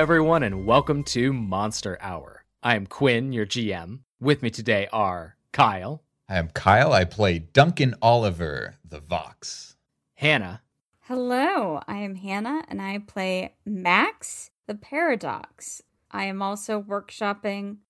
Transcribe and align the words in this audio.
Hello, 0.00 0.06
everyone, 0.14 0.42
and 0.42 0.64
welcome 0.64 1.04
to 1.04 1.30
Monster 1.30 1.98
Hour. 2.00 2.46
I 2.62 2.74
am 2.74 2.86
Quinn, 2.86 3.34
your 3.34 3.44
GM. 3.44 3.98
With 4.18 4.40
me 4.40 4.48
today 4.48 4.88
are 4.94 5.36
Kyle, 5.52 6.02
I 6.26 6.38
am 6.38 6.48
Kyle. 6.48 6.94
I 6.94 7.04
play 7.04 7.38
Duncan 7.38 7.94
Oliver, 8.00 8.76
the 8.82 9.00
Vox. 9.00 9.76
Hannah, 10.14 10.62
Hello, 11.00 11.82
I 11.86 11.98
am 11.98 12.14
Hannah 12.14 12.64
and 12.68 12.80
I 12.80 13.00
play 13.00 13.56
Max 13.66 14.50
the 14.66 14.74
Paradox. 14.74 15.82
I 16.10 16.24
am 16.24 16.40
also 16.40 16.80
workshopping 16.80 17.80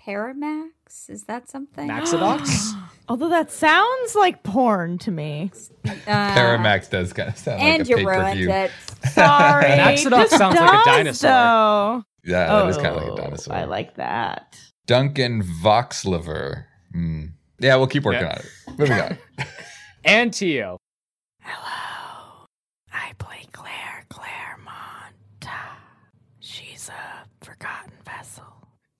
Paramax. 0.00 0.68
Is 1.08 1.24
that 1.24 1.48
something? 1.48 1.88
Maxidox. 1.88 2.72
Although 3.08 3.28
that 3.28 3.50
sounds 3.52 4.14
like 4.14 4.42
porn 4.42 4.98
to 4.98 5.10
me. 5.10 5.50
Uh, 5.84 5.90
Paramax 6.06 6.90
does 6.90 7.12
kind 7.12 7.28
of 7.28 7.36
sound 7.38 7.60
And 7.60 7.78
like 7.80 7.86
a 7.86 7.90
you 7.90 7.96
pay 7.96 8.04
per 8.04 8.20
ruined 8.20 8.38
view. 8.38 8.50
it. 8.50 8.70
Sorry. 9.12 9.64
Maxidox 9.64 10.10
Just 10.10 10.38
sounds 10.38 10.56
like 10.58 10.86
a 10.86 10.90
dinosaur. 10.90 11.30
Though. 11.30 12.02
Yeah, 12.24 12.46
that 12.46 12.68
is 12.68 12.76
kind 12.76 12.88
of 12.88 13.02
Oh, 13.02 13.06
like 13.06 13.18
a 13.18 13.22
dinosaur. 13.22 13.54
I 13.54 13.64
like 13.64 13.94
that. 13.96 14.58
Duncan 14.86 15.42
Voxliver. 15.42 16.64
Hmm. 16.92 17.26
Yeah, 17.58 17.76
we'll 17.76 17.86
keep 17.86 18.04
working 18.04 18.22
Yeah. 18.22 18.32
on 18.32 18.36
it. 18.38 18.78
Moving 18.78 19.00
on. 19.00 19.18
and 20.04 20.32
Tio. 20.32 20.78
Hello. 21.42 22.46
I 22.92 23.12
play 23.18 23.46
Claire 23.52 24.04
Claremont. 24.08 25.14
She's 26.40 26.88
a 26.88 27.44
forgotten 27.44 27.92
vessel. 28.04 28.44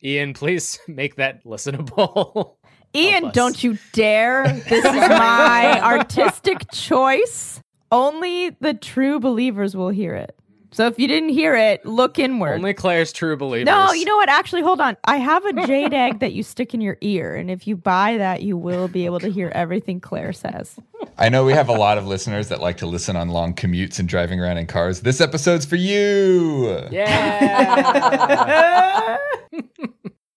Ian, 0.07 0.35
please 0.35 0.79
make 0.89 1.17
that 1.17 1.45
listenable. 1.45 2.55
Ian, 2.95 3.31
don't 3.33 3.63
you 3.63 3.77
dare. 3.93 4.47
This 4.69 4.85
is 4.85 4.95
my 4.95 5.81
artistic 5.83 6.71
choice. 6.73 7.61
Only 7.93 8.51
the 8.61 8.73
true 8.73 9.21
believers 9.21 9.77
will 9.77 9.91
hear 9.91 10.15
it. 10.15 10.35
So 10.71 10.87
if 10.87 10.99
you 10.99 11.09
didn't 11.09 11.31
hear 11.31 11.55
it, 11.55 11.85
look 11.85 12.19
inward. 12.19 12.55
Only 12.55 12.75
Claire's 12.75 13.13
true 13.13 13.37
believers. 13.37 13.67
No, 13.67 13.93
you 13.93 14.05
know 14.05 14.17
what? 14.17 14.29
Actually, 14.29 14.63
hold 14.63 14.81
on. 14.81 14.97
I 15.05 15.17
have 15.17 15.45
a 15.45 15.67
jade 15.67 15.95
egg 15.95 16.21
that 16.21 16.33
you 16.33 16.43
stick 16.43 16.75
in 16.75 16.81
your 16.81 16.99
ear, 17.01 17.35
and 17.35 17.51
if 17.51 17.67
you 17.67 17.77
buy 17.77 18.17
that, 18.19 18.43
you 18.43 18.57
will 18.57 18.89
be 18.89 19.05
able 19.05 19.21
to 19.21 19.31
hear 19.31 19.51
everything 19.55 20.01
Claire 20.01 20.33
says. 20.33 20.77
I 21.19 21.29
know 21.29 21.45
we 21.45 21.53
have 21.53 21.69
a 21.69 21.73
lot 21.73 21.99
of 21.99 22.07
listeners 22.07 22.49
that 22.49 22.61
like 22.61 22.77
to 22.79 22.87
listen 22.87 23.17
on 23.17 23.29
long 23.29 23.55
commutes 23.55 23.99
and 23.99 24.09
driving 24.09 24.41
around 24.41 24.59
in 24.59 24.67
cars. 24.67 25.01
This 25.01 25.21
episode's 25.21 25.65
for 25.65 25.77
you. 25.77 26.87
Yeah. 26.91 29.17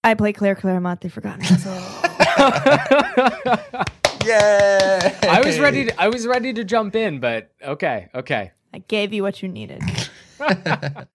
I 0.03 0.13
play 0.13 0.33
Claire 0.33 0.55
Claremont, 0.55 1.01
the 1.01 1.09
Forgotten 1.09 1.41
Vessel. 1.41 1.73
Yay! 4.25 5.15
I 5.23 5.41
was 5.43 5.59
ready. 5.59 5.85
To, 5.85 6.01
I 6.01 6.07
was 6.07 6.27
ready 6.27 6.53
to 6.53 6.63
jump 6.63 6.95
in, 6.95 7.19
but 7.19 7.51
okay, 7.63 8.09
okay. 8.15 8.51
I 8.73 8.79
gave 8.79 9.13
you 9.13 9.23
what 9.23 9.41
you 9.41 9.49
needed. 9.49 9.81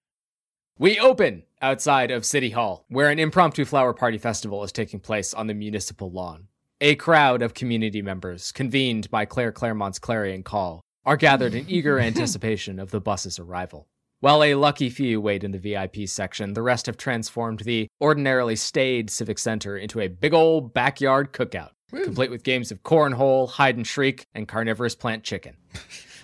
We 0.76 0.98
open 0.98 1.44
outside 1.62 2.10
of 2.10 2.24
City 2.24 2.50
Hall, 2.50 2.84
where 2.88 3.08
an 3.08 3.20
impromptu 3.20 3.64
flower 3.64 3.92
party 3.92 4.18
festival 4.18 4.64
is 4.64 4.72
taking 4.72 4.98
place 4.98 5.32
on 5.32 5.46
the 5.46 5.54
municipal 5.54 6.10
lawn. 6.10 6.48
A 6.80 6.96
crowd 6.96 7.42
of 7.42 7.54
community 7.54 8.02
members, 8.02 8.50
convened 8.50 9.08
by 9.08 9.24
Claire 9.24 9.52
Claremont's 9.52 10.00
clarion 10.00 10.42
call, 10.42 10.80
are 11.04 11.16
gathered 11.16 11.54
in 11.54 11.66
eager 11.68 11.98
anticipation 12.00 12.80
of 12.80 12.90
the 12.90 13.00
bus's 13.00 13.38
arrival. 13.38 13.86
While 14.24 14.42
a 14.42 14.54
lucky 14.54 14.88
few 14.88 15.20
wait 15.20 15.44
in 15.44 15.50
the 15.50 15.58
VIP 15.58 16.08
section, 16.08 16.54
the 16.54 16.62
rest 16.62 16.86
have 16.86 16.96
transformed 16.96 17.60
the 17.60 17.88
ordinarily 18.00 18.56
staid 18.56 19.10
Civic 19.10 19.38
Center 19.38 19.76
into 19.76 20.00
a 20.00 20.08
big 20.08 20.32
old 20.32 20.72
backyard 20.72 21.34
cookout, 21.34 21.72
complete 21.90 22.30
with 22.30 22.42
games 22.42 22.72
of 22.72 22.82
cornhole, 22.82 23.50
hide 23.50 23.76
and 23.76 23.86
shriek, 23.86 24.24
and 24.34 24.48
carnivorous 24.48 24.94
plant 24.94 25.24
chicken. 25.24 25.58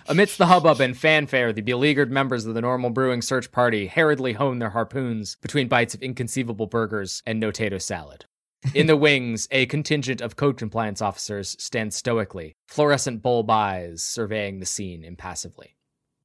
Amidst 0.07 0.39
the 0.39 0.47
hubbub 0.47 0.81
and 0.81 0.97
fanfare, 0.97 1.53
the 1.53 1.61
beleaguered 1.61 2.11
members 2.11 2.47
of 2.47 2.55
the 2.55 2.61
normal 2.61 2.89
brewing 2.89 3.21
search 3.21 3.51
party 3.51 3.85
hurriedly 3.85 4.33
hone 4.33 4.57
their 4.57 4.71
harpoons 4.71 5.37
between 5.39 5.67
bites 5.67 5.93
of 5.93 6.01
inconceivable 6.01 6.65
burgers 6.65 7.21
and 7.27 7.39
no-tato 7.39 7.77
salad. 7.77 8.25
In 8.73 8.87
the 8.87 8.97
wings, 8.97 9.47
a 9.51 9.67
contingent 9.67 10.21
of 10.21 10.35
code 10.35 10.57
compliance 10.57 11.03
officers 11.03 11.55
stand 11.59 11.93
stoically, 11.93 12.55
fluorescent 12.67 13.21
bulb 13.21 13.51
eyes 13.51 14.01
surveying 14.01 14.59
the 14.59 14.65
scene 14.65 15.03
impassively. 15.03 15.75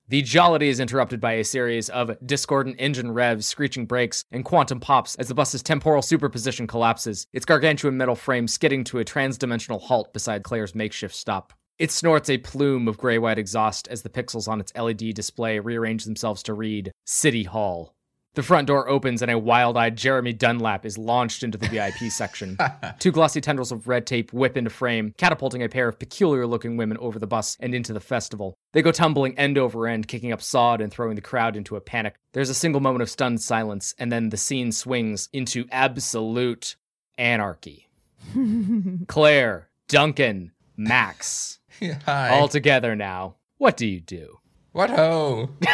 The 0.09 0.23
jollity 0.23 0.69
is 0.69 0.79
interrupted 0.79 1.21
by 1.21 1.33
a 1.33 1.43
series 1.43 1.89
of 1.89 2.17
discordant 2.25 2.77
engine 2.79 3.11
revs, 3.11 3.45
screeching 3.45 3.87
brakes, 3.87 4.25
and 4.31 4.45
quantum 4.45 4.79
pops 4.79 5.17
as 5.17 5.27
the 5.27 5.35
bus's 5.35 5.65
temporal 5.65 6.01
superposition 6.01 6.69
collapses, 6.69 7.27
its 7.33 7.45
gargantuan 7.45 7.97
metal 7.97 8.15
frame 8.15 8.47
skidding 8.47 8.85
to 8.85 9.01
a 9.01 9.05
transdimensional 9.05 9.81
halt 9.81 10.13
beside 10.13 10.45
Claire's 10.45 10.77
makeshift 10.77 11.13
stop. 11.13 11.53
It 11.81 11.91
snorts 11.91 12.31
a 12.31 12.39
plume 12.39 12.87
of 12.87 12.99
gray 12.99 13.19
white 13.19 13.37
exhaust 13.37 13.89
as 13.89 14.03
the 14.03 14.09
pixels 14.09 14.47
on 14.47 14.61
its 14.61 14.73
LED 14.77 15.13
display 15.13 15.59
rearrange 15.59 16.05
themselves 16.05 16.45
to 16.45 16.55
read 16.55 16.93
City 17.05 17.43
Hall. 17.43 17.96
The 18.37 18.43
front 18.43 18.67
door 18.67 18.87
opens 18.87 19.23
and 19.23 19.31
a 19.31 19.39
wild 19.39 19.79
eyed 19.79 19.97
Jeremy 19.97 20.35
Dunlap 20.35 20.85
is 20.85 20.99
launched 20.99 21.43
into 21.43 21.57
the 21.57 21.69
VIP 21.69 22.13
section. 22.13 22.59
Two 22.99 23.11
glossy 23.11 23.41
tendrils 23.41 23.73
of 23.73 23.89
red 23.89 24.07
tape 24.07 24.31
whip 24.31 24.59
into 24.59 24.69
frame, 24.69 25.15
catapulting 25.17 25.63
a 25.63 25.71
pair 25.71 25.89
of 25.89 25.99
peculiar 25.99 26.47
looking 26.47 26.77
women 26.77 26.99
over 26.99 27.19
the 27.19 27.27
bus 27.27 27.57
and 27.61 27.75
into 27.75 27.95
the 27.95 28.01
festival. 28.01 28.55
They 28.75 28.83
go 28.83 28.93
tumbling 28.93 29.39
end 29.39 29.57
over 29.57 29.87
end, 29.89 30.07
kicking 30.07 30.33
up 30.33 30.43
sod 30.43 30.83
and 30.83 30.93
throwing 30.93 31.15
the 31.15 31.23
crowd 31.23 31.57
into 31.57 31.77
a 31.77 31.81
panic. 31.81 32.17
There's 32.35 32.51
a 32.51 32.55
single 32.55 32.83
moment 32.83 33.01
of 33.01 33.09
stunned 33.09 33.41
silence, 33.41 33.95
and 33.99 34.13
then 34.13 34.29
the 34.29 34.37
scene 34.37 34.71
swings 34.71 35.31
into 35.33 35.65
absolute 35.73 36.77
anarchy. 37.17 37.89
Claire, 39.07 39.71
Duncan, 39.89 40.53
Max, 40.77 41.59
Hi. 42.05 42.29
all 42.29 42.49
together 42.49 42.95
now. 42.95 43.37
What 43.57 43.79
do 43.79 43.87
you 43.87 44.01
do? 44.01 44.41
What 44.77 44.91
ho? 44.91 45.49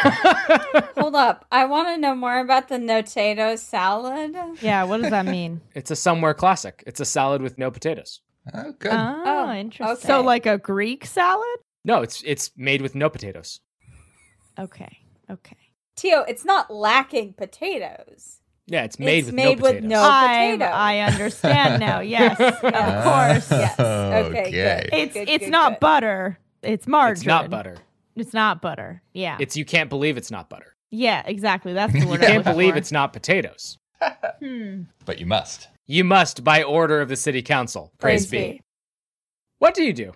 Hold 0.97 1.15
up. 1.17 1.45
I 1.51 1.65
want 1.65 1.89
to 1.89 1.99
know 1.99 2.15
more 2.15 2.39
about 2.39 2.69
the 2.69 2.77
notato 2.77 3.59
salad. 3.59 4.35
yeah, 4.61 4.85
what 4.85 5.01
does 5.01 5.11
that 5.11 5.27
mean? 5.27 5.61
It's 5.75 5.91
a 5.91 5.97
somewhere 5.97 6.35
classic. 6.35 6.83
It's 6.87 7.01
a 7.01 7.05
salad 7.05 7.43
with 7.43 7.59
no 7.59 7.71
potatoes. 7.71 8.21
Oh, 8.55 8.73
good. 8.79 8.93
Oh, 8.93 9.23
Oh, 9.27 9.53
interesting. 9.53 9.97
okay. 9.97 10.07
So, 10.07 10.21
like 10.23 10.47
a 10.47 10.59
Greek 10.59 11.05
salad? 11.07 11.59
No, 11.85 12.03
it's 12.03 12.23
it's 12.25 12.51
made 12.57 12.81
with 12.83 12.95
no 12.95 13.09
potatoes. 13.11 13.61
Okay, 14.59 14.99
okay. 15.31 15.57
Tio, 15.97 16.21
it's 16.23 16.45
not 16.45 16.73
lacking 16.73 17.33
potatoes. 17.35 18.39
Yeah, 18.67 18.85
it's 18.85 18.99
made 18.99 19.19
It's 19.19 19.27
with 19.27 19.35
made 19.35 19.59
no 19.59 19.63
with 19.63 19.75
potatoes. 19.77 19.91
no- 19.91 20.03
I, 20.03 20.51
potato. 20.53 20.65
I 20.73 20.99
understand 21.01 21.81
now. 21.81 22.01
Yes, 22.17 22.39
of 22.41 22.61
course. 22.61 23.51
Yes. 23.51 23.75
Oh, 23.79 24.11
okay, 24.13 24.41
Okay. 24.41 24.51
good. 24.51 24.91
It's 24.93 25.15
Good, 25.15 25.29
it's 25.29 25.45
good, 25.47 25.51
not 25.51 25.73
good. 25.73 25.81
butter. 25.81 26.39
It's 26.63 26.87
margarine. 26.87 27.13
It's 27.17 27.27
not 27.27 27.51
butter. 27.51 27.77
It's 28.17 28.33
not 28.35 28.61
butter. 28.63 29.03
Yeah. 29.13 29.37
It's 29.41 29.57
you 29.57 29.65
can't 29.65 29.89
believe 29.91 30.17
it's 30.17 30.31
not 30.31 30.49
butter. 30.51 30.75
yeah, 30.91 31.23
exactly. 31.27 31.73
That's 31.73 31.93
the 31.93 31.99
You 32.01 32.09
word. 32.09 32.21
can't 32.21 32.31
I'm 32.33 32.37
looking 32.39 32.53
believe 32.53 32.73
for. 32.75 32.79
it's 32.79 32.93
not 32.93 33.13
potatoes. 33.13 33.79
Hmm. 34.41 34.83
But 35.05 35.21
you 35.21 35.27
must. 35.27 35.69
You 35.87 36.03
must, 36.03 36.43
by 36.43 36.63
order 36.65 37.01
of 37.01 37.09
the 37.09 37.15
city 37.17 37.41
council. 37.43 37.93
Praise, 37.99 38.27
Praise 38.27 38.31
be. 38.55 38.63
What 39.59 39.75
do 39.75 39.85
you 39.85 39.93
do? 39.93 40.13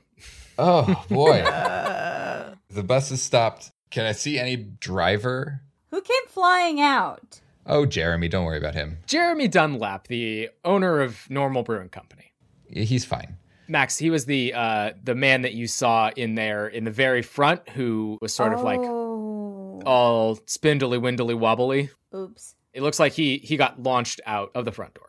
Oh, 0.59 1.05
boy. 1.09 1.41
Uh, 1.47 2.55
the 2.69 2.83
bus 2.83 3.11
has 3.11 3.23
stopped. 3.23 3.71
Can 3.91 4.05
I 4.07 4.13
see 4.13 4.39
any 4.39 4.57
driver? 4.57 5.61
Who 5.93 6.01
came 6.01 6.27
flying 6.28 6.81
out? 6.81 7.41
Oh, 7.65 7.87
Jeremy. 7.87 8.28
Don't 8.28 8.45
worry 8.45 8.59
about 8.59 8.75
him. 8.75 8.99
Jeremy 9.07 9.47
Dunlap, 9.49 10.09
the 10.09 10.51
owner 10.65 11.01
of 11.01 11.28
Normal 11.31 11.63
Brewing 11.63 11.89
Company. 11.91 12.33
He's 12.69 13.04
fine. 13.04 13.37
Max, 13.68 13.97
he 13.98 14.10
was 14.10 14.24
the 14.27 14.53
uh, 14.54 14.92
the 15.03 15.15
man 15.15 15.42
that 15.42 15.54
you 15.54 15.66
saw 15.66 16.10
in 16.16 16.34
there 16.34 16.66
in 16.68 16.84
the 16.84 16.91
very 16.91 17.22
front, 17.22 17.68
who 17.71 18.18
was 18.21 18.33
sort 18.34 18.53
of 18.53 18.63
like 18.63 18.80
Oh. 18.80 19.80
all 19.84 20.39
spindly, 20.47 20.98
windly, 20.98 21.34
wobbly. 21.34 21.91
Oops. 22.15 22.54
It 22.72 22.83
looks 22.83 22.98
like 23.01 23.13
he 23.13 23.39
he 23.39 23.57
got 23.57 23.83
launched 23.83 24.21
out 24.27 24.51
of 24.54 24.65
the 24.65 24.72
front 24.72 24.95
door. 24.95 25.09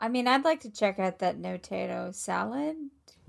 I 0.00 0.08
mean, 0.08 0.26
I'd 0.26 0.44
like 0.44 0.60
to 0.60 0.70
check 0.70 0.98
out 0.98 1.20
that 1.20 1.38
notato 1.40 2.12
salad. 2.14 2.76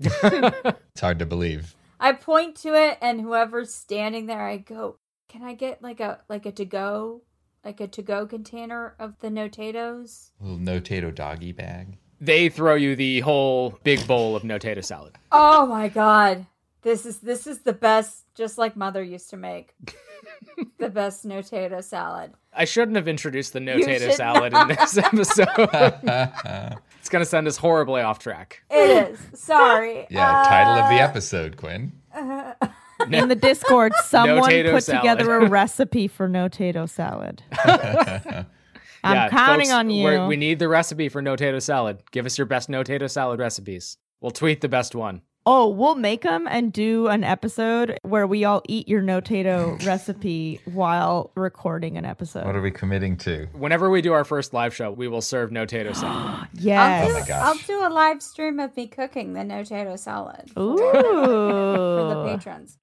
It's 0.00 1.00
hard 1.00 1.18
to 1.20 1.26
believe. 1.26 1.74
I 2.00 2.12
point 2.12 2.56
to 2.56 2.74
it, 2.74 2.98
and 3.00 3.20
whoever's 3.20 3.72
standing 3.72 4.26
there, 4.26 4.40
I 4.46 4.56
go, 4.58 4.98
"Can 5.28 5.42
I 5.42 5.54
get 5.54 5.82
like 5.82 6.00
a 6.00 6.20
like 6.28 6.46
a 6.46 6.52
to 6.52 6.64
go, 6.64 7.22
like 7.64 7.80
a 7.80 7.86
to 7.88 8.02
go 8.02 8.26
container 8.26 8.94
of 8.98 9.18
the 9.20 9.28
notatos?" 9.28 10.30
little 10.40 10.58
no-tato 10.58 11.10
doggy 11.10 11.52
bag. 11.52 11.98
They 12.20 12.48
throw 12.48 12.74
you 12.74 12.96
the 12.96 13.20
whole 13.20 13.78
big 13.84 14.06
bowl 14.06 14.36
of 14.36 14.44
no 14.44 14.58
tato 14.58 14.80
salad. 14.80 15.14
Oh 15.32 15.66
my 15.66 15.88
god, 15.88 16.46
this 16.82 17.06
is 17.06 17.18
this 17.18 17.46
is 17.46 17.60
the 17.60 17.72
best, 17.72 18.24
just 18.34 18.58
like 18.58 18.76
Mother 18.76 19.02
used 19.02 19.30
to 19.30 19.36
make. 19.36 19.74
the 20.78 20.88
best 20.88 21.26
notato 21.26 21.82
salad. 21.82 22.32
I 22.52 22.64
shouldn't 22.64 22.96
have 22.96 23.08
introduced 23.08 23.52
the 23.52 23.60
no 23.60 23.76
You 23.76 23.84
tato 23.84 24.06
should 24.06 24.14
salad 24.14 24.52
in 24.54 24.68
this 24.68 24.96
episode. 24.96 25.48
it's 27.00 27.08
gonna 27.08 27.24
send 27.24 27.46
us 27.46 27.56
horribly 27.56 28.00
off 28.02 28.18
track. 28.18 28.62
It 28.70 29.10
is. 29.10 29.18
Sorry. 29.40 30.06
yeah, 30.10 30.44
title 30.48 30.74
of 30.84 30.88
the 30.90 31.02
Uh, 31.02 31.08
episode, 31.08 31.56
Quinn. 31.56 31.92
In 33.10 33.28
the 33.28 33.34
Discord, 33.34 33.92
someone 34.04 34.48
tato 34.48 34.72
put 34.72 34.84
salad. 34.84 35.02
together 35.18 35.34
a 35.34 35.48
recipe 35.48 36.06
for 36.08 36.28
no 36.28 36.48
tato 36.48 36.86
salad. 36.86 37.42
I'm 39.04 39.14
Yeah, 39.14 39.28
counting 39.28 39.66
folks, 39.66 39.74
on 39.74 39.90
you. 39.90 40.04
we're- 40.04 40.36
need 40.36 40.58
the 40.58 40.68
recipe 40.68 41.08
for 41.08 41.22
no 41.22 41.36
tato 41.36 41.58
salad. 41.58 42.02
Give 42.10 42.26
us 42.26 42.36
your 42.38 42.46
best 42.46 42.68
no 42.68 42.82
tato 42.82 43.06
salad 43.06 43.38
recipes. 43.38 43.98
We'll 44.20 44.30
tweet 44.32 44.60
the 44.62 44.68
best 44.68 44.94
one. 44.94 45.22
Oh, 45.46 45.68
we'll 45.68 45.94
make 45.94 46.22
them 46.22 46.46
and 46.50 46.72
do 46.72 47.08
an 47.08 47.22
episode 47.22 47.98
where 48.02 48.26
we 48.26 48.44
all 48.46 48.62
eat 48.66 48.88
your 48.88 49.02
no 49.02 49.20
notato 49.20 49.78
recipe 49.86 50.58
while 50.64 51.32
recording 51.34 51.98
an 51.98 52.06
episode. 52.06 52.46
What 52.46 52.56
are 52.56 52.62
we 52.62 52.70
committing 52.70 53.18
to? 53.18 53.46
Whenever 53.52 53.90
we 53.90 54.00
do 54.00 54.14
our 54.14 54.24
first 54.24 54.54
live 54.54 54.74
show, 54.74 54.90
we 54.90 55.06
will 55.06 55.20
serve 55.20 55.52
no 55.52 55.66
tato 55.66 55.92
salad. 56.00 56.16
I'll 56.16 56.46
yes. 56.54 57.06
do, 57.06 57.10
Oh 57.14 57.20
my 57.20 57.26
gosh. 57.26 57.42
I'll 57.44 57.66
do 57.66 57.86
a 57.86 57.90
live 57.92 58.22
stream 58.22 58.58
of 58.58 58.74
me 58.74 58.86
cooking 58.86 59.34
the 59.34 59.44
no 59.44 59.62
tato 59.64 59.96
salad 59.96 60.50
Ooh. 60.58 60.78
for 60.78 62.08
the 62.14 62.24
patrons. 62.36 62.78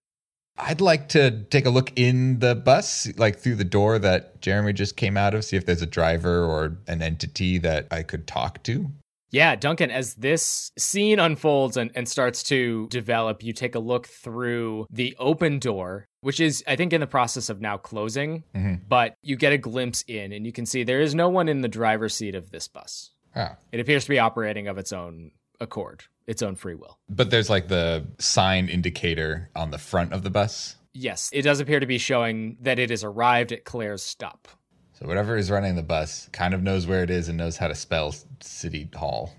I'd 0.58 0.82
like 0.82 1.10
to 1.10 1.44
take 1.50 1.66
a 1.66 1.70
look 1.70 1.92
in 1.96 2.40
the 2.40 2.56
bus, 2.56 3.08
like 3.18 3.40
through 3.40 3.56
the 3.56 3.64
door 3.64 3.98
that 4.00 4.42
Jeremy 4.42 4.74
just 4.74 4.96
came 4.96 5.18
out 5.18 5.34
of, 5.34 5.44
see 5.46 5.58
if 5.58 5.66
there's 5.66 5.82
a 5.82 5.86
driver 5.88 6.44
or 6.46 6.78
an 6.88 7.02
entity 7.02 7.58
that 7.60 7.88
I 7.92 8.04
could 8.04 8.28
talk 8.28 8.62
to. 8.64 8.92
Yeah, 9.32 9.56
Duncan, 9.56 9.92
as 9.92 10.16
this 10.16 10.72
scene 10.78 11.18
unfolds 11.18 11.78
and, 11.78 11.90
and 11.96 12.08
starts 12.08 12.44
to 12.44 12.88
develop, 12.90 13.42
you 13.44 13.54
take 13.54 13.76
a 13.76 13.80
look 13.80 14.08
through 14.08 14.88
the 14.92 15.16
open 15.20 15.58
door, 15.58 16.06
which 16.20 16.42
is, 16.42 16.62
I 16.68 16.76
think, 16.76 16.92
in 16.92 17.00
the 17.00 17.08
process 17.08 17.50
of 17.50 17.62
now 17.62 17.78
closing, 17.78 18.44
Mhm. 18.54 18.82
but 18.90 19.14
you 19.24 19.38
get 19.38 19.54
a 19.54 19.58
glimpse 19.58 20.04
in 20.06 20.34
and 20.34 20.46
you 20.46 20.52
can 20.52 20.66
see 20.66 20.84
there 20.84 21.00
is 21.00 21.16
no 21.16 21.30
one 21.30 21.48
in 21.48 21.62
the 21.62 21.70
driver's 21.70 22.14
seat 22.14 22.36
of 22.36 22.52
this 22.52 22.68
bus. 22.68 23.12
Ah. 23.34 23.56
It 23.72 23.80
appears 23.80 24.04
to 24.04 24.10
be 24.10 24.20
operating 24.20 24.68
of 24.68 24.78
its 24.78 24.92
own 24.92 25.32
accord, 25.62 26.04
its 26.28 26.42
own 26.42 26.56
free 26.56 26.76
will. 26.76 26.98
But 27.10 27.30
there's 27.32 27.50
like 27.50 27.68
the 27.68 28.06
sign 28.20 28.70
indicator 28.70 29.50
on 29.56 29.72
the 29.72 29.78
front 29.78 30.14
of 30.14 30.24
the 30.24 30.30
bus. 30.30 30.76
Yes, 30.94 31.30
it 31.34 31.44
does 31.44 31.60
appear 31.60 31.80
to 31.80 31.86
be 31.86 31.98
showing 31.98 32.58
that 32.62 32.80
it 32.80 32.90
has 32.90 33.04
arrived 33.04 33.52
at 33.52 33.64
Claire's 33.64 34.04
stop. 34.04 34.48
So 34.94 35.08
whatever 35.08 35.36
is 35.38 35.50
running 35.50 35.76
the 35.76 35.84
bus 35.84 36.30
kind 36.32 36.54
of 36.54 36.62
knows 36.62 36.86
where 36.86 37.02
it 37.02 37.10
is 37.10 37.28
and 37.28 37.38
knows 37.38 37.58
how 37.58 37.68
to 37.68 37.76
spell 37.76 38.14
City 38.42 38.90
Hall 38.96 39.34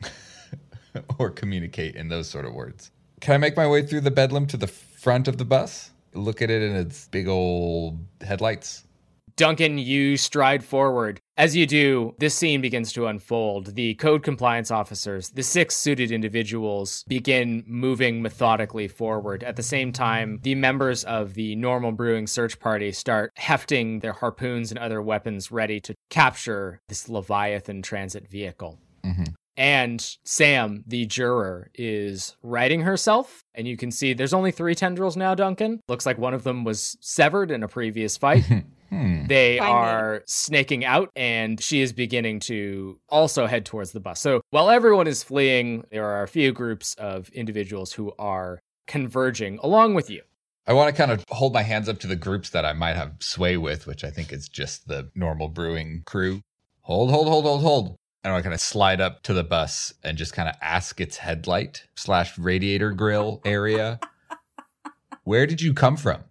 or 1.19 1.31
communicate 1.31 1.95
in 1.95 2.09
those 2.09 2.29
sort 2.29 2.47
of 2.47 2.55
words. 2.55 2.91
Can 3.21 3.35
I 3.35 3.39
make 3.39 3.57
my 3.57 3.69
way 3.69 3.87
through 3.87 4.01
the 4.01 4.11
bedlam 4.11 4.47
to 4.49 4.57
the 4.57 4.67
front 4.67 5.29
of 5.29 5.39
the 5.39 5.45
bus? 5.45 5.91
Look 6.15 6.43
at 6.43 6.51
it 6.51 6.63
in 6.63 6.75
its 6.75 7.07
big 7.09 7.29
old 7.29 7.99
headlights. 8.21 8.85
Duncan, 9.37 9.79
you 9.79 10.17
stride 10.17 10.65
forward. 10.65 11.21
As 11.43 11.57
you 11.57 11.67
do, 11.67 12.15
this 12.21 12.37
scene 12.37 12.61
begins 12.61 12.93
to 12.93 13.09
unfold. 13.09 13.75
The 13.75 13.95
code 13.95 14.23
compliance 14.23 14.71
officers, 14.71 15.31
the 15.31 15.43
six 15.43 15.75
suited 15.75 16.13
individuals, 16.13 17.05
begin 17.09 17.65
moving 17.67 18.23
methodically 18.23 18.87
forward. 18.87 19.43
At 19.43 19.57
the 19.57 19.63
same 19.65 19.91
time, 19.91 20.39
the 20.45 20.55
members 20.55 21.03
of 21.03 21.35
the 21.35 21.57
normal 21.57 21.91
brewing 21.91 22.29
search 22.29 22.61
party 22.61 22.93
start 22.93 23.33
hefting 23.35 23.99
their 23.99 24.13
harpoons 24.13 24.71
and 24.71 24.79
other 24.79 25.03
weapons 25.03 25.51
ready 25.51 25.81
to 25.81 25.97
capture 26.11 26.81
this 26.89 27.09
Leviathan 27.09 27.83
transit 27.83 28.29
vehicle. 28.29 28.79
Mhm. 29.05 29.35
And 29.57 30.17
Sam, 30.23 30.85
the 30.87 31.07
juror, 31.07 31.73
is 31.75 32.37
righting 32.45 32.83
herself. 32.83 33.43
And 33.53 33.67
you 33.67 33.77
can 33.77 33.91
see 33.91 34.13
there's 34.13 34.33
only 34.33 34.53
three 34.53 34.77
tendrils 34.77 35.17
now, 35.17 35.35
Duncan. 35.35 35.81
Looks 35.89 36.07
like 36.07 36.19
one 36.19 36.35
of 36.35 36.45
them 36.45 36.63
was 36.63 36.97
severed 37.01 37.51
in 37.51 37.65
a 37.65 37.69
previous 37.69 38.17
fight. 38.17 38.45
Hmm. 38.93 39.25
They 39.27 39.57
Find 39.57 39.71
me. 39.71 39.75
are 39.75 40.23
snaking 40.27 40.85
out, 40.85 41.11
and 41.17 41.59
she 41.63 41.81
is 41.81 41.95
beginning 41.95 42.41
to 42.41 43.01
also 43.09 43.47
head 43.47 43.65
towards 43.65 43.93
the 43.93 44.01
bus. 44.01 44.21
So 44.21 44.43
while 44.51 44.69
everyone 44.69 45.07
is 45.07 45.23
fleeing, 45.23 45.85
there 45.91 46.05
are 46.05 46.23
a 46.23 46.29
few 46.29 46.53
groups 46.53 46.95
of 46.97 47.31
individuals 47.31 47.95
who 47.95 48.13
are 48.19 48.61
converging 48.87 49.59
along 49.63 49.95
with 49.95 50.11
you. 50.11 50.21
I 50.67 50.75
want 50.75 50.95
to 50.95 51.01
kind 51.01 51.11
of 51.11 51.25
hold 51.31 51.55
my 51.55 51.63
hands 51.63 51.89
up 51.89 52.01
to 52.01 52.07
the 52.07 52.17
groups 52.17 52.51
that 52.51 52.67
I 52.67 52.75
might 52.75 52.95
have 52.95 53.15
sway 53.21 53.57
with, 53.57 53.87
which 53.87 54.05
I 54.05 54.11
think 54.11 54.31
is 54.31 54.47
just 54.47 54.87
the 54.87 55.11
normal 55.15 55.49
brewing 55.49 56.03
crew. 56.05 56.43
Hold, 56.83 57.11
hold, 57.11 57.29
hold, 57.29 57.47
hold, 57.47 57.63
hold. 57.63 57.97
And 58.23 58.31
I 58.31 58.33
want 58.35 58.43
to 58.43 58.49
kind 58.51 58.55
of 58.55 58.61
slide 58.61 59.01
up 59.01 59.23
to 59.23 59.33
the 59.33 59.43
bus 59.43 59.95
and 60.05 60.19
just 60.19 60.35
kind 60.35 60.51
of 60.51 60.55
ask 60.61 61.01
its 61.01 61.17
headlight 61.17 61.87
slash 61.97 62.37
radiator 62.39 62.93
grill 62.93 63.41
area, 63.47 64.01
where 65.25 65.47
did 65.47 65.63
you 65.63 65.73
come 65.73 65.97
from? 65.97 66.25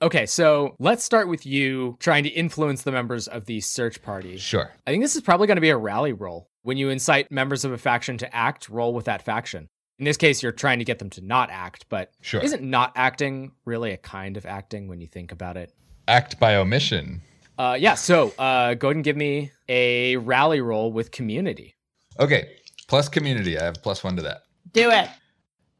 Okay, 0.00 0.26
so 0.26 0.76
let's 0.78 1.02
start 1.02 1.26
with 1.28 1.44
you 1.44 1.96
trying 1.98 2.22
to 2.22 2.28
influence 2.28 2.82
the 2.82 2.92
members 2.92 3.26
of 3.26 3.46
the 3.46 3.60
search 3.60 4.00
party. 4.00 4.36
Sure. 4.36 4.70
I 4.86 4.90
think 4.90 5.02
this 5.02 5.16
is 5.16 5.22
probably 5.22 5.48
going 5.48 5.56
to 5.56 5.60
be 5.62 5.70
a 5.70 5.76
rally 5.76 6.12
roll. 6.12 6.48
When 6.62 6.76
you 6.76 6.88
incite 6.90 7.32
members 7.32 7.64
of 7.64 7.72
a 7.72 7.78
faction 7.78 8.16
to 8.18 8.34
act, 8.34 8.68
roll 8.68 8.94
with 8.94 9.06
that 9.06 9.22
faction. 9.22 9.68
In 9.98 10.04
this 10.04 10.16
case, 10.16 10.40
you're 10.42 10.52
trying 10.52 10.78
to 10.78 10.84
get 10.84 11.00
them 11.00 11.10
to 11.10 11.20
not 11.20 11.50
act, 11.50 11.86
but 11.88 12.12
Sure. 12.20 12.40
isn't 12.40 12.62
not 12.62 12.92
acting 12.94 13.52
really 13.64 13.90
a 13.90 13.96
kind 13.96 14.36
of 14.36 14.46
acting 14.46 14.86
when 14.86 15.00
you 15.00 15.08
think 15.08 15.32
about 15.32 15.56
it? 15.56 15.72
Act 16.06 16.38
by 16.38 16.54
omission. 16.54 17.20
Uh, 17.58 17.76
yeah, 17.78 17.94
so 17.94 18.32
uh, 18.38 18.74
go 18.74 18.88
ahead 18.88 18.96
and 18.96 19.04
give 19.04 19.16
me 19.16 19.50
a 19.68 20.16
rally 20.18 20.60
roll 20.60 20.92
with 20.92 21.10
community. 21.10 21.74
Okay. 22.20 22.48
Plus 22.86 23.08
community. 23.08 23.58
I 23.58 23.64
have 23.64 23.82
plus 23.82 24.04
one 24.04 24.14
to 24.16 24.22
that. 24.22 24.42
Do 24.72 24.90
it. 24.90 25.08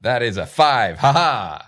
That 0.01 0.23
is 0.25 0.37
a 0.37 0.47
five. 0.47 0.99
Haha. 0.99 1.63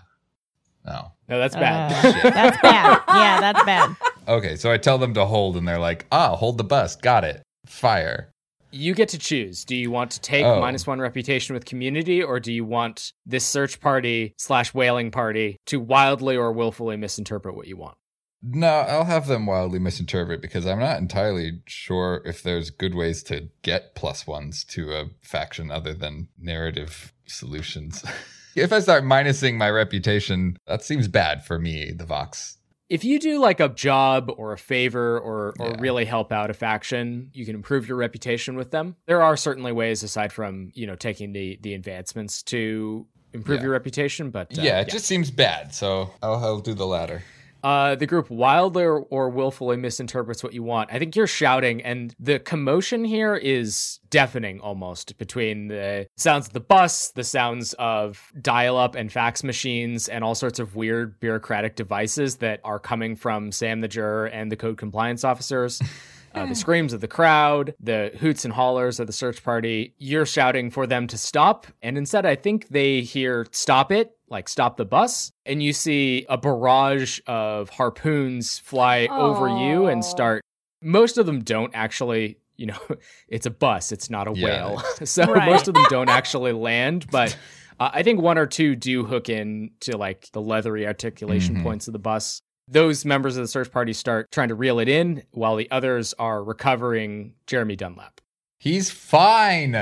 No. 0.84 1.12
No, 1.30 1.38
that's 1.38 1.54
bad. 1.54 1.92
Uh, 2.04 2.30
that's 2.30 2.58
bad. 2.62 3.00
Yeah, 3.08 3.40
that's 3.40 3.64
bad. 3.64 3.96
Okay. 4.28 4.56
So 4.56 4.70
I 4.70 4.76
tell 4.76 4.98
them 4.98 5.14
to 5.14 5.24
hold, 5.24 5.56
and 5.56 5.66
they're 5.66 5.78
like, 5.78 6.04
ah, 6.12 6.36
hold 6.36 6.58
the 6.58 6.64
bus. 6.64 6.96
Got 6.96 7.24
it. 7.24 7.42
Fire. 7.66 8.32
you 8.72 8.94
get 8.94 9.08
to 9.10 9.18
choose. 9.18 9.64
Do 9.64 9.74
you 9.74 9.90
want 9.90 10.10
to 10.12 10.20
take 10.20 10.44
Oh. 10.44 10.60
minus 10.60 10.86
one 10.86 11.00
reputation 11.00 11.54
with 11.54 11.64
community, 11.64 12.22
or 12.22 12.38
do 12.38 12.52
you 12.52 12.64
want 12.64 13.12
this 13.26 13.44
search 13.46 13.80
party 13.80 14.34
slash 14.38 14.72
whaling 14.74 15.10
party 15.10 15.56
to 15.66 15.80
wildly 15.80 16.36
or 16.36 16.52
willfully 16.52 16.96
misinterpret 16.96 17.54
what 17.56 17.66
you 17.66 17.76
want? 17.76 17.96
No, 18.42 18.68
I'll 18.68 19.04
have 19.04 19.26
them 19.26 19.44
wildly 19.46 19.78
misinterpret 19.80 20.40
because 20.40 20.66
I'm 20.66 20.78
not 20.78 20.98
entirely 20.98 21.60
sure 21.66 22.22
if 22.24 22.42
there's 22.42 22.70
good 22.70 22.94
ways 22.94 23.22
to 23.24 23.48
get 23.62 23.94
plus 23.94 24.26
ones 24.26 24.64
to 24.66 24.92
a 24.92 25.04
faction 25.20 25.70
other 25.70 25.92
than 25.92 26.28
narrative 26.38 27.12
solutions. 27.26 28.02
if 28.56 28.72
I 28.72 28.80
start 28.80 29.04
minusing 29.04 29.56
my 29.56 29.70
reputation, 29.70 30.56
that 30.66 30.82
seems 30.82 31.08
bad 31.08 31.44
for 31.44 31.58
me, 31.58 31.92
the 31.92 32.04
Vox. 32.04 32.56
If 32.88 33.04
you 33.04 33.20
do 33.20 33.38
like 33.38 33.60
a 33.60 33.68
job 33.68 34.32
or 34.36 34.52
a 34.52 34.58
favor 34.58 35.16
or, 35.18 35.54
or 35.60 35.68
Yeah. 35.68 35.76
really 35.78 36.04
help 36.04 36.32
out 36.32 36.50
a 36.50 36.54
faction, 36.54 37.30
you 37.32 37.46
can 37.46 37.54
improve 37.54 37.86
your 37.86 37.96
reputation 37.96 38.56
with 38.56 38.72
them. 38.72 38.96
There 39.06 39.22
are 39.22 39.36
certainly 39.36 39.70
ways 39.70 40.02
aside 40.02 40.32
from, 40.32 40.70
you 40.74 40.86
know, 40.88 40.96
taking 40.96 41.32
the 41.32 41.58
the 41.62 41.74
advancements 41.74 42.42
to 42.44 43.06
improve 43.32 43.58
Yeah. 43.58 43.62
your 43.64 43.72
reputation, 43.72 44.30
but 44.30 44.58
uh, 44.58 44.62
yeah, 44.62 44.80
it 44.80 44.88
just 44.88 45.04
seems 45.06 45.30
bad, 45.30 45.72
so 45.72 46.10
I'll, 46.20 46.34
I'll 46.44 46.58
do 46.60 46.74
the 46.74 46.86
latter. 46.86 47.22
Uh, 47.62 47.94
the 47.94 48.06
group 48.06 48.30
wildly 48.30 48.84
or, 48.84 49.00
or 49.10 49.30
willfully 49.30 49.76
misinterprets 49.76 50.42
what 50.42 50.52
you 50.52 50.62
want. 50.62 50.90
I 50.92 50.98
think 50.98 51.16
you're 51.16 51.26
shouting, 51.26 51.82
and 51.82 52.14
the 52.18 52.38
commotion 52.38 53.04
here 53.04 53.34
is 53.34 54.00
deafening 54.10 54.60
almost 54.60 55.16
between 55.18 55.68
the 55.68 56.06
sounds 56.16 56.46
of 56.46 56.52
the 56.52 56.60
bus, 56.60 57.10
the 57.12 57.24
sounds 57.24 57.74
of 57.74 58.32
dial 58.40 58.76
up 58.76 58.94
and 58.94 59.12
fax 59.12 59.44
machines, 59.44 60.08
and 60.08 60.24
all 60.24 60.34
sorts 60.34 60.58
of 60.58 60.76
weird 60.76 61.20
bureaucratic 61.20 61.76
devices 61.76 62.36
that 62.36 62.60
are 62.64 62.78
coming 62.78 63.16
from 63.16 63.52
Sam 63.52 63.80
the 63.80 63.88
juror 63.88 64.26
and 64.26 64.50
the 64.50 64.56
code 64.56 64.78
compliance 64.78 65.24
officers. 65.24 65.80
Uh, 66.32 66.46
the 66.46 66.54
screams 66.54 66.92
of 66.92 67.00
the 67.00 67.08
crowd, 67.08 67.74
the 67.80 68.12
hoots 68.20 68.44
and 68.44 68.54
hollers 68.54 69.00
of 69.00 69.08
the 69.08 69.12
search 69.12 69.42
party. 69.42 69.94
You're 69.98 70.26
shouting 70.26 70.70
for 70.70 70.86
them 70.86 71.08
to 71.08 71.18
stop. 71.18 71.66
And 71.82 71.98
instead, 71.98 72.24
I 72.24 72.36
think 72.36 72.68
they 72.68 73.00
hear 73.00 73.46
stop 73.50 73.90
it, 73.90 74.16
like 74.30 74.48
stop 74.48 74.76
the 74.76 74.84
bus. 74.84 75.32
And 75.44 75.62
you 75.62 75.72
see 75.72 76.24
a 76.28 76.38
barrage 76.38 77.20
of 77.26 77.68
harpoons 77.68 78.58
fly 78.58 79.06
over 79.10 79.48
you 79.48 79.86
and 79.86 80.04
start. 80.04 80.42
Most 80.82 81.18
of 81.18 81.26
them 81.26 81.40
don't 81.42 81.72
actually, 81.74 82.38
you 82.56 82.66
know, 82.66 82.78
it's 83.28 83.46
a 83.46 83.50
bus, 83.50 83.92
it's 83.92 84.08
not 84.08 84.28
a 84.28 84.32
Yeah. 84.34 84.44
whale. 84.46 84.78
so 85.04 85.24
Right. 85.24 85.50
most 85.50 85.68
of 85.68 85.74
them 85.74 85.84
don't 85.90 86.08
actually 86.20 86.52
land. 86.52 87.06
But 87.10 87.36
uh, 87.78 87.90
I 87.92 88.02
think 88.02 88.20
one 88.20 88.38
or 88.38 88.46
two 88.46 88.76
do 88.76 89.04
hook 89.04 89.28
in 89.28 89.72
to 89.80 89.96
like 89.96 90.28
the 90.32 90.40
leathery 90.40 90.86
articulation 90.86 91.56
Mhm. 91.56 91.62
points 91.62 91.86
of 91.88 91.92
the 91.92 91.98
bus 91.98 92.40
those 92.72 93.04
members 93.04 93.36
of 93.36 93.42
the 93.42 93.48
search 93.48 93.68
party 93.72 93.92
start 93.92 94.30
trying 94.30 94.46
to 94.46 94.54
reel 94.54 94.78
it 94.78 94.88
in 94.88 95.24
while 95.32 95.56
the 95.56 95.68
others 95.72 96.14
are 96.20 96.44
recovering 96.44 97.34
Jeremy 97.48 97.74
Dunlap. 97.74 98.20
He's 98.60 98.92
fine. 98.92 99.72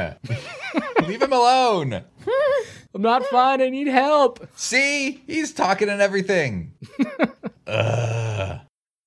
Leave 1.07 1.21
him 1.21 1.33
alone. 1.35 2.03
I'm 2.95 3.03
not 3.03 3.25
fine. 3.27 3.61
I 3.61 3.69
need 3.69 3.87
help. 3.89 4.47
See, 4.57 5.23
he's 5.27 5.53
talking 5.53 5.89
and 5.89 6.01
everything. 6.01 6.73
Ugh. 7.67 8.61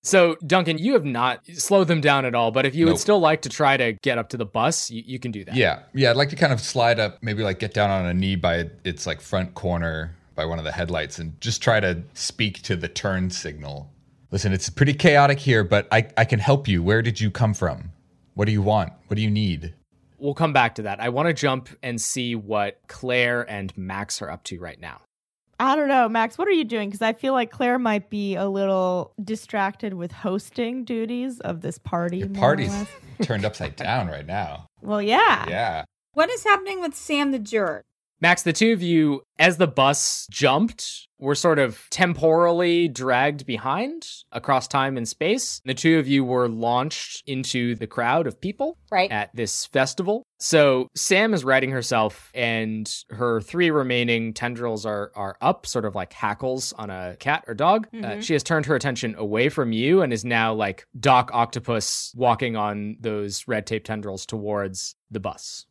So, 0.04 0.36
Duncan, 0.46 0.80
you 0.80 0.94
have 0.94 1.06
not 1.06 1.46
slowed 1.46 1.88
them 1.88 2.02
down 2.02 2.26
at 2.26 2.34
all, 2.34 2.50
but 2.52 2.66
if 2.66 2.74
you 2.74 2.86
Nope. 2.86 2.94
would 2.94 3.00
still 3.00 3.20
like 3.20 3.44
to 3.44 3.50
try 3.50 3.78
to 3.78 3.94
get 4.02 4.18
up 4.18 4.30
to 4.30 4.38
the 4.38 4.46
bus, 4.46 4.90
you, 4.90 5.04
you 5.06 5.20
can 5.20 5.32
do 5.32 5.46
that. 5.46 5.56
Yeah, 5.56 5.84
yeah. 5.94 6.10
I'd 6.10 6.16
like 6.18 6.30
to 6.30 6.36
kind 6.36 6.52
of 6.52 6.60
slide 6.60 7.00
up, 7.00 7.20
maybe 7.22 7.44
like 7.44 7.60
get 7.60 7.74
down 7.76 7.92
on 7.92 8.08
a 8.08 8.14
knee 8.14 8.36
by 8.36 8.70
its 8.84 9.06
like 9.06 9.22
front 9.22 9.54
corner 9.54 10.16
by 10.34 10.46
one 10.46 10.58
of 10.58 10.66
the 10.66 10.72
headlights, 10.72 11.20
and 11.20 11.40
just 11.40 11.62
try 11.62 11.80
to 11.80 12.02
speak 12.16 12.64
to 12.64 12.76
the 12.76 12.88
turn 12.88 13.30
signal. 13.30 13.92
Listen, 14.32 14.54
it's 14.54 14.70
pretty 14.72 14.94
chaotic 14.96 15.38
here, 15.40 15.64
but 15.64 15.88
I 15.92 16.08
I 16.18 16.26
can 16.26 16.40
help 16.40 16.68
you. 16.68 16.82
Where 16.82 17.04
did 17.04 17.22
you 17.22 17.30
come 17.30 17.54
from? 17.54 17.92
What 18.34 18.46
do 18.46 18.52
you 18.54 18.62
want? 18.64 18.94
What 19.08 19.18
do 19.18 19.22
you 19.22 19.30
need? 19.30 19.76
We'll 20.22 20.36
come 20.36 20.54
back 20.54 20.75
to 20.75 20.84
that. 20.84 21.00
I 21.00 21.10
want 21.10 21.28
to 21.28 21.34
jump 21.34 21.68
and 21.82 22.00
see 22.00 22.36
what 22.36 22.80
Claire 22.88 23.42
and 23.50 23.75
Max 23.75 24.22
are 24.22 24.30
up 24.30 24.44
to 24.46 24.60
right 24.60 24.80
now. 24.80 25.01
I 25.60 25.75
don't 25.75 25.88
know, 25.88 26.08
Max. 26.08 26.38
What 26.38 26.48
are 26.48 26.51
you 26.51 26.63
doing? 26.63 26.90
Because 26.90 27.01
I 27.01 27.13
feel 27.13 27.34
like 27.34 27.51
Claire 27.51 27.80
might 27.80 28.10
be 28.10 28.36
a 28.36 28.48
little 28.48 29.13
distracted 29.24 29.96
with 29.96 30.12
hosting 30.12 30.84
duties 30.86 31.40
of 31.40 31.62
this 31.62 31.78
party. 31.78 32.20
Your 32.20 32.30
party's 32.30 32.74
turned 33.22 33.46
upside 33.46 33.75
down 33.75 34.08
right 34.08 34.25
now. 34.25 34.68
Well, 34.82 35.01
yeah. 35.01 35.48
Yeah. 35.50 35.86
What 36.13 36.30
is 36.30 36.44
happening 36.44 36.82
with 36.82 36.96
Sam 36.96 37.32
the 37.32 37.40
juror? 37.40 37.84
Max, 38.22 38.44
the 38.44 38.54
two 38.54 38.72
of 38.72 38.82
you, 38.84 39.24
as 39.40 39.58
the 39.58 39.68
bus 39.68 40.28
jumped, 40.30 41.08
were 41.18 41.34
sort 41.36 41.58
of 41.60 41.88
temporally 41.90 42.88
dragged 42.88 43.46
behind 43.46 44.08
across 44.32 44.68
time 44.68 44.96
and 44.98 45.08
space. 45.08 45.60
The 45.66 45.74
two 45.74 45.98
of 46.00 46.08
you 46.08 46.24
were 46.24 46.48
launched 46.48 47.24
into 47.28 47.75
the 47.75 47.88
crowd 47.88 48.28
of 48.28 48.40
people 48.40 48.78
Right. 48.92 49.12
at 49.12 49.36
this 49.36 49.66
festival. 49.68 50.24
So 50.40 50.88
Sam 50.96 51.34
is 51.34 51.44
righting 51.44 51.72
herself, 51.72 52.32
and 52.36 52.92
her 53.10 53.42
three 53.42 53.72
remaining 53.72 54.34
tendrils 54.34 54.86
are 54.86 55.12
are 55.16 55.36
up, 55.42 55.66
sort 55.66 55.86
of 55.86 55.96
like 55.96 56.13
hackles 56.13 56.74
on 56.74 56.90
a 56.92 57.16
cat 57.20 57.44
or 57.48 57.54
dog. 57.56 57.88
Uh, 57.94 57.98
Mhm. 57.98 58.24
she 58.24 58.34
has 58.34 58.44
turned 58.44 58.66
her 58.68 58.75
attention 58.75 59.16
away 59.18 59.50
from 59.50 59.72
you 59.74 60.01
and 60.01 60.13
is 60.13 60.24
now 60.25 60.54
like 60.54 60.86
Doc 61.00 61.32
Octopus 61.34 62.13
walking 62.16 62.56
on 62.56 62.98
those 63.00 63.48
red 63.48 63.66
tape 63.68 63.84
tendrils 63.84 64.25
towards 64.28 64.96
the 65.10 65.20
bus. 65.20 65.66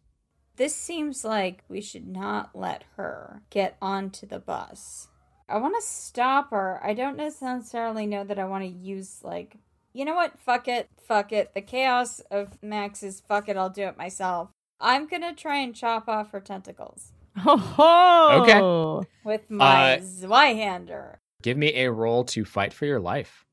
This 0.61 0.75
seems 0.75 1.25
like 1.25 1.65
we 1.71 1.81
should 1.81 2.07
not 2.07 2.51
let 2.53 2.85
her 2.99 3.41
get 3.49 3.79
onto 3.81 4.27
the 4.27 4.39
bus. 4.39 5.09
I 5.49 5.57
want 5.57 5.75
to 5.75 5.81
stop 5.81 6.51
her. 6.51 6.79
I 6.85 6.93
don't 6.93 7.17
necessarily 7.17 8.05
know 8.07 8.25
that 8.25 8.39
I 8.39 8.45
want 8.45 8.65
to 8.65 8.69
use, 8.69 9.21
like, 9.25 9.57
you 9.95 10.05
know 10.05 10.15
what? 10.15 10.39
Fuck 10.39 10.69
it. 10.69 10.91
Fuck 11.09 11.33
it. 11.33 11.55
The 11.55 11.63
chaos 11.63 12.21
of 12.31 12.63
Max 12.63 13.03
is 13.03 13.21
fuck 13.21 13.49
it. 13.49 13.57
I'll 13.57 13.71
do 13.71 13.85
it 13.85 13.97
myself. 13.97 14.51
I'm 14.79 15.07
going 15.07 15.23
to 15.23 15.33
try 15.33 15.57
and 15.61 15.75
chop 15.75 16.11
off 16.11 16.33
her 16.33 16.41
tentacles 16.41 17.13
Ho 17.39 17.57
ho! 17.57 18.43
Okay. 18.43 19.09
with 19.25 19.51
my 19.51 19.95
Uh, 19.95 19.99
Zweihander. 20.01 21.15
Give 21.43 21.57
me 21.57 21.75
a 21.75 21.91
roll 21.91 22.23
to 22.25 22.45
fight 22.45 22.75
for 22.75 22.85
your 22.85 23.01
life. 23.01 23.47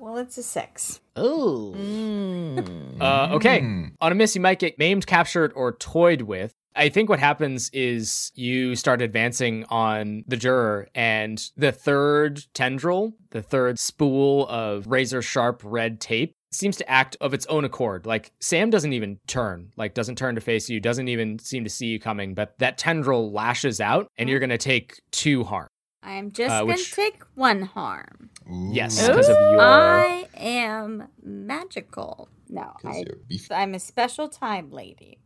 Well, 0.00 0.16
it's 0.16 0.38
a 0.38 0.42
six. 0.42 1.00
Oh. 1.14 1.74
Mm. 1.76 3.00
Uh, 3.00 3.28
okay. 3.32 3.60
Mm. 3.60 3.92
On 4.00 4.10
a 4.10 4.14
miss, 4.14 4.34
you 4.34 4.40
might 4.40 4.58
get 4.58 4.78
maimed, 4.78 5.06
captured, 5.06 5.52
or 5.54 5.72
toyed 5.72 6.22
with. 6.22 6.54
I 6.74 6.88
think 6.88 7.10
what 7.10 7.18
happens 7.18 7.68
is 7.74 8.32
you 8.34 8.76
start 8.76 9.02
advancing 9.02 9.66
on 9.68 10.24
the 10.26 10.38
juror, 10.38 10.88
and 10.94 11.38
the 11.56 11.70
third 11.70 12.42
tendril, 12.54 13.12
the 13.30 13.42
third 13.42 13.78
spool 13.78 14.48
of 14.48 14.86
razor 14.86 15.20
sharp 15.20 15.60
red 15.64 16.00
tape, 16.00 16.32
seems 16.50 16.76
to 16.78 16.90
act 16.90 17.16
of 17.20 17.34
its 17.34 17.44
own 17.46 17.66
accord. 17.66 18.06
Like 18.06 18.32
Sam 18.40 18.70
doesn't 18.70 18.94
even 18.94 19.18
turn, 19.26 19.72
like 19.76 19.92
doesn't 19.92 20.16
turn 20.16 20.34
to 20.36 20.40
face 20.40 20.70
you, 20.70 20.80
doesn't 20.80 21.08
even 21.08 21.38
seem 21.40 21.64
to 21.64 21.70
see 21.70 21.88
you 21.88 22.00
coming, 22.00 22.34
but 22.34 22.54
that 22.58 22.78
tendril 22.78 23.30
lashes 23.32 23.80
out, 23.80 24.08
and 24.16 24.30
you're 24.30 24.40
gonna 24.40 24.56
take 24.56 25.02
two 25.10 25.44
harm. 25.44 25.68
I'm 26.02 26.32
just 26.32 26.50
Uh, 26.50 26.64
gonna 26.64 26.76
take 26.78 27.22
one 27.34 27.62
harm. 27.62 28.30
Yes, 28.72 29.06
because 29.06 29.28
of 29.28 29.36
your. 29.52 29.60
I 29.60 30.26
am 30.34 31.08
magical. 31.22 32.28
No, 32.48 32.72
'Cause 32.82 33.04
I 33.50 33.62
I'm 33.62 33.74
a 33.74 33.78
special 33.80 34.28
time 34.28 34.70
lady. 34.70 35.18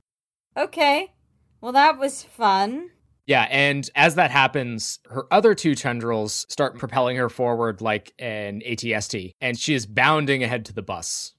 Okay. 0.56 1.12
Well, 1.60 1.72
that 1.72 1.98
was 1.98 2.22
fun. 2.22 2.90
Yeah, 3.26 3.46
and 3.50 3.88
as 3.94 4.16
that 4.16 4.30
happens, 4.30 4.98
her 5.08 5.26
other 5.32 5.54
two 5.54 5.74
tendrils 5.74 6.44
start 6.50 6.78
propelling 6.78 7.16
her 7.16 7.30
forward 7.30 7.80
like 7.80 8.12
an 8.18 8.60
ATST, 8.66 9.32
and 9.40 9.58
she 9.58 9.72
is 9.74 9.86
bounding 9.86 10.42
ahead 10.42 10.66
to 10.66 10.74
the 10.74 10.82
bus. 10.82 11.32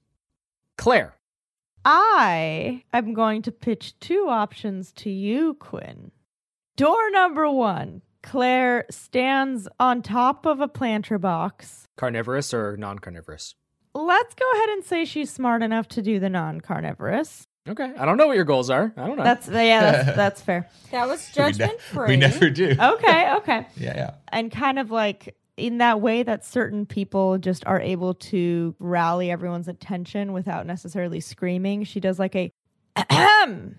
Claire. 0.76 1.14
I 1.84 2.82
am 2.92 3.14
going 3.14 3.42
to 3.42 3.52
pitch 3.52 3.98
two 4.00 4.26
options 4.28 4.90
to 4.94 5.10
you, 5.10 5.54
Quinn. 5.54 6.10
Door 6.74 7.10
number 7.12 7.48
one 7.48 8.02
Claire 8.26 8.84
stands 8.90 9.68
on 9.78 10.02
top 10.02 10.46
of 10.46 10.60
a 10.60 10.68
planter 10.68 11.16
box. 11.18 11.86
Carnivorous 11.96 12.52
or 12.52 12.76
non 12.76 12.98
carnivorous? 12.98 13.54
Let's 13.94 14.34
go 14.34 14.44
ahead 14.52 14.68
and 14.70 14.84
say 14.84 15.04
she's 15.04 15.30
smart 15.32 15.62
enough 15.62 15.88
to 15.88 16.02
do 16.02 16.18
the 16.18 16.28
non 16.28 16.60
carnivorous. 16.60 17.46
Okay. 17.68 17.92
I 17.96 18.04
don't 18.04 18.16
know 18.16 18.26
what 18.26 18.36
your 18.36 18.44
goals 18.44 18.68
are. 18.68 18.92
I 18.96 19.06
don't 19.06 19.16
know. 19.16 19.24
That's 19.24 19.48
yeah, 19.48 20.02
that's, 20.02 20.16
that's 20.16 20.42
fair. 20.42 20.68
That 20.90 21.08
was 21.08 21.30
We 21.36 21.42
ne- 21.42 21.50
judgment 21.52 21.80
free. 21.80 22.08
We 22.08 22.16
never 22.16 22.50
do. 22.50 22.76
Okay, 22.78 23.32
okay. 23.36 23.66
Yeah, 23.76 23.96
yeah. 23.96 24.10
and 24.28 24.50
kind 24.52 24.78
of 24.78 24.90
like 24.90 25.36
in 25.56 25.78
that 25.78 26.00
way 26.00 26.22
that 26.22 26.44
certain 26.44 26.84
people 26.84 27.38
just 27.38 27.64
are 27.66 27.80
able 27.80 28.14
to 28.14 28.74
rally 28.78 29.30
everyone's 29.30 29.68
attention 29.68 30.32
without 30.32 30.66
necessarily 30.66 31.20
screaming. 31.20 31.84
She 31.84 32.00
does 32.00 32.18
like 32.18 32.36
a 32.36 32.52
ahem. 32.96 33.76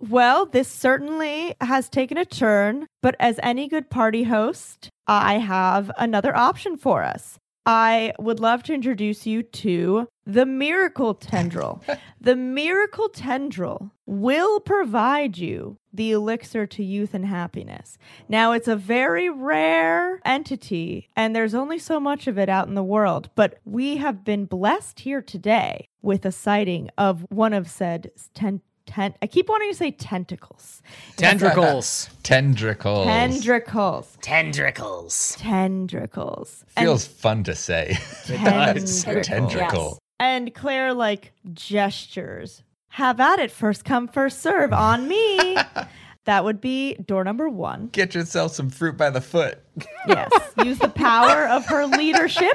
Well, 0.00 0.46
this 0.46 0.68
certainly 0.68 1.54
has 1.60 1.90
taken 1.90 2.16
a 2.16 2.24
turn, 2.24 2.86
but 3.02 3.16
as 3.20 3.38
any 3.42 3.68
good 3.68 3.90
party 3.90 4.22
host, 4.24 4.88
I 5.06 5.34
have 5.34 5.90
another 5.98 6.34
option 6.34 6.78
for 6.78 7.02
us. 7.02 7.38
I 7.66 8.14
would 8.18 8.40
love 8.40 8.62
to 8.64 8.74
introduce 8.74 9.26
you 9.26 9.42
to 9.42 10.08
the 10.24 10.46
Miracle 10.46 11.14
Tendril. 11.14 11.82
the 12.20 12.34
Miracle 12.34 13.10
Tendril 13.10 13.90
will 14.06 14.58
provide 14.60 15.36
you 15.36 15.76
the 15.92 16.12
elixir 16.12 16.66
to 16.66 16.82
youth 16.82 17.12
and 17.12 17.26
happiness. 17.26 17.98
Now, 18.28 18.52
it's 18.52 18.68
a 18.68 18.76
very 18.76 19.28
rare 19.28 20.20
entity, 20.24 21.10
and 21.14 21.36
there's 21.36 21.54
only 21.54 21.78
so 21.78 22.00
much 22.00 22.26
of 22.26 22.38
it 22.38 22.48
out 22.48 22.68
in 22.68 22.74
the 22.74 22.82
world, 22.82 23.28
but 23.34 23.58
we 23.66 23.98
have 23.98 24.24
been 24.24 24.46
blessed 24.46 25.00
here 25.00 25.20
today 25.20 25.88
with 26.00 26.24
a 26.24 26.32
sighting 26.32 26.88
of 26.96 27.26
one 27.28 27.52
of 27.52 27.68
said 27.68 28.10
ten. 28.32 28.62
Ten, 28.90 29.14
I 29.22 29.28
keep 29.28 29.48
wanting 29.48 29.70
to 29.70 29.76
say 29.76 29.92
tentacles. 29.92 30.82
Tendricles. 31.16 32.10
Tendricles. 32.24 33.06
Tendricles. 33.06 34.16
Tendricles. 34.20 35.36
Tendricles. 35.36 36.64
Feels 36.76 37.06
fun 37.06 37.44
to 37.44 37.54
say. 37.54 37.96
It. 38.28 38.38
Tendricles. 38.40 39.26
Tendricle. 39.26 39.98
And 40.18 40.52
Claire 40.54 40.92
like 40.92 41.32
gestures. 41.52 42.64
Have 42.88 43.20
at 43.20 43.38
it, 43.38 43.52
first 43.52 43.84
come, 43.84 44.08
first 44.08 44.42
serve 44.42 44.72
on 44.72 45.06
me. 45.06 45.56
that 46.24 46.42
would 46.42 46.60
be 46.60 46.94
door 46.94 47.22
number 47.22 47.48
one. 47.48 47.90
Get 47.92 48.16
yourself 48.16 48.50
some 48.52 48.70
fruit 48.70 48.96
by 48.96 49.10
the 49.10 49.20
foot. 49.20 49.60
Yes. 50.08 50.32
Use 50.64 50.78
the 50.80 50.88
power 50.88 51.46
of 51.46 51.64
her 51.66 51.86
leadership. 51.86 52.52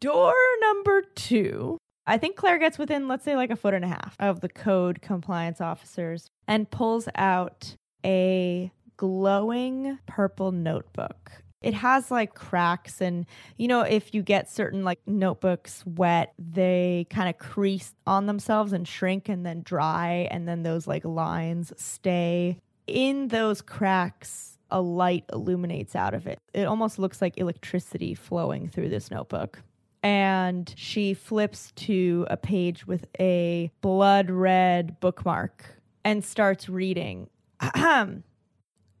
Door 0.00 0.34
number 0.62 1.02
two. 1.14 1.77
I 2.08 2.16
think 2.16 2.36
Claire 2.36 2.58
gets 2.58 2.78
within, 2.78 3.06
let's 3.06 3.22
say, 3.22 3.36
like 3.36 3.50
a 3.50 3.56
foot 3.56 3.74
and 3.74 3.84
a 3.84 3.88
half 3.88 4.16
of 4.18 4.40
the 4.40 4.48
code 4.48 5.02
compliance 5.02 5.60
officers 5.60 6.30
and 6.46 6.70
pulls 6.70 7.06
out 7.14 7.76
a 8.02 8.72
glowing 8.96 9.98
purple 10.06 10.50
notebook. 10.50 11.30
It 11.60 11.74
has 11.74 12.10
like 12.10 12.34
cracks, 12.34 13.02
and 13.02 13.26
you 13.58 13.68
know, 13.68 13.82
if 13.82 14.14
you 14.14 14.22
get 14.22 14.48
certain 14.48 14.84
like 14.84 15.00
notebooks 15.06 15.84
wet, 15.84 16.32
they 16.38 17.06
kind 17.10 17.28
of 17.28 17.36
crease 17.36 17.94
on 18.06 18.24
themselves 18.24 18.72
and 18.72 18.88
shrink 18.88 19.28
and 19.28 19.44
then 19.44 19.60
dry, 19.62 20.28
and 20.30 20.48
then 20.48 20.62
those 20.62 20.86
like 20.86 21.04
lines 21.04 21.74
stay. 21.76 22.56
In 22.86 23.28
those 23.28 23.60
cracks, 23.60 24.56
a 24.70 24.80
light 24.80 25.24
illuminates 25.30 25.94
out 25.94 26.14
of 26.14 26.26
it. 26.26 26.38
It 26.54 26.64
almost 26.64 26.98
looks 26.98 27.20
like 27.20 27.36
electricity 27.36 28.14
flowing 28.14 28.68
through 28.68 28.88
this 28.88 29.10
notebook 29.10 29.60
and 30.02 30.72
she 30.76 31.14
flips 31.14 31.72
to 31.72 32.26
a 32.30 32.36
page 32.36 32.86
with 32.86 33.06
a 33.18 33.72
blood 33.80 34.30
red 34.30 35.00
bookmark 35.00 35.64
and 36.04 36.24
starts 36.24 36.68
reading. 36.68 37.28
Ahem. 37.60 38.22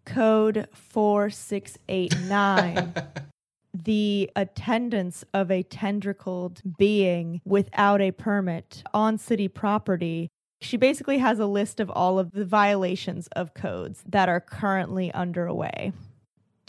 code 0.04 0.66
4689 0.72 2.94
the 3.84 4.30
attendance 4.34 5.24
of 5.32 5.50
a 5.50 5.62
tendricled 5.62 6.60
being 6.76 7.40
without 7.44 8.00
a 8.00 8.10
permit 8.10 8.82
on 8.92 9.18
city 9.18 9.48
property. 9.48 10.30
She 10.60 10.76
basically 10.76 11.18
has 11.18 11.38
a 11.38 11.46
list 11.46 11.78
of 11.78 11.90
all 11.90 12.18
of 12.18 12.32
the 12.32 12.44
violations 12.44 13.28
of 13.28 13.54
codes 13.54 14.02
that 14.08 14.28
are 14.28 14.40
currently 14.40 15.12
underway 15.12 15.92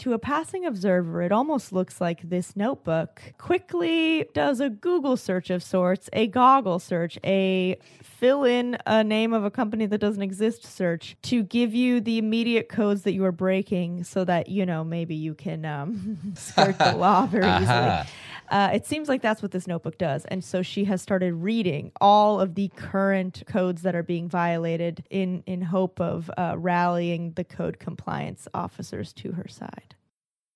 to 0.00 0.14
a 0.14 0.18
passing 0.18 0.64
observer, 0.64 1.22
it 1.22 1.30
almost 1.30 1.72
looks 1.72 2.00
like 2.00 2.22
this 2.22 2.56
notebook 2.56 3.34
quickly 3.38 4.26
does 4.32 4.58
a 4.60 4.70
Google 4.70 5.16
search 5.16 5.50
of 5.50 5.62
sorts, 5.62 6.08
a 6.12 6.26
goggle 6.26 6.78
search, 6.78 7.18
a 7.22 7.76
fill 8.02 8.44
in 8.44 8.78
a 8.86 9.04
name 9.04 9.32
of 9.32 9.44
a 9.44 9.50
company 9.50 9.86
that 9.86 9.98
doesn't 9.98 10.22
exist 10.22 10.64
search 10.64 11.16
to 11.22 11.42
give 11.42 11.74
you 11.74 12.00
the 12.00 12.18
immediate 12.18 12.68
codes 12.68 13.02
that 13.02 13.12
you 13.12 13.24
are 13.24 13.32
breaking 13.32 14.04
so 14.04 14.24
that, 14.24 14.48
you 14.48 14.64
know, 14.64 14.82
maybe 14.84 15.14
you 15.14 15.34
can 15.34 15.64
um, 15.64 16.18
skirt 16.34 16.78
the 16.78 16.96
law 16.96 17.26
very 17.26 17.44
easily. 17.62 18.02
Uh, 18.50 18.70
it 18.74 18.84
seems 18.84 19.08
like 19.08 19.22
that's 19.22 19.42
what 19.42 19.52
this 19.52 19.68
notebook 19.68 19.96
does. 19.96 20.24
And 20.26 20.42
so 20.42 20.60
she 20.60 20.84
has 20.84 21.00
started 21.00 21.34
reading 21.34 21.92
all 22.00 22.40
of 22.40 22.56
the 22.56 22.68
current 22.76 23.44
codes 23.46 23.82
that 23.82 23.94
are 23.94 24.02
being 24.02 24.28
violated 24.28 25.04
in, 25.08 25.44
in 25.46 25.62
hope 25.62 26.00
of 26.00 26.30
uh, 26.36 26.56
rallying 26.58 27.32
the 27.34 27.44
code 27.44 27.78
compliance 27.78 28.48
officers 28.52 29.12
to 29.14 29.32
her 29.32 29.46
side. 29.48 29.94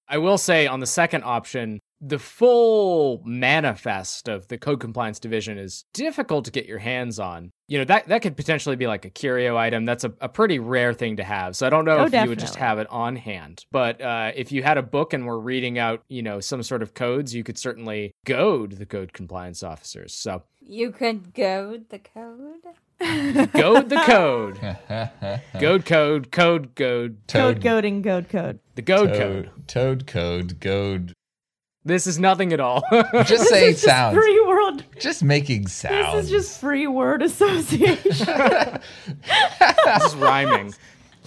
I 0.09 0.19
will 0.19 0.39
say 0.39 0.67
on 0.67 0.81
the 0.81 0.87
second 0.87 1.23
option, 1.25 1.81
the 2.07 2.19
full 2.19 3.23
manifest 3.25 4.29
of 4.29 4.47
the 4.49 4.59
code 4.59 4.79
compliance 4.81 5.19
division 5.19 5.57
is 5.57 5.85
difficult 5.95 6.45
to 6.45 6.51
get 6.51 6.67
your 6.67 6.79
hands 6.79 7.19
on. 7.19 7.51
You 7.67 7.79
know, 7.79 7.85
that 7.87 8.09
that 8.09 8.21
could 8.21 8.37
potentially 8.37 8.77
be 8.77 8.87
like 8.87 9.07
a 9.07 9.11
curio 9.11 9.57
item. 9.57 9.87
That's 9.87 10.05
a, 10.05 10.13
a 10.21 10.29
pretty 10.29 10.59
rare 10.59 10.93
thing 10.93 11.17
to 11.17 11.25
have. 11.25 11.57
So 11.57 11.67
I 11.67 11.71
don't 11.71 11.87
know 11.87 11.99
Oh, 11.99 12.05
if 12.05 12.13
you 12.13 12.29
would 12.29 12.39
just 12.39 12.57
have 12.57 12.79
it 12.79 12.87
on 12.91 13.17
hand. 13.17 13.65
But 13.73 14.03
uh, 14.03 14.33
if 14.37 14.53
you 14.53 14.63
had 14.63 14.77
a 14.77 14.83
book 14.83 15.15
and 15.15 15.25
were 15.25 15.41
reading 15.41 15.79
out, 15.79 16.03
you 16.09 16.23
know, 16.23 16.41
some 16.41 16.63
sort 16.63 16.83
of 16.83 16.93
codes, 16.93 17.35
you 17.35 17.43
could 17.43 17.57
certainly 17.57 18.13
goad 18.27 18.73
the 18.73 18.85
code 18.87 19.13
compliance 19.15 19.63
officers. 19.63 20.13
So 20.13 20.43
You 20.61 20.91
could 20.91 21.33
goad 21.33 21.89
the 21.89 22.01
code. 22.01 23.51
goad 23.53 23.89
the 23.89 24.03
code. 24.07 24.61
Goad 25.61 25.85
code, 25.87 26.31
code 26.31 26.75
goad, 26.75 27.17
Code 27.29 27.63
coding, 27.63 28.03
code 28.03 28.29
code. 28.29 28.61
the 28.75 28.83
goad 28.83 29.09
toad, 29.15 29.17
code. 29.19 29.51
toad 29.67 30.07
code, 30.07 30.61
goad. 30.61 31.13
This 31.85 32.07
is 32.07 32.19
nothing 32.19 32.53
at 32.55 32.61
all. 32.61 32.83
Just 33.27 33.49
saying 33.49 33.73
This 33.73 33.77
is 33.77 33.83
just 33.83 33.85
sounds. 33.85 34.17
free 34.17 34.41
world. 34.47 34.85
Just 34.99 35.23
making 35.23 35.67
sounds. 35.69 36.15
This 36.15 36.25
is 36.25 36.31
just 36.31 36.61
free 36.61 36.87
word 36.87 37.23
association. 37.23 38.27
this 39.85 40.05
is 40.07 40.17
rhyming. 40.17 40.75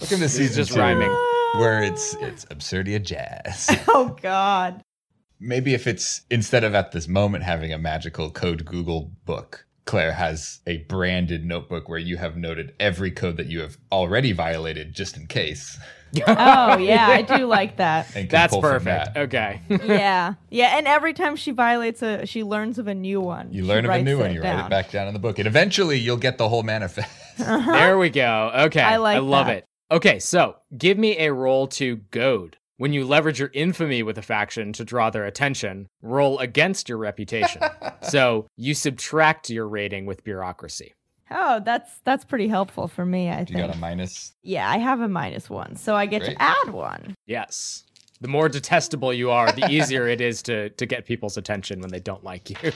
Look 0.00 0.12
at 0.12 0.18
the 0.18 0.24
is 0.24 0.32
season 0.32 0.56
just 0.56 0.72
two, 0.72 0.80
rhyming. 0.80 1.10
where 1.56 1.82
it's 1.82 2.14
it's 2.20 2.44
absurdia 2.46 3.02
jazz. 3.02 3.68
oh 3.88 4.16
God. 4.20 4.82
Maybe 5.40 5.74
if 5.74 5.86
it's 5.86 6.22
instead 6.30 6.64
of 6.64 6.74
at 6.74 6.90
this 6.92 7.06
moment 7.06 7.44
having 7.44 7.72
a 7.72 7.78
magical 7.78 8.30
code 8.30 8.64
Google 8.64 9.12
book, 9.24 9.64
Claire 9.84 10.12
has 10.12 10.60
a 10.66 10.78
branded 10.88 11.44
notebook 11.44 11.88
where 11.88 11.98
you 11.98 12.16
have 12.16 12.36
noted 12.36 12.74
every 12.80 13.10
code 13.12 13.36
that 13.36 13.46
you 13.46 13.60
have 13.60 13.78
already 13.92 14.32
violated 14.32 14.92
just 14.94 15.16
in 15.16 15.26
case. 15.26 15.78
Oh 16.26 16.78
yeah, 16.78 17.06
I 17.08 17.22
do 17.22 17.46
like 17.46 17.76
that. 17.76 18.08
That's 18.30 18.56
perfect. 18.56 19.14
that. 19.14 19.16
Okay. 19.16 19.60
Yeah, 19.88 20.34
yeah, 20.50 20.76
and 20.76 20.86
every 20.86 21.12
time 21.12 21.34
she 21.36 21.50
violates 21.50 22.02
a, 22.02 22.26
she 22.26 22.42
learns 22.42 22.78
of 22.78 22.88
a 22.88 22.94
new 22.94 23.20
one. 23.20 23.52
You 23.52 23.62
She 23.62 23.68
learn 23.68 23.84
of 23.84 23.90
a 23.90 24.02
new 24.02 24.18
one, 24.18 24.30
it 24.30 24.34
you 24.34 24.42
write 24.42 24.64
it 24.64 24.70
back 24.70 24.90
down 24.90 25.08
in 25.08 25.14
the 25.14 25.20
book, 25.20 25.38
and 25.38 25.46
eventually 25.46 25.98
you'll 25.98 26.16
get 26.16 26.38
the 26.38 26.48
whole 26.48 26.62
manifest. 26.62 27.08
Uh-huh. 27.40 27.72
There 27.72 27.98
we 27.98 28.10
go. 28.10 28.50
Okay. 28.54 28.80
I 28.80 28.96
like 28.96 29.16
I 29.16 29.20
love 29.20 29.46
that. 29.46 29.58
it. 29.58 29.64
Okay, 29.90 30.18
so 30.18 30.56
give 30.76 30.98
me 30.98 31.16
a 31.18 31.32
roll 31.32 31.66
to 31.68 31.96
goad. 32.10 32.56
When 32.76 32.92
you 32.92 33.04
leverage 33.04 33.40
your 33.40 33.50
infamy 33.54 34.02
with 34.02 34.18
a 34.18 34.22
faction 34.22 34.72
to 34.74 34.84
draw 34.84 35.10
their 35.10 35.24
attention, 35.24 35.88
roll 36.02 36.38
against 36.38 36.88
your 36.88 36.98
reputation. 36.98 37.62
so 38.02 38.46
you 38.56 38.74
subtract 38.74 39.50
your 39.50 39.66
rating 39.68 40.06
with 40.06 40.22
bureaucracy. 40.22 40.94
Oh, 41.30 41.60
that's 41.64 41.90
that's 42.04 42.24
pretty 42.24 42.48
helpful 42.48 42.88
for 42.88 43.04
me. 43.04 43.28
I 43.28 43.40
You 43.40 43.46
think. 43.46 43.58
got 43.58 43.74
a 43.74 43.78
minus. 43.78 44.32
yeah, 44.42 44.68
I 44.70 44.78
have 44.78 45.00
a 45.00 45.08
minus 45.08 45.48
one, 45.50 45.76
so 45.76 45.94
I 45.94 46.06
get 46.06 46.22
Great. 46.22 46.36
to 46.36 46.42
add 46.42 46.70
one. 46.70 47.14
Yes. 47.26 47.84
The 48.20 48.28
more 48.28 48.48
detestable 48.48 49.12
you 49.12 49.30
are, 49.30 49.52
the 49.52 49.70
easier 49.70 50.08
it 50.08 50.20
is 50.20 50.42
to 50.42 50.70
to 50.70 50.86
get 50.86 51.04
people's 51.04 51.36
attention 51.36 51.80
when 51.80 51.90
they 51.90 52.00
don't 52.00 52.24
like 52.24 52.50
you. 52.50 52.72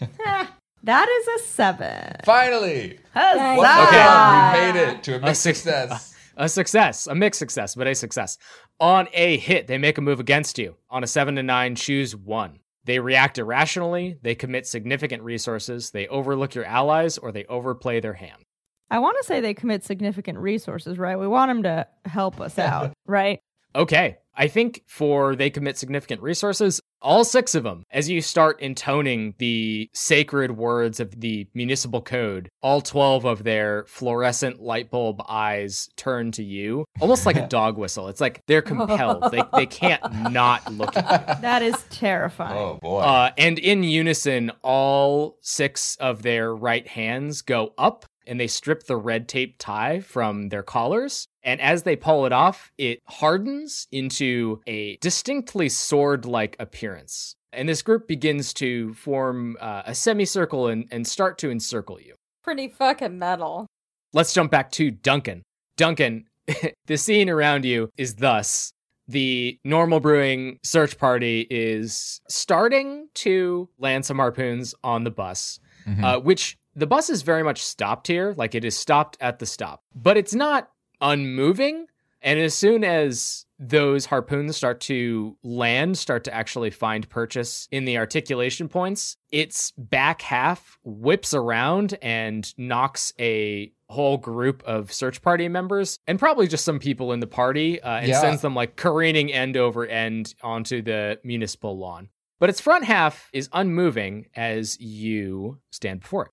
That 0.82 1.08
is 1.08 1.40
a 1.40 1.44
seven. 1.46 2.12
Finally! 2.24 2.98
Huzzah! 3.12 3.88
Okay, 3.88 4.66
we 4.66 4.72
made 4.72 4.88
it 4.88 5.02
to 5.04 5.16
a 5.16 5.20
mixed 5.20 5.42
six- 5.42 5.58
success. 5.62 6.12
A 6.38 6.50
success, 6.50 7.06
a 7.06 7.14
mixed 7.14 7.38
success, 7.38 7.74
but 7.74 7.86
a 7.86 7.94
success. 7.94 8.36
On 8.78 9.08
a 9.14 9.38
hit, 9.38 9.68
they 9.68 9.78
make 9.78 9.96
a 9.96 10.02
move 10.02 10.20
against 10.20 10.58
you. 10.58 10.76
On 10.90 11.02
a 11.02 11.06
seven 11.06 11.34
to 11.36 11.42
nine, 11.42 11.74
choose 11.76 12.14
one. 12.14 12.58
They 12.86 13.00
react 13.00 13.36
irrationally, 13.36 14.16
they 14.22 14.36
commit 14.36 14.64
significant 14.64 15.24
resources, 15.24 15.90
they 15.90 16.06
overlook 16.06 16.54
your 16.54 16.64
allies, 16.64 17.18
or 17.18 17.32
they 17.32 17.44
overplay 17.46 17.98
their 17.98 18.12
hand. 18.14 18.44
I 18.88 19.00
want 19.00 19.16
to 19.20 19.24
say 19.26 19.40
they 19.40 19.54
commit 19.54 19.84
significant 19.84 20.38
resources, 20.38 20.96
right? 20.96 21.18
We 21.18 21.26
want 21.26 21.50
them 21.50 21.62
to 21.64 21.88
help 22.04 22.40
us 22.40 22.56
out, 22.60 22.92
right? 23.04 23.40
Okay, 23.74 24.18
I 24.36 24.46
think 24.46 24.84
for 24.86 25.34
they 25.34 25.50
commit 25.50 25.76
significant 25.76 26.22
resources, 26.22 26.80
all 27.06 27.22
six 27.22 27.54
of 27.54 27.62
them, 27.62 27.84
as 27.92 28.10
you 28.10 28.20
start 28.20 28.60
intoning 28.60 29.32
the 29.38 29.88
sacred 29.94 30.50
words 30.50 30.98
of 30.98 31.20
the 31.20 31.46
municipal 31.54 32.02
code, 32.02 32.48
all 32.62 32.80
12 32.80 33.24
of 33.24 33.44
their 33.44 33.84
fluorescent 33.86 34.60
light 34.60 34.90
bulb 34.90 35.22
eyes 35.28 35.88
turn 35.96 36.32
to 36.32 36.42
you, 36.42 36.84
almost 37.00 37.24
like 37.24 37.36
a 37.36 37.46
dog 37.48 37.78
whistle. 37.78 38.08
It's 38.08 38.20
like 38.20 38.42
they're 38.48 38.60
compelled. 38.60 39.30
they, 39.30 39.42
they 39.54 39.66
can't 39.66 40.02
not 40.32 40.70
look 40.72 40.96
at 40.96 41.28
you. 41.28 41.34
That 41.46 41.62
is 41.62 41.80
terrifying. 41.90 42.58
Oh 42.58 42.78
boy. 42.82 43.00
Uh, 43.00 43.30
and 43.38 43.58
in 43.60 43.84
unison, 43.84 44.50
all 44.62 45.38
six 45.42 45.94
of 45.96 46.22
their 46.22 46.52
right 46.52 46.86
hands 46.88 47.42
go 47.42 47.72
up 47.78 48.04
and 48.26 48.40
they 48.40 48.48
strip 48.48 48.84
the 48.84 48.96
red 48.96 49.28
tape 49.28 49.56
tie 49.58 50.00
from 50.00 50.48
their 50.48 50.64
collars. 50.64 51.28
And 51.46 51.60
as 51.60 51.84
they 51.84 51.96
pull 51.96 52.26
it 52.26 52.32
off, 52.32 52.72
it 52.76 53.00
hardens 53.06 53.86
into 53.92 54.60
a 54.66 54.96
distinctly 54.96 55.68
sword 55.68 56.26
like 56.26 56.56
appearance. 56.58 57.36
And 57.52 57.68
this 57.68 57.80
group 57.82 58.06
begins 58.08 58.52
to 58.54 58.92
form 58.94 59.56
uh, 59.60 59.82
a 59.86 59.94
semicircle 59.94 60.66
and, 60.66 60.86
and 60.90 61.06
start 61.06 61.38
to 61.38 61.50
encircle 61.50 62.00
you. 62.00 62.16
Pretty 62.42 62.68
fucking 62.68 63.18
metal. 63.18 63.66
Let's 64.12 64.34
jump 64.34 64.50
back 64.50 64.70
to 64.72 64.90
Duncan. 64.90 65.42
Duncan, 65.76 66.24
the 66.86 66.96
scene 66.96 67.30
around 67.30 67.64
you 67.64 67.90
is 67.96 68.16
thus. 68.16 68.72
The 69.08 69.58
normal 69.64 70.00
brewing 70.00 70.58
search 70.64 70.98
party 70.98 71.46
is 71.48 72.20
starting 72.28 73.08
to 73.14 73.68
land 73.78 74.04
some 74.04 74.16
harpoons 74.18 74.74
on 74.82 75.04
the 75.04 75.12
bus, 75.12 75.60
Mhm. 75.86 76.02
uh, 76.02 76.18
which 76.20 76.56
the 76.74 76.88
bus 76.88 77.08
is 77.08 77.22
very 77.22 77.44
much 77.44 77.62
stopped 77.64 78.08
here. 78.08 78.34
Like 78.36 78.56
it 78.56 78.64
is 78.64 78.76
stopped 78.76 79.16
at 79.20 79.38
the 79.38 79.46
stop, 79.46 79.82
but 79.94 80.16
it's 80.16 80.34
not 80.34 80.70
unmoving. 81.00 81.86
And 82.22 82.38
as 82.40 82.54
soon 82.54 82.82
as 82.82 83.44
those 83.58 84.06
harpoons 84.06 84.56
start 84.56 84.80
to 84.80 85.36
land, 85.42 85.96
start 85.96 86.24
to 86.24 86.34
actually 86.34 86.70
find 86.70 87.08
purchase 87.08 87.68
in 87.70 87.84
the 87.84 87.98
articulation 87.98 88.68
points, 88.68 89.16
its 89.30 89.70
back 89.78 90.22
half 90.22 90.78
whips 90.82 91.32
around 91.34 91.96
and 92.02 92.52
knocks 92.58 93.12
a 93.20 93.72
whole 93.88 94.16
group 94.18 94.62
of 94.64 94.92
search 94.92 95.22
party 95.22 95.48
members 95.48 95.98
and 96.08 96.18
probably 96.18 96.48
just 96.48 96.64
some 96.64 96.80
people 96.80 97.12
in 97.12 97.20
the 97.20 97.26
party 97.26 97.80
uh, 97.80 97.98
and 97.98 98.08
Yeah. 98.08 98.20
sends 98.20 98.42
them 98.42 98.54
like 98.54 98.74
careening 98.76 99.32
end 99.32 99.56
over 99.56 99.86
end 99.86 100.34
onto 100.42 100.82
the 100.82 101.20
municipal 101.22 101.78
lawn. 101.78 102.08
But 102.40 102.50
its 102.50 102.60
front 102.60 102.84
half 102.84 103.30
is 103.32 103.48
unmoving 103.52 104.26
as 104.34 104.78
you 104.80 105.60
stand 105.70 106.00
before 106.00 106.26
it. 106.26 106.32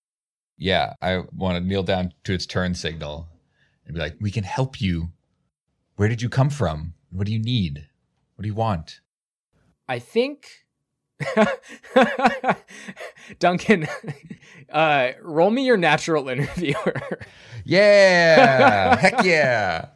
yeah, 0.57 0.93
I 1.01 1.19
want 1.35 1.57
to 1.57 1.67
kneel 1.67 1.83
down 1.83 2.13
to 2.23 2.33
its 2.33 2.45
turn 2.45 2.73
signal 2.73 3.27
and 3.85 3.93
be 3.95 3.99
like, 3.99 4.15
"We 4.19 4.31
can 4.31 4.43
help 4.43 4.79
you. 4.81 5.09
Where 5.95 6.09
did 6.09 6.21
you 6.21 6.29
come 6.29 6.49
from? 6.49 6.93
What 7.11 7.27
do 7.27 7.33
you 7.33 7.39
need? 7.39 7.87
What 8.35 8.43
do 8.43 8.47
you 8.47 8.55
want?" 8.55 8.99
I 9.87 9.99
think 9.99 10.47
Duncan, 13.39 13.87
uh, 14.71 15.11
roll 15.21 15.49
me 15.51 15.65
your 15.65 15.77
natural 15.77 16.27
interviewer. 16.33 17.01
Yeah, 17.63 18.95
heck 18.97 19.23
yeah. 19.23 19.87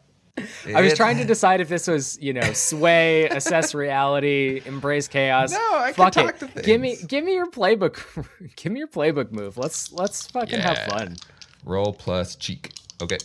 I 0.74 0.82
was 0.82 0.94
trying 0.94 1.18
to 1.18 1.26
decide 1.26 1.62
if 1.62 1.68
this 1.70 1.88
was, 1.88 2.20
you 2.22 2.32
know, 2.32 2.54
sway, 2.54 3.28
assess 3.28 3.74
reality, 3.74 4.62
embrace 4.66 5.08
chaos. 5.08 5.52
No, 5.52 5.58
I 5.74 5.92
can 5.92 6.06
Fuck 6.06 6.14
talk 6.14 6.42
it. 6.44 6.56
to 6.56 6.62
Give 6.62 6.80
me, 6.80 6.96
give 7.08 7.24
me 7.26 7.34
your 7.34 7.50
playbook. 7.50 8.28
give 8.56 8.72
me 8.72 8.78
your 8.80 8.88
playbook 8.88 9.32
move. 9.32 9.58
Let's 9.58 9.92
let's 9.92 10.28
fucking 10.28 10.60
have 10.60 10.78
fun. 10.90 11.16
roll 11.66 11.92
plus 11.92 12.36
cheek. 12.36 12.72
Okay. 13.02 13.18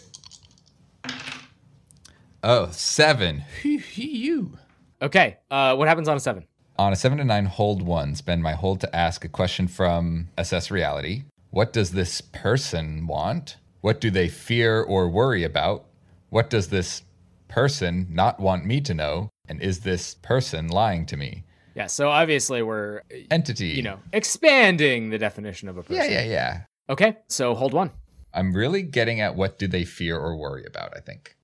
Oh, 2.45 2.69
seven. 2.73 3.45
You. 3.63 4.59
Okay. 5.01 5.39
Uh, 5.51 5.77
what 5.77 5.87
happens 5.87 6.09
on 6.09 6.17
a 6.17 6.21
seven? 6.21 6.45
On 6.77 6.93
a 6.93 6.97
seven 6.97 7.19
to 7.19 7.25
nine 7.25 7.45
hold 7.45 7.83
one, 7.83 8.17
spend 8.17 8.43
my 8.43 8.53
hold 8.55 8.81
to 8.81 8.97
ask 8.97 9.25
a 9.25 9.29
question 9.29 9.69
from 9.69 10.29
Assess 10.37 10.71
Reality. 10.71 11.23
What 11.51 11.73
does 11.73 11.93
this 11.93 12.21
person 12.21 13.07
want? 13.07 13.59
What 13.81 14.01
do 14.01 14.11
they 14.11 14.29
fear 14.29 14.83
or 14.83 15.09
worry 15.09 15.45
about? 15.45 15.85
What 16.31 16.51
does 16.51 16.69
this 16.69 17.03
person 17.47 18.09
not 18.11 18.41
want 18.41 18.65
me 18.65 18.81
to 18.81 18.95
know? 18.95 19.29
And 19.49 19.61
is 19.61 19.81
this 19.81 20.15
person 20.15 20.69
lying 20.69 21.07
to 21.07 21.17
me? 21.17 21.45
Yeah. 21.77 21.87
So 21.87 22.09
obviously 22.09 22.63
we're, 22.63 23.03
Entity. 23.31 23.69
you 23.69 23.83
know, 23.83 23.99
expanding 24.13 25.11
the 25.11 25.19
definition 25.19 25.69
of 25.69 25.77
a 25.77 25.83
person. 25.83 26.11
Yeah, 26.11 26.23
yeah, 26.23 26.25
yeah. 26.25 26.61
Okay. 26.89 27.19
So 27.29 27.55
hold 27.55 27.73
one. 27.73 27.91
I'm 28.35 28.53
really 28.53 28.83
getting 28.83 29.21
at 29.21 29.37
what 29.37 29.59
do 29.59 29.69
they 29.69 29.85
fear 29.85 30.19
or 30.19 30.37
worry 30.37 30.65
about, 30.65 30.97
I 30.97 31.01
think. 31.01 31.37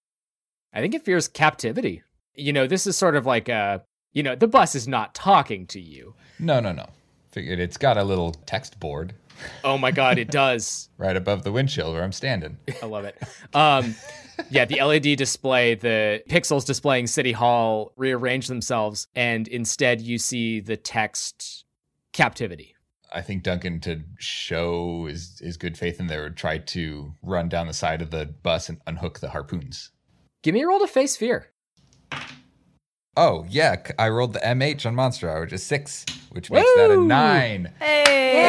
I 0.73 0.81
think 0.81 0.95
it 0.95 1.05
fears 1.05 1.29
captivity. 1.29 2.03
You 2.35 2.53
know, 2.53 2.67
this 2.67 2.87
is 2.87 2.97
sort 2.97 3.17
of 3.17 3.27
like 3.27 3.49
a, 3.49 3.83
you 4.13 4.23
know, 4.23 4.35
the 4.35 4.49
bus 4.49 4.75
is 4.75 4.87
not 4.87 5.15
talking 5.15 5.67
to 5.69 5.81
you. 5.81 6.15
No, 6.39 6.61
no, 6.61 6.73
no. 6.73 6.87
Figured 7.33 7.59
it's 7.61 7.77
got 7.77 7.97
a 7.97 8.05
little 8.05 8.33
text 8.47 8.79
board 8.81 9.15
Oh 9.65 9.79
my 9.79 9.91
God, 9.91 10.19
it 10.19 10.31
does. 10.31 10.89
right 10.99 11.17
above 11.17 11.45
the 11.45 11.53
windshield 11.53 11.95
where 11.95 12.03
I'm 12.03 12.13
standing. 12.13 12.59
I 12.83 12.87
love 12.87 13.05
it. 13.05 13.21
Um, 13.55 13.95
yeah, 14.51 14.65
the 14.65 14.83
LED 14.83 15.17
display, 15.17 15.75
the 15.75 16.23
pixels 16.29 16.65
displaying 16.65 17.07
City 17.07 17.33
Hall 17.33 17.93
rearrange 17.97 18.47
themselves, 18.47 19.09
and 19.15 19.49
instead 19.49 20.01
you 20.01 20.19
see 20.19 20.61
the 20.61 20.77
text 20.77 21.65
captivity. 22.13 22.75
I 23.13 23.23
think 23.23 23.43
Duncan, 23.43 23.81
to 23.81 24.03
show 24.19 25.07
his, 25.07 25.39
his 25.39 25.57
good 25.57 25.79
faith 25.79 25.99
in 25.99 26.09
there, 26.09 26.25
would 26.25 26.37
try 26.37 26.59
to 26.59 27.15
run 27.23 27.49
down 27.49 27.67
the 27.67 27.73
side 27.73 28.03
of 28.03 28.11
the 28.11 28.27
bus 28.27 28.69
and 28.69 28.81
unhook 28.87 29.21
the 29.21 29.31
harpoons. 29.31 29.91
Give 30.49 30.55
me 30.55 30.63
a 30.63 30.67
roll 30.67 30.79
to 30.79 30.87
face 30.87 31.15
fear. 31.15 31.51
Oh, 33.19 33.45
yeah. 33.51 33.77
I 33.99 34.09
rolled 34.09 34.33
the 34.33 34.39
MH 34.39 34.87
on 34.87 34.95
Monster 34.95 35.29
Hour, 35.29 35.45
is 35.45 35.63
six. 35.63 36.07
which 36.33 36.51
makes 36.51 36.67
that 36.77 36.91
a 36.91 36.97
nine. 36.97 37.71
Hey. 37.79 38.07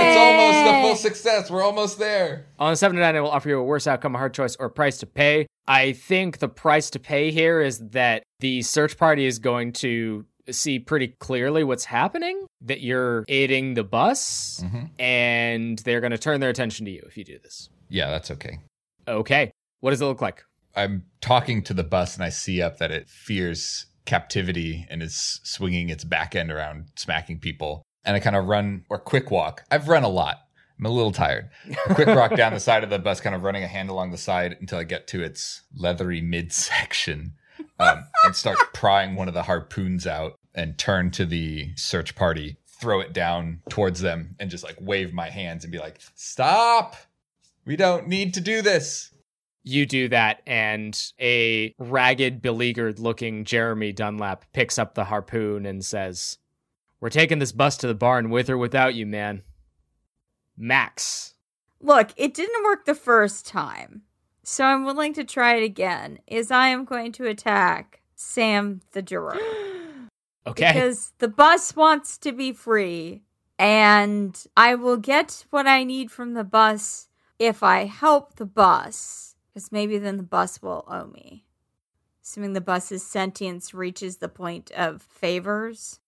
It's 0.08 0.18
almost 0.18 0.78
a 0.78 0.82
full 0.82 0.96
success. 0.96 1.52
We're 1.52 1.62
almost 1.62 2.00
there. 2.00 2.46
On 2.58 2.72
a 2.72 2.78
seven 2.78 2.96
to 2.96 3.02
nine, 3.02 3.18
I 3.18 3.20
will 3.20 3.30
offer 3.30 3.50
you 3.50 3.60
a 3.60 3.64
worse 3.66 3.86
outcome, 3.86 4.16
a 4.16 4.18
hard 4.18 4.34
choice, 4.34 4.56
or 4.56 4.68
a 4.68 4.70
price 4.70 4.98
to 5.00 5.08
pay. 5.08 5.46
I 5.68 5.92
think 5.92 6.38
the 6.38 6.48
price 6.48 6.90
to 6.92 7.00
pay 7.00 7.32
here 7.32 7.60
is 7.60 7.80
that 7.90 8.24
the 8.40 8.62
search 8.62 8.98
party 8.98 9.26
is 9.26 9.38
going 9.38 9.74
to 9.74 10.26
see 10.50 10.80
pretty 10.80 11.10
clearly 11.20 11.66
what's 11.66 11.84
happening, 11.84 12.46
that 12.62 12.80
you're 12.80 13.26
aiding 13.28 13.74
the 13.74 13.84
bus, 13.84 14.64
hmm 14.66 14.86
and 15.00 15.80
they're 15.80 16.00
going 16.00 16.12
to 16.12 16.18
turn 16.18 16.40
their 16.40 16.50
attention 16.50 16.86
to 16.86 16.92
you 16.92 17.04
if 17.06 17.18
you 17.18 17.26
do 17.26 17.40
this. 17.40 17.68
Yeah, 17.90 18.10
that's 18.10 18.32
okay. 18.32 18.60
Okay. 19.06 19.52
What 19.82 19.90
does 19.92 20.02
it 20.02 20.06
look 20.06 20.22
like? 20.22 20.46
I'm 20.80 21.04
talking 21.20 21.62
to 21.64 21.74
the 21.74 21.84
bus 21.84 22.16
and 22.16 22.24
I 22.24 22.30
see 22.30 22.62
up 22.62 22.78
that 22.78 22.90
it 22.90 23.10
fears 23.10 23.86
captivity 24.06 24.88
and 24.90 25.04
is 25.04 25.42
swinging 25.44 25.90
its 25.90 26.06
back 26.06 26.36
end 26.36 26.52
around, 26.52 26.88
smacking 26.96 27.40
people. 27.40 27.84
And 28.06 28.16
I 28.16 28.22
kind 28.22 28.36
of 28.36 28.46
run 28.46 28.86
or 28.90 28.98
quick 28.98 29.30
walk. 29.30 29.66
I've 29.70 29.90
run 29.90 30.04
a 30.04 30.10
lot. 30.10 30.38
I'm 30.80 30.86
a 30.86 30.90
little 30.90 31.12
tired. 31.12 31.50
A 31.90 31.94
quick 31.94 32.08
walk 32.08 32.36
down 32.38 32.54
the 32.54 32.62
side 32.62 32.86
of 32.86 32.90
the 32.90 32.98
bus, 32.98 33.20
kind 33.20 33.36
of 33.36 33.44
running 33.44 33.66
a 33.66 33.68
hand 33.68 33.90
along 33.90 34.12
the 34.12 34.18
side 34.18 34.56
until 34.62 34.80
I 34.80 34.86
get 34.86 35.06
to 35.08 35.22
its 35.22 35.64
leathery 35.76 36.22
midsection 36.22 37.34
um, 37.78 38.08
and 38.24 38.34
start 38.34 38.58
prying 38.74 39.16
one 39.16 39.28
of 39.28 39.34
the 39.34 39.44
harpoons 39.44 40.08
out 40.08 40.40
and 40.56 40.78
turn 40.78 41.12
to 41.12 41.26
the 41.26 41.76
search 41.76 42.16
party, 42.16 42.56
throw 42.66 43.02
it 43.02 43.12
down 43.12 43.62
towards 43.70 44.00
them, 44.00 44.38
and 44.40 44.50
just 44.50 44.64
like 44.64 44.78
wave 44.80 45.14
my 45.14 45.30
hands 45.30 45.66
and 45.66 45.74
be 45.74 45.80
like, 45.80 46.00
stop. 46.16 46.96
We 47.66 47.76
don't 47.76 48.08
need 48.08 48.34
to 48.36 48.42
do 48.42 48.62
this. 48.62 49.12
You 49.64 49.86
do 49.86 50.08
that, 50.10 50.42
and 50.48 50.98
a 51.20 51.74
ragged, 51.78 52.42
beleaguered 52.42 53.00
looking 53.00 53.44
Jeremy 53.44 53.92
Dunlap 53.92 54.46
picks 54.54 54.80
up 54.80 54.96
the 54.96 55.04
harpoon 55.06 55.66
and 55.66 55.84
says, 55.84 56.38
We're 57.00 57.10
taking 57.10 57.40
this 57.40 57.52
bus 57.52 57.78
to 57.78 57.88
the 57.88 57.94
barn 57.94 58.30
with 58.30 58.50
or 58.50 58.58
without 58.58 58.96
you, 58.96 59.06
man. 59.06 59.44
Max. 60.58 61.34
Look, 61.82 62.12
it 62.18 62.34
didn't 62.34 62.64
work 62.64 62.86
the 62.86 62.96
first 62.96 63.46
time. 63.46 64.04
So 64.44 64.64
I'm 64.64 64.84
willing 64.84 65.14
to 65.14 65.24
try 65.24 65.56
it 65.56 65.64
again. 65.64 66.20
Is 66.26 66.52
I 66.52 66.70
am 66.70 66.86
going 66.86 67.12
to 67.14 67.28
attack 67.28 68.02
Sam 68.16 68.82
the 68.92 69.02
juror. 69.02 69.38
Okay. 70.48 70.72
Because 70.74 71.12
the 71.20 71.28
bus 71.28 71.76
wants 71.76 72.18
to 72.20 72.32
be 72.32 72.54
free, 72.54 73.22
and 73.60 74.42
I 74.58 74.74
will 74.74 74.98
get 74.98 75.46
what 75.52 75.68
I 75.68 75.84
need 75.84 76.10
from 76.10 76.34
the 76.34 76.46
bus 76.46 77.10
if 77.38 77.62
I 77.62 77.86
help 77.86 78.36
the 78.36 78.46
bus, 78.46 79.29
because 79.54 79.72
maybe 79.72 79.98
then 79.98 80.18
the 80.18 80.24
bus 80.24 80.62
will 80.62 80.86
owe 80.88 81.08
me. 81.08 81.46
Assuming 82.24 82.54
the 82.54 82.62
bus's 82.62 83.04
sentience 83.04 83.74
reaches 83.74 84.18
the 84.18 84.30
point 84.30 84.72
of 84.72 85.02
favors. 85.02 86.00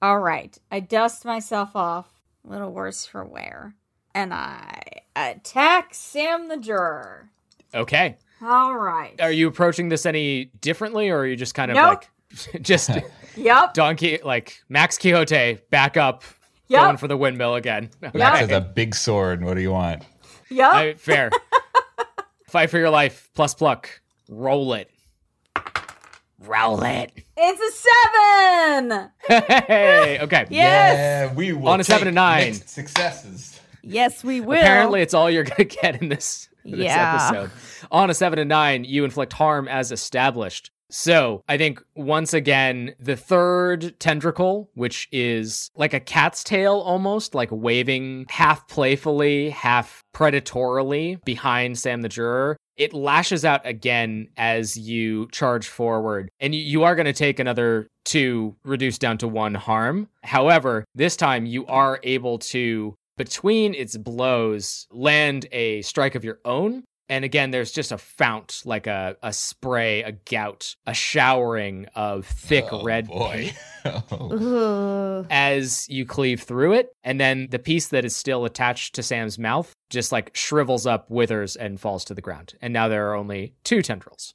All 0.00 0.18
right, 0.20 0.56
I 0.70 0.80
dust 0.80 1.24
myself 1.24 1.74
off, 1.74 2.08
a 2.46 2.50
little 2.50 2.72
worse 2.72 3.04
for 3.04 3.24
wear, 3.24 3.74
and 4.14 4.32
I 4.32 4.80
attack 5.16 5.92
Sam 5.94 6.48
the 6.48 6.56
juror. 6.56 7.30
okay. 7.74 8.16
All 8.40 8.76
right. 8.78 9.20
Are 9.20 9.32
you 9.32 9.48
approaching 9.48 9.88
this 9.88 10.06
any 10.06 10.44
differently, 10.60 11.08
or 11.08 11.18
are 11.18 11.26
you 11.26 11.34
just 11.34 11.54
kind 11.54 11.72
of 11.72 11.74
Nope. 11.74 12.04
like, 12.54 12.62
just 12.62 12.90
Yep. 13.36 13.74
Donkey, 13.74 14.20
like 14.24 14.62
Max 14.68 14.96
Quixote, 14.96 15.58
back 15.70 15.96
up, 15.96 16.22
Yep. 16.68 16.82
going 16.82 16.96
for 16.98 17.08
the 17.08 17.16
windmill 17.16 17.56
again? 17.56 17.90
Yep. 18.00 18.14
Max 18.14 18.42
Okay. 18.42 18.52
has 18.52 18.62
a 18.62 18.64
big 18.64 18.94
sword. 18.94 19.44
What 19.44 19.54
do 19.54 19.60
you 19.60 19.72
want? 19.72 20.04
Yep. 20.50 20.72
I- 20.72 20.94
fair. 20.94 21.30
Fight 22.48 22.70
for 22.70 22.78
your 22.78 22.90
life, 22.90 23.30
plus 23.34 23.54
pluck. 23.54 24.00
Roll 24.28 24.72
it. 24.74 24.90
Roll 26.40 26.82
it. 26.82 27.12
it's 27.36 27.60
a 27.60 28.80
seven. 28.86 29.10
Hey, 29.66 30.18
okay. 30.22 30.46
Yes. 30.50 31.30
Yeah, 31.30 31.34
we 31.34 31.52
will. 31.52 31.68
On 31.68 31.80
a 31.80 31.84
seven 31.84 32.06
to 32.06 32.12
nine. 32.12 32.54
successes. 32.54 33.60
Yes, 33.82 34.22
we 34.24 34.40
will. 34.40 34.58
Apparently, 34.58 35.02
it's 35.02 35.14
all 35.14 35.30
you're 35.30 35.44
going 35.44 35.56
to 35.56 35.64
get 35.64 36.00
in 36.00 36.08
this, 36.08 36.48
this 36.64 36.78
Yeah. 36.80 37.28
episode. 37.30 37.50
On 37.90 38.08
a 38.10 38.14
seven 38.14 38.36
to 38.38 38.44
nine, 38.44 38.84
you 38.84 39.04
inflict 39.04 39.32
harm 39.32 39.66
as 39.68 39.92
established. 39.92 40.70
So 40.90 41.42
I 41.48 41.58
think 41.58 41.82
once 41.94 42.32
again, 42.32 42.94
the 42.98 43.16
third 43.16 43.98
tendricle, 44.00 44.70
which 44.74 45.08
is 45.12 45.70
like 45.76 45.92
a 45.92 46.00
cat's 46.00 46.42
tail 46.42 46.76
almost, 46.76 47.34
like 47.34 47.50
waving 47.52 48.26
half 48.30 48.66
playfully, 48.68 49.50
half 49.50 50.02
predatorily 50.14 51.22
behind 51.24 51.78
Sam 51.78 52.00
the 52.02 52.08
Juror, 52.08 52.56
it 52.76 52.94
lashes 52.94 53.44
out 53.44 53.66
again 53.66 54.28
as 54.36 54.78
you 54.78 55.28
charge 55.30 55.68
forward. 55.68 56.30
And 56.40 56.54
you 56.54 56.84
are 56.84 56.94
going 56.94 57.06
to 57.06 57.12
take 57.12 57.38
another 57.38 57.88
two, 58.04 58.56
reduced 58.64 59.00
down 59.00 59.18
to 59.18 59.28
one 59.28 59.54
harm. 59.54 60.08
However, 60.22 60.84
this 60.94 61.16
time 61.16 61.44
you 61.44 61.66
are 61.66 62.00
able 62.02 62.38
to 62.38 62.94
between 63.18 63.74
its 63.74 63.96
blows 63.96 64.86
land 64.92 65.46
a 65.50 65.82
strike 65.82 66.14
of 66.14 66.24
your 66.24 66.38
own 66.44 66.84
and 67.08 67.24
again 67.24 67.50
there's 67.50 67.72
just 67.72 67.92
a 67.92 67.98
fount 67.98 68.62
like 68.64 68.86
a, 68.86 69.16
a 69.22 69.32
spray 69.32 70.02
a 70.02 70.12
gout 70.12 70.74
a 70.86 70.94
showering 70.94 71.86
of 71.94 72.26
thick 72.26 72.66
Oh, 72.70 72.82
red 72.82 73.06
boy. 73.06 73.52
Oh. 74.10 75.24
As 75.30 75.88
you 75.88 76.04
cleave 76.04 76.42
through 76.42 76.74
it 76.74 76.90
and 77.04 77.18
then 77.18 77.48
the 77.50 77.58
piece 77.58 77.88
that 77.88 78.04
is 78.04 78.14
still 78.14 78.44
attached 78.44 78.94
to 78.96 79.02
sam's 79.02 79.38
mouth 79.38 79.72
just 79.88 80.12
like 80.12 80.36
shrivels 80.36 80.86
up 80.86 81.10
withers 81.10 81.56
and 81.56 81.80
falls 81.80 82.04
to 82.06 82.14
the 82.14 82.20
ground 82.20 82.54
and 82.60 82.72
now 82.72 82.88
there 82.88 83.08
are 83.10 83.14
only 83.14 83.54
two 83.64 83.80
tendrils 83.80 84.34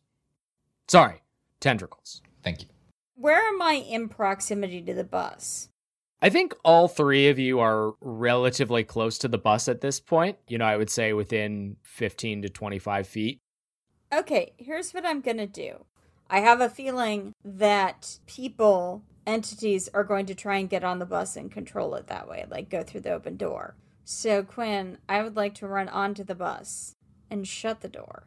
sorry 0.88 1.22
tendricles 1.60 2.22
Thank 2.44 2.62
you. 2.64 2.68
Where 3.16 3.42
am 3.42 3.62
I 3.62 3.74
in 3.76 4.10
proximity 4.10 4.82
to 4.82 4.94
the 4.94 5.04
bus? 5.06 5.70
I 6.24 6.30
think 6.30 6.56
all 6.64 6.88
three 6.88 7.28
of 7.28 7.38
you 7.38 7.60
are 7.60 7.96
relatively 8.00 8.86
close 8.86 9.18
to 9.18 9.28
the 9.28 9.38
bus 9.38 9.68
at 9.68 9.82
this 9.82 10.00
point. 10.00 10.38
You 10.48 10.58
know, 10.58 10.64
I 10.64 10.78
would 10.78 10.90
say 10.90 11.12
within 11.12 11.76
15 11.82 12.44
to 12.44 12.50
25 12.50 13.06
feet. 13.06 13.40
Okay, 14.14 14.54
here's 14.56 14.94
what 14.94 15.06
I'm 15.06 15.20
gonna 15.20 15.48
do. 15.48 15.84
I 16.30 16.40
have 16.40 16.62
a 16.62 16.70
feeling 16.70 17.34
that 17.44 18.20
people, 18.26 19.04
entities, 19.28 19.90
are 19.94 20.06
going 20.06 20.26
to 20.28 20.34
try 20.34 20.60
and 20.60 20.70
get 20.70 20.86
on 20.86 21.00
the 21.00 21.06
bus 21.06 21.36
and 21.36 21.52
control 21.52 21.94
it 21.96 22.08
that 22.08 22.30
way, 22.30 22.46
like 22.50 22.70
go 22.70 22.84
through 22.84 23.02
the 23.02 23.12
open 23.12 23.36
door. 23.36 23.76
So, 24.06 24.44
Quinn, 24.44 25.00
I 25.10 25.24
would 25.24 25.36
like 25.36 25.56
to 25.56 25.68
run 25.68 25.90
onto 25.90 26.24
the 26.24 26.36
bus 26.36 26.96
and 27.30 27.46
shut 27.46 27.82
the 27.82 27.90
door. 27.90 28.24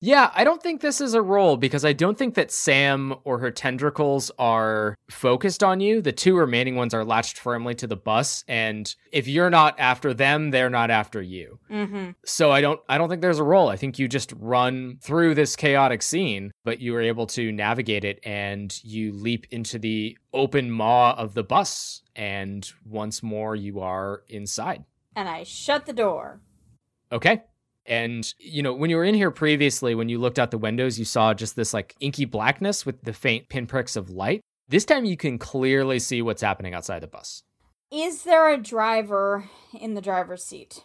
Yeah, 0.00 0.30
I 0.34 0.44
don't 0.44 0.62
think 0.62 0.82
this 0.82 1.00
is 1.00 1.14
a 1.14 1.22
roll 1.22 1.56
because 1.56 1.84
I 1.84 1.94
don't 1.94 2.18
think 2.18 2.34
that 2.34 2.50
Sam 2.50 3.14
or 3.24 3.38
her 3.38 3.50
tendricles 3.50 4.30
are 4.38 4.94
focused 5.10 5.64
on 5.64 5.80
you. 5.80 6.02
The 6.02 6.12
two 6.12 6.36
remaining 6.36 6.76
ones 6.76 6.92
are 6.92 7.04
latched 7.04 7.38
firmly 7.38 7.74
to 7.76 7.86
the 7.86 7.96
bus, 7.96 8.44
and 8.46 8.94
if 9.10 9.26
you're 9.26 9.48
not 9.48 9.74
after 9.80 10.12
them, 10.12 10.50
they're 10.50 10.68
not 10.68 10.90
after 10.90 11.22
you. 11.22 11.58
Mm-hmm. 11.70 12.10
So 12.26 12.50
I 12.50 12.60
don't 12.60 12.80
I 12.88 12.98
don't 12.98 13.08
think 13.08 13.22
there's 13.22 13.38
a 13.38 13.44
roll. 13.44 13.68
I 13.68 13.76
think 13.76 13.98
you 13.98 14.06
just 14.06 14.34
run 14.38 14.98
through 15.00 15.34
this 15.34 15.56
chaotic 15.56 16.02
scene, 16.02 16.52
but 16.62 16.78
you 16.80 16.94
are 16.94 17.02
able 17.02 17.26
to 17.28 17.50
navigate 17.50 18.04
it 18.04 18.20
and 18.22 18.78
you 18.84 19.12
leap 19.12 19.46
into 19.50 19.78
the 19.78 20.18
open 20.34 20.70
maw 20.70 21.14
of 21.14 21.32
the 21.32 21.44
bus 21.44 22.02
and 22.14 22.70
once 22.84 23.22
more 23.22 23.56
you 23.56 23.80
are 23.80 24.22
inside. 24.28 24.84
And 25.14 25.26
I 25.26 25.44
shut 25.44 25.86
the 25.86 25.94
door. 25.94 26.42
Okay. 27.10 27.42
And, 27.86 28.32
you 28.38 28.62
know, 28.62 28.72
when 28.72 28.90
you 28.90 28.96
were 28.96 29.04
in 29.04 29.14
here 29.14 29.30
previously, 29.30 29.94
when 29.94 30.08
you 30.08 30.18
looked 30.18 30.38
out 30.38 30.50
the 30.50 30.58
windows, 30.58 30.98
you 30.98 31.04
saw 31.04 31.34
just 31.34 31.56
this 31.56 31.72
like 31.72 31.94
inky 32.00 32.24
blackness 32.24 32.84
with 32.84 33.02
the 33.02 33.12
faint 33.12 33.48
pinpricks 33.48 33.96
of 33.96 34.10
light. 34.10 34.40
This 34.68 34.84
time 34.84 35.04
you 35.04 35.16
can 35.16 35.38
clearly 35.38 35.98
see 35.98 36.22
what's 36.22 36.42
happening 36.42 36.74
outside 36.74 37.00
the 37.00 37.06
bus. 37.06 37.42
Is 37.92 38.24
there 38.24 38.50
a 38.50 38.58
driver 38.58 39.48
in 39.78 39.94
the 39.94 40.00
driver's 40.00 40.44
seat? 40.44 40.82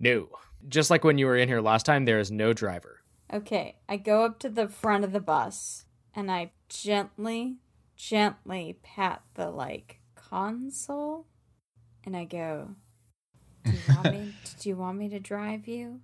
No. 0.00 0.28
Just 0.68 0.90
like 0.90 1.04
when 1.04 1.18
you 1.18 1.26
were 1.26 1.36
in 1.36 1.48
here 1.48 1.60
last 1.60 1.86
time, 1.86 2.04
there 2.04 2.18
is 2.18 2.32
no 2.32 2.52
driver. 2.52 3.00
Okay, 3.32 3.76
I 3.88 3.96
go 3.96 4.24
up 4.24 4.40
to 4.40 4.48
the 4.48 4.66
front 4.66 5.04
of 5.04 5.12
the 5.12 5.20
bus 5.20 5.84
and 6.14 6.30
I 6.30 6.50
gently, 6.68 7.58
gently 7.96 8.78
pat 8.82 9.22
the 9.34 9.50
like 9.50 10.00
console 10.16 11.26
and 12.04 12.16
I 12.16 12.24
go, 12.24 12.70
Do 13.64 13.70
you 13.70 13.94
want 13.94 14.12
me 14.12 14.34
do 14.60 14.68
you 14.68 14.76
want 14.76 14.98
me 14.98 15.08
to 15.10 15.20
drive 15.20 15.68
you? 15.68 16.00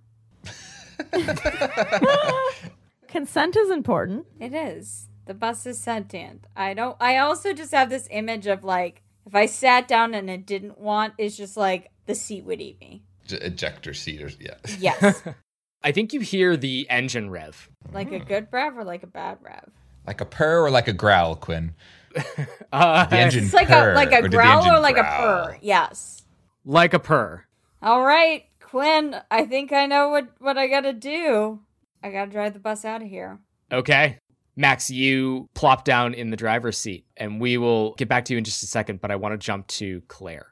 Consent 3.07 3.55
is 3.55 3.69
important. 3.71 4.25
It 4.39 4.53
is. 4.53 5.07
The 5.25 5.33
bus 5.33 5.65
is 5.65 5.77
sentient. 5.77 6.45
I 6.55 6.73
don't 6.73 6.95
I 6.99 7.17
also 7.17 7.53
just 7.53 7.71
have 7.73 7.89
this 7.89 8.07
image 8.11 8.47
of 8.47 8.63
like 8.63 9.01
if 9.25 9.35
I 9.35 9.45
sat 9.45 9.87
down 9.87 10.13
and 10.13 10.29
it 10.29 10.45
didn't 10.45 10.77
want, 10.79 11.13
it's 11.17 11.35
just 11.35 11.57
like 11.57 11.91
the 12.05 12.15
seat 12.15 12.45
would 12.45 12.61
eat 12.61 12.79
me. 12.79 13.03
J- 13.25 13.37
ejector 13.37 13.93
seat 13.93 14.21
or 14.21 14.29
yeah. 14.39 14.55
Yes. 14.79 15.21
I 15.83 15.91
think 15.91 16.11
you 16.13 16.21
hear 16.21 16.57
the 16.57 16.87
engine 16.89 17.29
rev. 17.29 17.69
like 17.93 18.11
a 18.11 18.19
good 18.19 18.47
rev 18.51 18.77
or 18.77 18.83
like 18.83 19.03
a 19.03 19.07
bad 19.07 19.37
rev. 19.41 19.69
Like 20.05 20.21
a 20.21 20.25
purr 20.25 20.65
or 20.65 20.71
like 20.71 20.87
a 20.87 20.93
growl, 20.93 21.35
Quinn. 21.35 21.75
Uh, 22.73 23.05
The 23.05 23.17
engine 23.17 23.43
It's 23.45 23.53
like 23.53 23.67
purr, 23.67 23.91
a 23.91 23.95
like 23.95 24.11
a 24.11 24.21
did 24.23 24.31
the 24.31 24.37
growl 24.37 24.65
or 24.67 24.79
like 24.79 24.95
growl? 24.95 25.05
a 25.05 25.45
purr. 25.51 25.57
Yes. 25.61 26.23
like 26.65 26.93
a 26.93 26.99
purr. 26.99 27.45
All 27.81 28.01
right, 28.03 28.45
Quinn, 28.69 29.15
I 29.31 29.45
think 29.45 29.71
I 29.71 29.85
know 29.85 30.09
what, 30.09 30.27
what 30.39 30.57
I 30.57 30.67
gotta 30.67 30.93
do. 30.93 31.59
I 32.03 32.11
gotta 32.11 32.31
drive 32.31 32.53
the 32.53 32.59
bus 32.59 32.83
out 32.85 33.01
of 33.01 33.07
here. 33.07 33.39
Okay. 33.71 34.19
Max, 34.55 34.89
you 34.89 35.47
plop 35.53 35.85
down 35.85 36.13
in 36.13 36.31
the 36.31 36.37
driver's 36.37 36.77
seat, 36.77 37.05
and 37.15 37.39
we 37.39 37.57
will 37.57 37.93
get 37.95 38.09
back 38.09 38.25
to 38.25 38.33
you 38.33 38.39
in 38.39 38.43
just 38.43 38.63
a 38.63 38.67
second, 38.67 38.99
but 39.01 39.11
I 39.11 39.15
want 39.15 39.33
to 39.33 39.37
jump 39.37 39.67
to 39.67 40.01
Claire. 40.07 40.47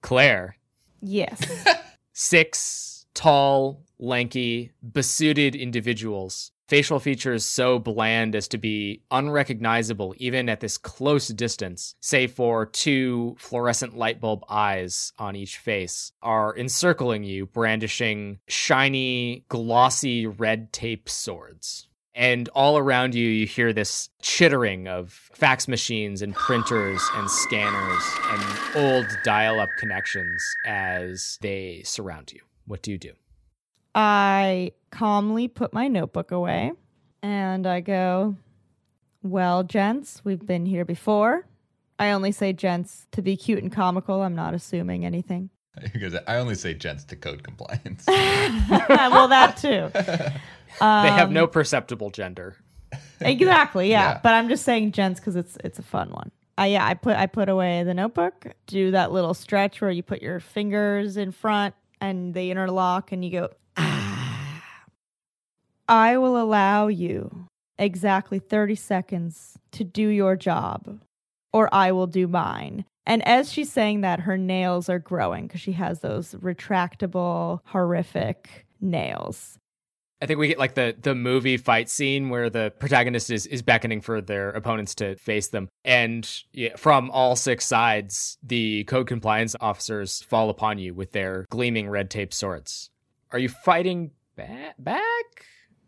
Claire, 0.00 0.56
Yes. 1.02 1.40
six 2.14 3.06
tall, 3.14 3.84
lanky, 3.98 4.72
besuited 4.92 5.54
individuals. 5.54 6.50
Facial 6.68 6.98
features 6.98 7.44
so 7.44 7.78
bland 7.78 8.34
as 8.34 8.48
to 8.48 8.58
be 8.58 9.00
unrecognizable 9.12 10.14
even 10.16 10.48
at 10.48 10.58
this 10.58 10.78
close 10.78 11.28
distance, 11.28 11.94
save 12.00 12.32
for 12.32 12.66
two 12.66 13.36
fluorescent 13.38 13.96
light 13.96 14.20
bulb 14.20 14.44
eyes 14.48 15.12
on 15.16 15.36
each 15.36 15.58
face, 15.58 16.10
are 16.22 16.56
encircling 16.56 17.22
you, 17.22 17.46
brandishing 17.46 18.40
shiny, 18.48 19.44
glossy 19.48 20.26
red 20.26 20.72
tape 20.72 21.08
swords. 21.08 21.86
And 22.16 22.48
all 22.48 22.78
around 22.78 23.14
you, 23.14 23.28
you 23.28 23.46
hear 23.46 23.72
this 23.72 24.08
chittering 24.20 24.88
of 24.88 25.12
fax 25.34 25.68
machines 25.68 26.20
and 26.20 26.34
printers 26.34 27.02
and 27.14 27.30
scanners 27.30 28.02
and 28.24 28.58
old 28.74 29.06
dial 29.22 29.60
up 29.60 29.68
connections 29.78 30.42
as 30.64 31.38
they 31.42 31.82
surround 31.84 32.32
you. 32.32 32.40
What 32.66 32.82
do 32.82 32.90
you 32.90 32.98
do? 32.98 33.12
I 33.96 34.72
calmly 34.90 35.48
put 35.48 35.72
my 35.72 35.88
notebook 35.88 36.30
away 36.30 36.72
and 37.22 37.66
I 37.66 37.80
go, 37.80 38.36
Well, 39.22 39.64
gents, 39.64 40.20
we've 40.22 40.46
been 40.46 40.66
here 40.66 40.84
before. 40.84 41.46
I 41.98 42.10
only 42.10 42.30
say 42.30 42.52
gents 42.52 43.06
to 43.12 43.22
be 43.22 43.38
cute 43.38 43.62
and 43.62 43.72
comical. 43.72 44.22
I'm 44.22 44.34
not 44.36 44.54
assuming 44.54 45.04
anything. 45.04 45.50
Because 45.92 46.16
I 46.26 46.36
only 46.36 46.54
say 46.54 46.72
gents 46.72 47.04
to 47.04 47.16
code 47.16 47.42
compliance. 47.42 48.04
well, 48.08 49.28
that 49.28 49.58
too. 49.58 49.90
they 49.92 51.10
have 51.10 51.30
no 51.30 51.46
perceptible 51.46 52.10
gender. 52.10 52.56
Exactly, 53.20 53.90
yeah. 53.90 54.12
Yeah. 54.12 54.20
But 54.22 54.34
I'm 54.34 54.48
just 54.48 54.62
saying 54.62 54.92
gents 54.92 55.20
because 55.20 55.36
it's 55.36 55.56
it's 55.64 55.78
a 55.78 55.82
fun 55.82 56.10
one. 56.10 56.30
Uh, 56.58 56.64
yeah, 56.64 56.86
I 56.86 56.92
put 56.94 57.16
I 57.16 57.26
put 57.26 57.48
away 57.48 57.82
the 57.82 57.94
notebook. 57.94 58.46
Do 58.66 58.90
that 58.90 59.10
little 59.10 59.32
stretch 59.32 59.80
where 59.80 59.90
you 59.90 60.02
put 60.02 60.20
your 60.20 60.38
fingers 60.38 61.16
in 61.16 61.32
front 61.32 61.74
and 62.00 62.34
they 62.34 62.50
interlock, 62.50 63.12
and 63.12 63.24
you 63.24 63.30
go. 63.30 63.48
I 65.88 66.16
will 66.16 66.40
allow 66.40 66.88
you 66.88 67.46
exactly 67.78 68.38
30 68.38 68.74
seconds 68.74 69.58
to 69.72 69.84
do 69.84 70.08
your 70.08 70.36
job, 70.36 71.00
or 71.52 71.72
I 71.72 71.92
will 71.92 72.06
do 72.06 72.26
mine. 72.26 72.84
And 73.06 73.26
as 73.26 73.52
she's 73.52 73.70
saying 73.70 74.00
that, 74.00 74.20
her 74.20 74.36
nails 74.36 74.88
are 74.88 74.98
growing 74.98 75.46
because 75.46 75.60
she 75.60 75.72
has 75.72 76.00
those 76.00 76.34
retractable, 76.34 77.60
horrific 77.66 78.66
nails. 78.80 79.58
I 80.20 80.26
think 80.26 80.40
we 80.40 80.48
get 80.48 80.58
like 80.58 80.74
the 80.74 80.96
the 80.98 81.14
movie 81.14 81.58
fight 81.58 81.90
scene 81.90 82.30
where 82.30 82.48
the 82.48 82.72
protagonist 82.78 83.30
is 83.30 83.46
is 83.46 83.60
beckoning 83.60 84.00
for 84.00 84.22
their 84.22 84.48
opponents 84.48 84.94
to 84.96 85.14
face 85.16 85.48
them, 85.48 85.68
and 85.84 86.28
yeah, 86.52 86.74
from 86.76 87.10
all 87.10 87.36
six 87.36 87.66
sides, 87.66 88.38
the 88.42 88.84
code 88.84 89.06
compliance 89.06 89.54
officers 89.60 90.22
fall 90.22 90.48
upon 90.48 90.78
you 90.78 90.94
with 90.94 91.12
their 91.12 91.44
gleaming 91.50 91.90
red 91.90 92.08
tape 92.10 92.32
swords. 92.32 92.88
Are 93.30 93.38
you 93.38 93.50
fighting 93.50 94.12
ba- 94.36 94.74
back? 94.78 95.44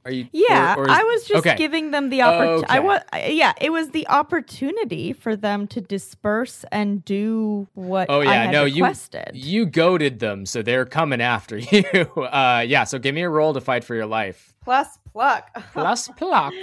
Are 0.09 0.13
you? 0.13 0.27
Yeah, 0.33 0.75
or- 0.75 0.81
or 0.81 0.85
is- 0.85 0.91
I 0.91 1.03
was 1.03 1.25
just 1.25 1.47
okay. 1.47 1.57
giving 1.57 1.91
them 1.91 2.09
the 2.09 2.23
opportunity. 2.23 2.67
I 2.69 2.79
was, 2.79 3.01
yeah, 3.29 3.53
it 3.61 3.71
was 3.71 3.91
the 3.91 4.09
opportunity 4.09 5.13
for 5.13 5.37
them 5.37 5.67
to 5.69 5.81
disperse 5.83 6.65
and 6.73 7.05
do 7.05 7.69
what 7.75 8.09
Oh 8.09 8.21
I 8.21 8.25
yeah, 8.25 8.43
had 8.45 8.53
no, 8.53 8.65
you 8.65 8.85
requested. 8.85 9.31
you 9.35 9.67
goaded 9.67 10.19
them, 10.19 10.47
so 10.47 10.63
they're 10.63 10.87
coming 10.87 11.21
after 11.21 11.59
you. 11.73 11.83
Uh, 12.17 12.65
yeah, 12.67 12.85
so 12.85 12.99
give 12.99 13.15
me 13.15 13.23
a 13.23 13.29
roll 13.29 13.53
to 13.55 13.61
fight 13.61 13.85
for 13.85 13.95
your 13.95 14.07
life. 14.07 14.55
Plus 14.65 14.99
pluck. 15.13 15.51
Plus 15.73 16.09
pluck. 16.17 16.55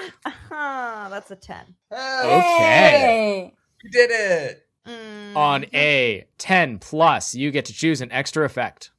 That's 0.50 1.30
a 1.32 1.36
ten. 1.36 1.76
Okay. 1.94 3.54
You 3.84 3.90
did 3.92 4.10
it. 4.12 4.62
Mm. 4.88 5.36
On 5.36 5.66
a 5.74 6.26
ten 6.38 6.78
plus, 6.80 7.34
you 7.36 7.52
get 7.52 7.66
to 7.66 7.74
choose 7.74 8.02
an 8.02 8.12
extra 8.12 8.46
effect. 8.46 8.92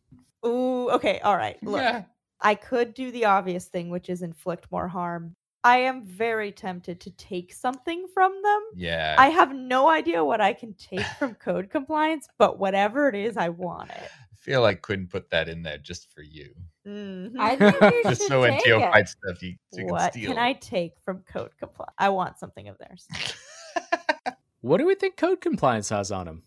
Ooh, 0.44 0.90
okay, 0.90 1.20
all 1.20 1.36
right. 1.36 1.60
Look, 1.62 1.80
Yeah. 1.80 2.02
I 2.46 2.54
could 2.54 2.94
do 2.94 3.10
the 3.10 3.24
obvious 3.24 3.64
thing, 3.66 3.90
which 3.90 4.08
is 4.08 4.22
inflict 4.22 4.70
more 4.70 4.86
harm. 4.86 5.34
I 5.64 5.78
am 5.78 6.04
very 6.04 6.52
tempted 6.52 7.00
to 7.00 7.10
take 7.10 7.52
something 7.52 8.06
from 8.14 8.40
them. 8.40 8.60
Yeah. 8.76 9.16
I 9.18 9.30
have 9.30 9.52
no 9.52 9.88
idea 9.88 10.24
what 10.24 10.40
I 10.40 10.52
can 10.52 10.72
take 10.74 11.04
from 11.18 11.34
code 11.46 11.70
compliance, 11.70 12.28
but 12.38 12.60
whatever 12.60 13.08
it 13.08 13.16
is, 13.16 13.36
I 13.36 13.48
want 13.48 13.90
it. 13.90 13.96
I 14.32 14.36
feel 14.36 14.60
like 14.62 14.80
Quinn 14.80 15.08
put 15.08 15.28
that 15.30 15.48
in 15.48 15.64
there 15.64 15.78
just 15.78 16.12
for 16.14 16.22
you. 16.22 16.54
Mhm. 16.86 17.32
I 17.36 17.56
think 17.56 17.80
you 17.80 18.02
Just 18.04 18.20
should 18.22 18.28
so 18.28 18.42
when 18.42 18.52
take 18.52 18.62
Teo 18.62 18.78
it. 18.78 18.92
fights 18.92 19.16
stuff, 19.20 19.42
you, 19.42 19.56
you 19.72 19.86
what 19.86 19.98
can 20.02 20.12
steal. 20.12 20.30
can 20.30 20.38
I 20.38 20.52
take 20.52 20.92
from 21.04 21.24
code 21.28 21.50
compliance? 21.58 21.94
I 21.98 22.10
want 22.10 22.38
something 22.38 22.68
of 22.68 22.78
theirs. 22.78 23.08
What 24.62 24.78
do 24.78 24.86
we 24.86 24.94
think 24.96 25.16
code 25.16 25.40
compliance 25.40 25.90
has 25.90 26.10
on 26.10 26.26
him? 26.26 26.42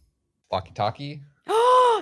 Walkie 0.51 0.73
talkie? 0.73 1.21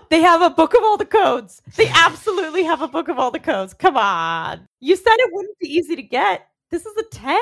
They 0.10 0.22
have 0.22 0.42
a 0.42 0.50
book 0.50 0.74
of 0.74 0.84
all 0.84 0.98
the 0.98 1.06
codes. 1.06 1.62
They 1.76 1.88
absolutely 1.88 2.64
have 2.64 2.82
a 2.82 2.88
book 2.88 3.08
of 3.08 3.20
all 3.20 3.32
the 3.32 3.40
codes. 3.40 3.74
Come 3.74 3.98
on. 3.98 4.68
You 4.80 4.96
said 4.96 5.14
it 5.18 5.30
wouldn't 5.34 5.60
be 5.60 5.68
easy 5.68 5.96
to 5.96 6.04
get. 6.04 6.48
This 6.70 6.86
is 6.86 6.96
a 6.98 7.04
10. 7.04 7.38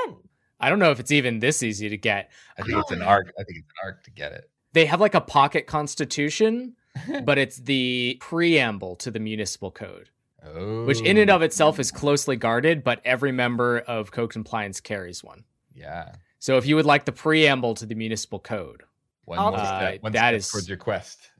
I 0.59 0.69
don't 0.69 0.79
know 0.79 0.91
if 0.91 0.99
it's 0.99 1.11
even 1.11 1.39
this 1.39 1.61
easy 1.63 1.89
to 1.89 1.97
get. 1.97 2.31
I 2.57 2.61
think 2.63 2.77
it's 2.79 2.91
an 2.91 3.01
arc. 3.01 3.27
I 3.39 3.43
think 3.43 3.59
it's 3.59 3.69
an 3.69 3.87
arc 3.87 4.03
to 4.05 4.11
get 4.11 4.31
it. 4.31 4.49
They 4.73 4.85
have 4.85 5.01
like 5.01 5.15
a 5.15 5.21
pocket 5.21 5.67
constitution, 5.67 6.75
but 7.23 7.37
it's 7.37 7.57
the 7.57 8.17
preamble 8.21 8.95
to 8.97 9.11
the 9.11 9.19
municipal 9.19 9.71
code, 9.71 10.09
Oh. 10.45 10.85
which 10.85 11.01
in 11.01 11.17
and 11.17 11.29
oh. 11.29 11.35
of 11.35 11.41
itself 11.41 11.79
is 11.79 11.91
closely 11.91 12.35
guarded, 12.35 12.83
but 12.83 13.01
every 13.03 13.31
member 13.31 13.79
of 13.79 14.11
code 14.11 14.31
compliance 14.31 14.79
carries 14.79 15.23
one. 15.23 15.43
Yeah. 15.73 16.13
So 16.39 16.57
if 16.57 16.65
you 16.65 16.75
would 16.75 16.85
like 16.85 17.05
the 17.05 17.11
preamble 17.11 17.73
to 17.75 17.85
the 17.85 17.95
municipal 17.95 18.39
code, 18.39 18.83
One 19.25 19.39
I'll 19.39 19.49
more 19.51 19.59
take 19.59 19.65
step, 19.67 20.03
one 20.03 20.11
That 20.13 20.19
step 20.29 20.33
is- 20.35 20.51
towards 20.51 20.69
your 20.69 20.77
quest. 20.77 21.31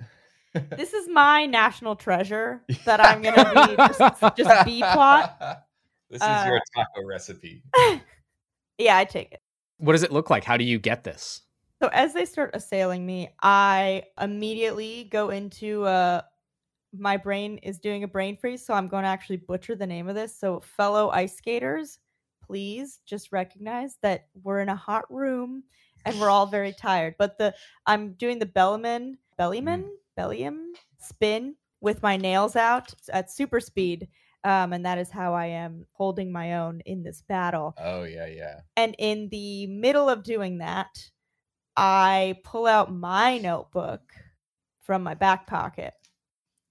This 0.77 0.93
is 0.93 1.07
my 1.09 1.45
national 1.45 1.95
treasure 1.95 2.63
that 2.85 2.99
I'm 2.99 3.21
going 3.21 3.35
to 3.35 3.67
be 3.69 3.75
just, 3.97 4.37
just 4.37 4.65
B 4.65 4.79
plot. 4.79 5.65
This 6.09 6.21
is 6.21 6.27
your 6.45 6.57
Uh, 6.57 6.59
taco 6.75 7.05
recipe. 7.07 7.63
Yeah, 8.77 8.97
I 8.97 9.05
take 9.05 9.31
it. 9.31 9.39
what 9.77 9.93
does 9.93 10.03
it 10.03 10.11
look 10.11 10.29
like? 10.29 10.43
How 10.43 10.57
do 10.57 10.65
you 10.65 10.79
get 10.79 11.03
this? 11.05 11.41
So 11.81 11.89
as 11.93 12.13
they 12.13 12.25
start 12.25 12.51
assailing 12.53 13.05
me, 13.05 13.29
I 13.41 14.03
immediately 14.19 15.07
go 15.11 15.29
into 15.29 15.83
uh 15.85 16.21
my 16.97 17.17
brain 17.17 17.57
is 17.59 17.79
doing 17.79 18.03
a 18.03 18.07
brain 18.07 18.37
freeze, 18.37 18.65
so 18.65 18.73
I'm 18.73 18.87
going 18.87 19.03
to 19.03 19.09
actually 19.09 19.37
butcher 19.37 19.75
the 19.75 19.87
name 19.87 20.07
of 20.07 20.15
this. 20.15 20.37
So 20.37 20.61
fellow 20.61 21.09
ice 21.09 21.35
skaters, 21.35 21.99
please 22.45 22.99
just 23.05 23.31
recognize 23.33 23.97
that 24.01 24.27
we're 24.43 24.59
in 24.59 24.69
a 24.69 24.75
hot 24.75 25.03
room 25.11 25.63
and 26.05 26.19
we're 26.19 26.29
all 26.29 26.45
very 26.47 26.71
tired. 26.73 27.15
But 27.17 27.37
the 27.37 27.53
I'm 27.85 28.13
doing 28.13 28.39
the 28.39 28.45
Bellyman, 28.45 29.15
Bellyman, 29.39 29.85
Bellium 30.17 30.73
spin 30.99 31.55
with 31.81 32.01
my 32.01 32.17
nails 32.17 32.55
out 32.55 32.93
at 33.11 33.31
super 33.31 33.59
speed. 33.59 34.07
Um, 34.43 34.73
and 34.73 34.85
that 34.85 34.99
is 34.99 35.09
how 35.09 35.33
I 35.33 35.47
am 35.47 35.85
holding 35.93 36.31
my 36.31 36.57
own 36.57 36.81
in 36.85 37.01
this 37.01 37.23
battle. 37.27 37.73
Oh 37.79 38.03
yeah, 38.03 38.27
yeah. 38.27 38.59
And 38.77 38.95
in 38.99 39.29
the 39.29 39.65
middle 39.67 40.07
of 40.07 40.23
doing 40.23 40.59
that, 40.59 41.09
I 41.75 42.37
pull 42.43 42.67
out 42.67 42.93
my 42.93 43.39
notebook 43.39 44.01
from 44.81 45.01
my 45.01 45.15
back 45.15 45.47
pocket 45.47 45.93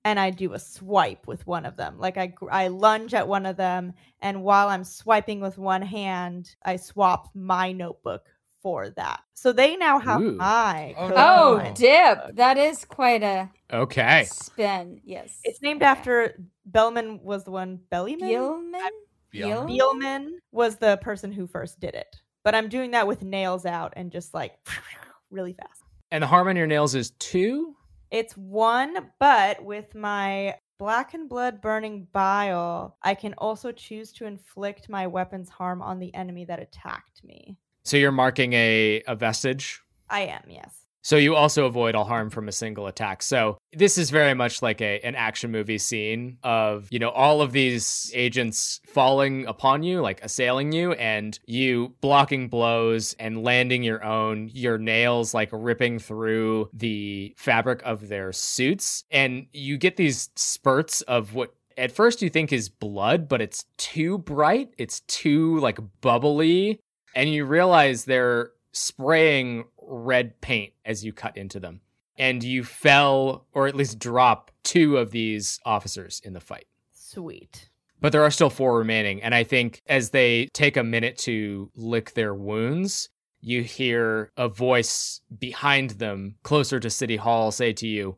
and 0.05 0.21
I 0.21 0.31
do 0.31 0.53
a 0.53 0.59
swipe 0.59 1.27
with 1.27 1.47
one 1.47 1.67
of 1.67 1.77
them. 1.77 1.99
Like 1.99 2.17
I 2.17 2.33
I 2.51 2.69
lunge 2.69 3.13
at 3.13 3.27
one 3.27 3.47
of 3.47 3.57
them 3.57 3.95
and 4.21 4.43
while 4.43 4.69
I'm 4.69 4.85
swiping 4.85 5.41
with 5.41 5.59
one 5.59 5.83
hand, 5.83 6.55
I 6.65 6.77
swap 6.77 7.31
my 7.35 7.73
notebook 7.73 8.27
for 8.65 8.89
that. 8.97 9.21
So 9.35 9.53
they 9.53 9.77
now 9.77 9.99
have 9.99 10.23
Ooh. 10.23 10.37
my 10.37 10.95
Oh, 10.97 11.09
no. 11.09 11.15
Oh, 11.17 11.53
line. 11.63 11.75
dip. 11.75 12.35
That 12.37 12.57
is 12.57 12.85
quite 12.87 13.23
a 13.23 13.51
Okay. 13.71 14.25
spin. 14.25 15.03
Yes. 15.05 15.39
It's 15.45 15.61
named 15.61 15.83
Okay. 15.83 15.91
after 15.91 16.39
Bellman 16.65 17.21
was 17.23 17.45
the 17.45 17.51
one 17.51 17.79
Bellyman? 17.93 18.21
Gilman? 18.21 18.91
Beyond- 19.31 19.69
Gil- 19.69 20.31
was 20.51 20.77
the 20.77 20.97
person 21.03 21.31
who 21.31 21.47
first 21.47 21.79
did 21.79 21.95
it. 21.95 22.17
But 22.43 22.55
I'm 22.55 22.69
doing 22.71 22.93
that 22.93 23.07
with 23.07 23.23
nails 23.23 23.67
out 23.67 23.93
and 23.97 24.11
just 24.11 24.33
like 24.33 24.57
really 25.31 25.53
fast. 25.53 25.83
And 26.11 26.23
the 26.23 26.27
harm 26.27 26.49
on 26.49 26.57
your 26.57 26.67
nails 26.67 26.95
is 26.95 27.11
two? 27.19 27.77
It's 28.11 28.35
one, 28.37 29.11
but 29.21 29.63
with 29.63 29.95
my 29.95 30.57
black 30.79 31.13
and 31.15 31.29
blood 31.29 31.61
burning 31.61 32.07
bile, 32.13 32.97
I 33.03 33.15
can 33.15 33.35
also 33.39 33.73
choose 33.73 34.11
to 34.15 34.25
inflict 34.27 34.89
my 34.89 35.07
weapon's 35.07 35.49
harm 35.51 35.83
on 35.83 35.99
the 35.99 36.15
enemy 36.15 36.45
that 36.47 36.61
attacked 36.61 37.23
me. 37.25 37.59
So 37.85 37.97
you're 37.97 38.13
marking 38.13 38.53
a, 38.55 39.03
a 39.07 39.15
vestige? 39.15 39.83
I 40.09 40.21
am, 40.21 40.43
yes. 40.49 40.85
So 41.05 41.17
you 41.17 41.35
also 41.37 41.67
avoid 41.67 41.95
all 41.95 42.07
harm 42.07 42.31
from 42.31 42.49
a 42.49 42.53
single 42.53 42.87
attack. 42.87 43.23
So 43.23 43.59
this 43.75 43.99
is 43.99 44.09
very 44.09 44.33
much 44.33 44.63
like 44.63 44.81
a 44.81 45.01
an 45.01 45.15
action 45.15 45.51
movie 45.51 45.77
scene 45.77 46.39
of, 46.43 46.89
you 46.91 46.99
know, 46.99 47.11
all 47.11 47.43
of 47.43 47.53
these 47.53 48.11
agents 48.15 48.81
falling 48.87 49.45
upon 49.45 49.83
you, 49.83 50.01
like 50.01 50.25
assailing 50.25 50.73
you, 50.73 50.93
and 50.93 51.39
you 51.45 51.95
blocking 52.01 52.49
blows 52.49 53.15
and 53.19 53.45
landing 53.45 53.83
your 53.83 54.03
own, 54.03 54.49
your 54.55 54.79
nails 54.79 55.35
like 55.35 55.51
ripping 55.53 55.99
through 55.99 56.71
the 56.73 57.35
fabric 57.37 57.83
of 57.85 58.09
their 58.09 58.33
suits. 58.33 59.05
And 59.11 59.47
you 59.53 59.77
get 59.77 59.97
these 59.99 60.31
spurts 60.37 61.03
of 61.03 61.35
what 61.35 61.53
at 61.77 61.93
first 61.93 62.23
you 62.23 62.31
think 62.31 62.51
is 62.51 62.71
blood, 62.71 63.29
but 63.29 63.43
it's 63.43 63.67
too 63.77 64.17
bright. 64.17 64.73
It's 64.79 65.01
too 65.01 65.59
like 65.59 65.79
bubbly 66.01 66.81
and 67.15 67.33
you 67.33 67.45
realize 67.45 68.05
they're 68.05 68.51
spraying 68.73 69.65
red 69.81 70.41
paint 70.41 70.73
as 70.85 71.05
you 71.05 71.13
cut 71.13 71.37
into 71.37 71.61
them. 71.61 71.81
And 72.17 72.45
you 72.45 72.63
fell, 72.63 73.47
or 73.53 73.67
at 73.67 73.75
least 73.75 73.99
drop, 73.99 74.51
two 74.63 74.99
of 74.99 75.11
these 75.11 75.59
officers 75.65 76.21
in 76.25 76.33
the 76.33 76.41
fight. 76.41 76.67
Sweet. 76.93 77.71
But 78.01 78.13
there 78.13 78.23
are 78.23 78.31
still 78.31 78.51
four 78.51 78.79
remaining. 78.79 79.23
And 79.23 79.35
I 79.35 79.45
think 79.45 79.83
as 79.87 80.11
they 80.11 80.47
take 80.53 80.77
a 80.77 80.85
minute 80.85 81.19
to 81.19 81.71
lick 81.75 82.15
their 82.15 82.35
wounds, 82.35 83.09
you 83.41 83.63
hear 83.63 84.31
a 84.37 84.49
voice 84.49 85.21
behind 85.39 85.91
them, 85.91 86.37
closer 86.43 86.79
to 86.81 86.91
City 86.91 87.17
Hall, 87.17 87.51
say 87.51 87.73
to 87.75 87.87
you, 87.87 88.17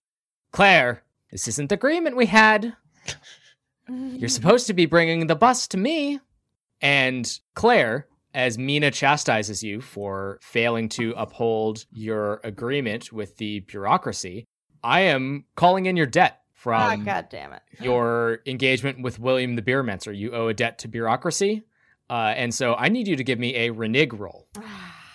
Claire, 0.53 1.03
this 1.31 1.49
isn't 1.49 1.69
the 1.69 1.75
agreement 1.75 2.17
we 2.17 2.27
had. 2.27 2.77
You're 3.89 4.29
supposed 4.29 4.67
to 4.69 4.75
be 4.75 4.87
bringing 4.87 5.27
the 5.27 5.35
bus 5.35 5.69
to 5.69 5.77
me. 5.77 6.21
And 6.81 7.41
Claire, 7.55 8.07
as 8.37 8.59
Mina 8.59 8.91
chastises 8.91 9.63
you 9.63 9.81
for 9.81 10.39
failing 10.43 10.89
to 10.91 11.15
uphold 11.17 11.87
your 11.91 12.41
agreement 12.45 13.11
with 13.11 13.39
the 13.39 13.61
bureaucracy, 13.61 14.45
I 14.85 15.01
am 15.01 15.47
calling 15.57 15.87
in 15.87 15.97
your 15.97 16.07
debt 16.07 16.41
Ah, 16.69 16.91
from 16.93 17.05
God 17.05 17.29
damn 17.31 17.53
it. 17.55 17.63
your 17.81 18.41
engagement 18.45 19.01
with 19.01 19.19
William 19.19 19.57
the 19.57 19.63
Beermancer. 19.63 20.17
You 20.17 20.33
owe 20.33 20.49
a 20.49 20.55
debt 20.55 20.79
to 20.81 20.89
bureaucracy. 20.89 21.63
Uh, 22.11 22.35
and 22.37 22.53
so 22.55 22.75
I 22.75 22.89
need 22.89 23.09
you 23.09 23.17
to 23.17 23.25
give 23.25 23.39
me 23.39 23.55
a 23.57 23.71
renege 23.71 24.13
roll. 24.13 24.49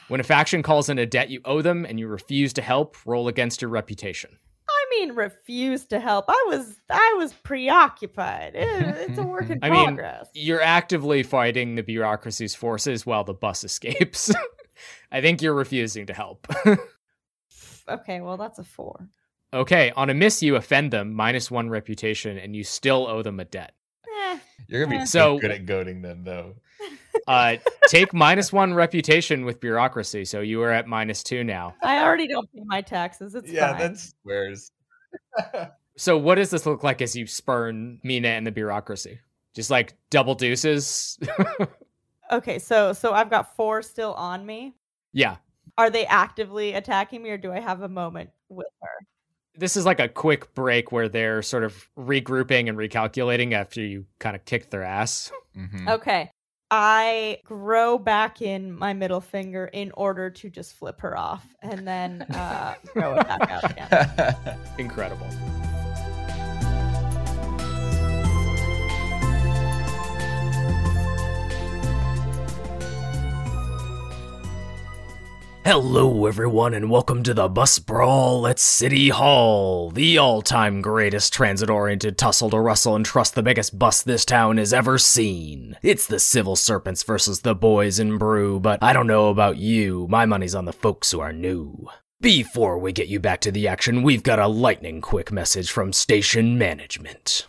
When 0.08 0.20
a 0.20 0.24
faction 0.24 0.62
calls 0.62 0.90
in 0.90 1.00
a 1.00 1.06
debt 1.06 1.30
you 1.30 1.40
owe 1.46 1.62
them 1.62 1.86
and 1.86 1.98
you 1.98 2.08
refuse 2.10 2.52
to 2.54 2.62
help, 2.62 2.98
roll 3.06 3.30
against 3.30 3.62
your 3.62 3.72
reputation. 3.72 4.32
I 4.94 5.00
mean, 5.06 5.16
refused 5.16 5.90
to 5.92 6.00
help. 6.00 6.26
I 6.28 6.46
was, 6.50 6.78
I 6.90 7.16
was 7.18 7.34
preoccupied. 7.34 8.56
It- 8.56 9.10
it's 9.10 9.18
a 9.20 9.24
work 9.24 9.50
in 9.50 9.60
I 9.62 9.70
mean. 9.70 10.00
You're 10.34 10.62
actively 10.62 11.24
fighting 11.24 11.76
the 11.76 11.84
bureaucracy's 11.84 12.56
forces 12.56 13.06
while 13.06 13.24
the 13.24 13.34
bus 13.34 13.64
escapes. 13.64 14.34
I 15.12 15.22
think 15.22 15.42
you're 15.42 15.54
refusing 15.54 16.08
to 16.08 16.14
help. 16.14 16.48
okay, 17.90 18.22
well, 18.22 18.38
that's 18.38 18.60
a 18.60 18.64
four. 18.64 19.08
okay, 19.54 19.92
on 19.96 20.10
a 20.10 20.14
miss, 20.14 20.42
you 20.42 20.56
offend 20.56 20.92
them, 20.92 21.14
minus 21.14 21.50
one 21.52 21.70
reputation, 21.70 22.38
and 22.38 22.56
you 22.56 22.64
still 22.64 23.08
owe 23.08 23.22
them 23.22 23.40
a 23.40 23.46
debt. 23.46 23.74
Eh, 24.08 24.40
You're 24.68 24.86
gonna 24.86 24.98
be 24.98 25.02
Eh. 25.02 25.06
so 25.06 25.36
So- 25.36 25.40
good 25.40 25.52
at 25.52 25.66
goading 25.66 26.02
them, 26.02 26.24
though. 26.24 26.56
Uh, 27.28 27.58
take 27.88 28.14
minus 28.14 28.52
one 28.52 28.74
reputation 28.74 29.46
with 29.46 29.60
bureaucracy, 29.60 30.26
so 30.26 30.40
you 30.42 30.62
are 30.64 30.72
at 30.72 30.88
minus 30.88 31.22
two 31.24 31.44
now. 31.44 31.76
I 31.84 32.02
already 32.04 32.28
don't 32.28 32.52
pay 32.52 32.62
my 32.66 32.82
taxes. 32.82 33.36
It's 33.36 33.52
yeah, 33.52 33.72
fine. 33.72 33.80
that's 33.80 34.04
squares. 34.10 34.72
So, 35.98 36.18
what 36.18 36.36
does 36.36 36.50
this 36.50 36.66
look 36.66 36.84
like 36.84 37.02
as 37.02 37.16
you 37.16 37.28
spurn 37.28 38.00
Mina 38.02 38.30
and 38.30 38.48
the 38.48 38.52
bureaucracy? 38.52 39.20
Just 39.54 39.70
like 39.70 39.94
double 40.10 40.36
deuces? 40.36 41.20
Okay, 42.32 42.60
so 42.60 42.94
so 42.94 43.12
I've 43.12 43.30
got 43.30 43.58
four 43.58 43.82
still 43.82 44.14
on 44.14 44.46
me. 44.46 44.74
yeah. 45.12 45.36
Are 45.78 45.90
they 45.90 46.06
actively 46.06 46.74
attacking 46.74 47.22
me, 47.22 47.30
or 47.30 47.38
do 47.38 47.52
I 47.52 47.60
have 47.60 47.82
a 47.82 47.90
moment 47.90 48.30
with 48.48 48.68
her? 48.82 48.90
This 49.56 49.76
is 49.76 49.86
like 49.86 50.00
a 50.00 50.08
quick 50.08 50.54
break 50.56 50.94
where 50.94 51.10
they're 51.10 51.42
sort 51.42 51.66
of 51.66 51.90
regrouping 51.98 52.70
and 52.70 52.78
recalculating 52.78 53.52
after 53.52 53.82
you 53.82 54.06
kind 54.20 54.36
of 54.38 54.46
kicked 54.46 54.72
their 54.72 54.84
ass. 54.84 55.30
Mhm. 55.58 55.90
Okay, 55.90 56.32
I 56.74 57.40
grow 57.44 57.98
back 57.98 58.42
in 58.42 58.72
my 58.72 58.94
middle 58.94 59.20
finger 59.20 59.66
in 59.66 59.92
order 59.92 60.30
to 60.30 60.50
just 60.50 60.74
flip 60.74 61.02
her 61.02 61.18
off, 61.18 61.46
and 61.62 61.86
then 61.86 62.22
uh, 62.34 62.76
throw 62.88 63.16
it 63.16 63.28
back 63.28 63.52
out 63.52 63.70
again. 63.70 64.58
Incredible. 64.78 65.28
Hello, 75.64 76.26
everyone, 76.26 76.74
and 76.74 76.90
welcome 76.90 77.22
to 77.22 77.36
the 77.36 77.48
Bus 77.48 77.78
Brawl 77.78 78.48
at 78.48 78.58
City 78.58 79.10
Hall, 79.10 79.92
the 79.92 80.18
all 80.18 80.42
time 80.42 80.82
greatest 80.82 81.32
transit 81.34 81.70
oriented 81.70 82.18
tussle 82.18 82.50
to 82.50 82.60
rustle 82.60 82.96
and 82.96 83.06
trust 83.06 83.36
the 83.36 83.44
biggest 83.44 83.78
bus 83.78 84.02
this 84.02 84.26
town 84.26 84.58
has 84.58 84.74
ever 84.74 84.98
seen. 84.98 85.78
It's 85.84 86.08
the 86.08 86.20
Civil 86.20 86.56
Serpents 86.56 87.04
versus 87.04 87.42
the 87.42 87.54
Boys 87.54 88.00
in 88.00 88.18
Brew, 88.18 88.60
but 88.60 88.82
I 88.82 88.92
don't 88.92 89.06
know 89.06 89.30
about 89.30 89.58
you, 89.58 90.08
my 90.10 90.26
money's 90.26 90.56
on 90.56 90.66
the 90.66 90.74
folks 90.74 91.12
who 91.12 91.20
are 91.20 91.32
new. 91.32 91.88
Before 92.20 92.80
we 92.80 92.92
get 92.92 93.08
you 93.08 93.20
back 93.20 93.40
to 93.42 93.52
the 93.52 93.68
action, 93.68 94.02
we've 94.02 94.24
got 94.24 94.40
a 94.40 94.48
lightning 94.48 95.00
quick 95.00 95.32
message 95.32 95.70
from 95.70 95.94
station 95.94 96.58
management. 96.58 97.46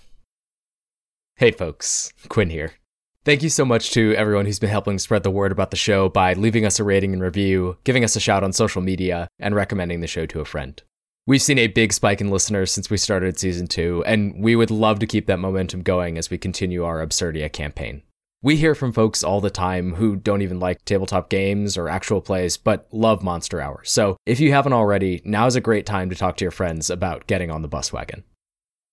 Hey, 1.36 1.50
folks, 1.50 2.12
Quinn 2.28 2.50
here. 2.50 2.74
Thank 3.24 3.44
you 3.44 3.50
so 3.50 3.64
much 3.64 3.92
to 3.92 4.16
everyone 4.16 4.46
who's 4.46 4.58
been 4.58 4.68
helping 4.68 4.98
spread 4.98 5.22
the 5.22 5.30
word 5.30 5.52
about 5.52 5.70
the 5.70 5.76
show 5.76 6.08
by 6.08 6.32
leaving 6.32 6.66
us 6.66 6.80
a 6.80 6.84
rating 6.84 7.12
and 7.12 7.22
review, 7.22 7.76
giving 7.84 8.02
us 8.02 8.16
a 8.16 8.20
shout 8.20 8.42
on 8.42 8.52
social 8.52 8.82
media, 8.82 9.28
and 9.38 9.54
recommending 9.54 10.00
the 10.00 10.08
show 10.08 10.26
to 10.26 10.40
a 10.40 10.44
friend. 10.44 10.82
We've 11.24 11.40
seen 11.40 11.58
a 11.58 11.68
big 11.68 11.92
spike 11.92 12.20
in 12.20 12.32
listeners 12.32 12.72
since 12.72 12.90
we 12.90 12.96
started 12.96 13.38
season 13.38 13.68
two, 13.68 14.02
and 14.06 14.42
we 14.42 14.56
would 14.56 14.72
love 14.72 14.98
to 14.98 15.06
keep 15.06 15.26
that 15.26 15.38
momentum 15.38 15.82
going 15.82 16.18
as 16.18 16.30
we 16.30 16.36
continue 16.36 16.82
our 16.82 16.98
Absurdia 16.98 17.52
campaign. 17.52 18.02
We 18.42 18.56
hear 18.56 18.74
from 18.74 18.92
folks 18.92 19.22
all 19.22 19.40
the 19.40 19.50
time 19.50 19.94
who 19.94 20.16
don't 20.16 20.42
even 20.42 20.58
like 20.58 20.84
tabletop 20.84 21.30
games 21.30 21.76
or 21.76 21.88
actual 21.88 22.22
plays, 22.22 22.56
but 22.56 22.88
love 22.90 23.22
Monster 23.22 23.60
Hour. 23.60 23.84
So 23.84 24.16
if 24.26 24.40
you 24.40 24.50
haven't 24.50 24.72
already, 24.72 25.22
now 25.24 25.46
is 25.46 25.54
a 25.54 25.60
great 25.60 25.86
time 25.86 26.10
to 26.10 26.16
talk 26.16 26.38
to 26.38 26.44
your 26.44 26.50
friends 26.50 26.90
about 26.90 27.28
getting 27.28 27.52
on 27.52 27.62
the 27.62 27.68
bus 27.68 27.92
wagon. 27.92 28.24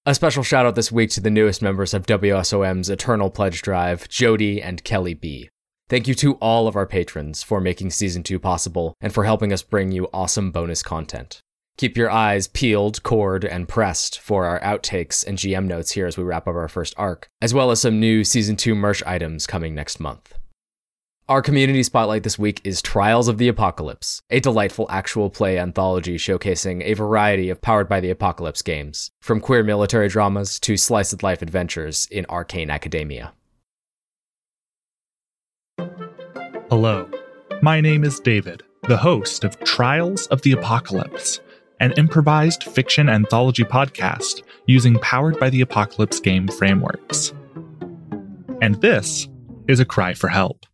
A 0.10 0.15
special 0.15 0.41
shout 0.41 0.65
out 0.65 0.74
this 0.74 0.91
week 0.91 1.12
to 1.12 1.22
the 1.22 1.30
newest 1.30 1.62
members 1.62 1.93
of 1.93 2.08
WSOM's 2.08 2.89
Eternal 2.89 3.30
Pledge 3.30 3.62
Drive, 3.62 4.10
Jody 4.10 4.60
and 4.60 4.84
Kelly 4.84 5.13
B. 5.13 5.52
Thank 5.88 6.08
you 6.08 6.15
to 6.15 6.34
all 6.38 6.67
of 6.67 6.76
our 6.76 6.88
patrons 6.88 7.43
for 7.43 7.62
making 7.62 7.91
season 7.91 8.24
2 8.24 8.39
possible 8.39 8.95
and 9.02 9.13
for 9.13 9.26
helping 9.26 9.54
us 9.54 9.62
bring 9.62 9.91
you 9.91 10.10
awesome 10.12 10.50
bonus 10.50 10.82
content. 10.82 11.41
Keep 11.78 11.95
your 11.95 12.10
eyes 12.10 12.48
peeled, 12.48 13.04
cored, 13.04 13.45
and 13.45 13.69
pressed 13.69 14.19
for 14.19 14.45
our 14.45 14.60
outtakes 14.62 15.24
and 15.24 15.38
GM 15.38 15.67
notes 15.67 15.91
here 15.91 16.08
as 16.08 16.17
we 16.17 16.24
wrap 16.24 16.48
up 16.48 16.56
our 16.56 16.67
first 16.67 16.95
arc, 16.98 17.28
as 17.39 17.54
well 17.54 17.69
as 17.69 17.80
some 17.82 18.00
new 18.00 18.24
season 18.24 18.56
2 18.56 18.74
merch 18.74 19.04
items 19.06 19.45
coming 19.45 19.76
next 19.76 20.00
month. 20.00 20.38
Our 21.29 21.43
community 21.43 21.83
spotlight 21.83 22.23
this 22.23 22.39
week 22.39 22.59
is 22.63 22.81
Trials 22.81 23.27
of 23.27 23.37
the 23.37 23.49
Apocalypse, 23.49 24.23
a 24.31 24.39
delightful 24.39 24.87
actual 24.89 25.29
play 25.29 25.59
anthology 25.59 26.17
showcasing 26.17 26.81
a 26.83 26.95
variety 26.95 27.51
of 27.51 27.61
Powered 27.61 27.87
by 27.87 27.99
the 27.99 28.09
Apocalypse 28.09 28.63
games, 28.63 29.11
from 29.21 29.39
queer 29.39 29.63
military 29.63 30.07
dramas 30.07 30.59
to 30.61 30.75
slice 30.75 31.13
of 31.13 31.21
life 31.21 31.43
adventures 31.43 32.07
in 32.09 32.25
arcane 32.29 32.71
academia. 32.71 33.31
Hello, 36.71 37.07
my 37.61 37.79
name 37.79 38.03
is 38.03 38.19
David, 38.19 38.63
the 38.87 38.97
host 38.97 39.43
of 39.43 39.59
Trials 39.59 40.25
of 40.27 40.41
the 40.41 40.53
Apocalypse, 40.53 41.41
an 41.79 41.91
improvised 41.91 42.63
fiction 42.63 43.07
anthology 43.07 43.63
podcast 43.63 44.41
using 44.65 44.97
Powered 44.97 45.39
by 45.39 45.51
the 45.51 45.61
Apocalypse 45.61 46.19
game 46.19 46.47
frameworks. 46.47 47.33
And 48.63 48.81
this 48.81 49.27
is 49.67 49.79
a 49.79 49.85
cry 49.85 50.15
for 50.15 50.29
help. 50.29 50.65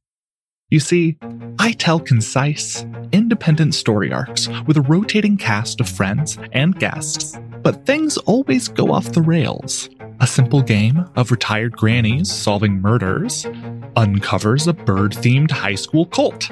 You 0.75 0.81
see, 0.81 1.15
I 1.57 1.71
tell 1.71 2.01
concise, 2.01 2.85
independent 3.13 3.75
story 3.75 4.11
arcs 4.11 4.49
with 4.67 4.75
a 4.75 4.81
rotating 4.81 5.37
cast 5.37 5.79
of 5.79 5.87
friends 5.87 6.37
and 6.51 6.77
guests, 6.77 7.39
but 7.61 7.85
things 7.85 8.17
always 8.17 8.67
go 8.67 8.91
off 8.91 9.13
the 9.13 9.21
rails. 9.21 9.89
A 10.19 10.27
simple 10.27 10.61
game 10.61 11.09
of 11.15 11.31
retired 11.31 11.77
grannies 11.77 12.29
solving 12.29 12.81
murders 12.81 13.47
uncovers 13.95 14.67
a 14.67 14.73
bird 14.73 15.13
themed 15.13 15.49
high 15.49 15.75
school 15.75 16.07
cult. 16.07 16.49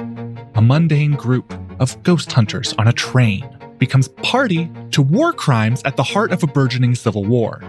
A 0.55 0.61
mundane 0.61 1.15
group 1.15 1.53
of 1.81 2.01
ghost 2.03 2.31
hunters 2.31 2.73
on 2.77 2.87
a 2.87 2.93
train 2.93 3.45
becomes 3.77 4.07
party 4.07 4.71
to 4.91 5.01
war 5.01 5.33
crimes 5.33 5.81
at 5.83 5.97
the 5.97 6.03
heart 6.03 6.31
of 6.31 6.43
a 6.43 6.47
burgeoning 6.47 6.95
civil 6.95 7.25
war. 7.25 7.61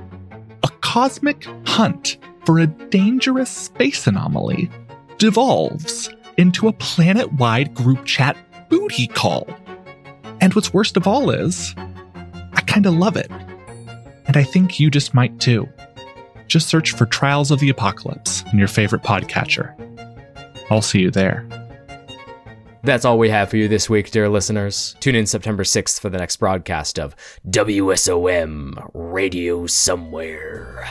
A 0.63 0.69
cosmic 0.83 1.49
hunt 1.67 2.19
for 2.47 2.61
a 2.61 2.69
dangerous 2.69 3.51
space 3.51 4.07
anomaly 4.07 4.71
devolves 5.19 6.14
into 6.37 6.69
a 6.69 6.73
planet 6.73 7.33
wide 7.35 7.75
group 7.75 8.05
chat 8.05 8.37
booty 8.69 9.07
call. 9.07 9.49
And 10.41 10.53
what's 10.55 10.73
worst 10.73 10.97
of 10.97 11.07
all 11.07 11.31
is, 11.31 11.75
I 12.55 12.63
kinda 12.67 12.91
love 12.91 13.17
it. 13.17 13.31
And 14.27 14.37
I 14.37 14.43
think 14.43 14.81
you 14.81 14.91
just 14.91 15.15
might 15.15 15.39
too. 15.41 15.69
Just 16.47 16.69
search 16.69 16.93
for 16.93 17.07
Trials 17.07 17.51
of 17.51 17.61
the 17.61 17.71
Apocalypse 17.71 18.45
in 18.53 18.59
your 18.59 18.69
favorite 18.69 19.03
podcatcher. 19.03 19.75
I'll 20.71 20.83
see 20.83 21.01
you 21.01 21.11
there. 21.11 21.47
That's 22.83 23.07
all 23.07 23.19
we 23.19 23.31
have 23.31 23.49
for 23.49 23.57
you 23.57 23.67
this 23.67 23.89
week, 23.89 24.11
dear 24.11 24.29
listeners. 24.29 24.95
Tune 25.01 25.15
in 25.15 25.27
September 25.27 25.65
6th 25.65 25.99
for 25.99 26.11
the 26.11 26.19
next 26.19 26.37
broadcast 26.37 26.99
of 26.99 27.17
WSOM 27.49 28.91
Radio 28.93 29.67
Somewhere. 29.67 30.87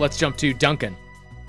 Let's 0.00 0.16
jump 0.16 0.36
to 0.38 0.54
Duncan. 0.54 0.96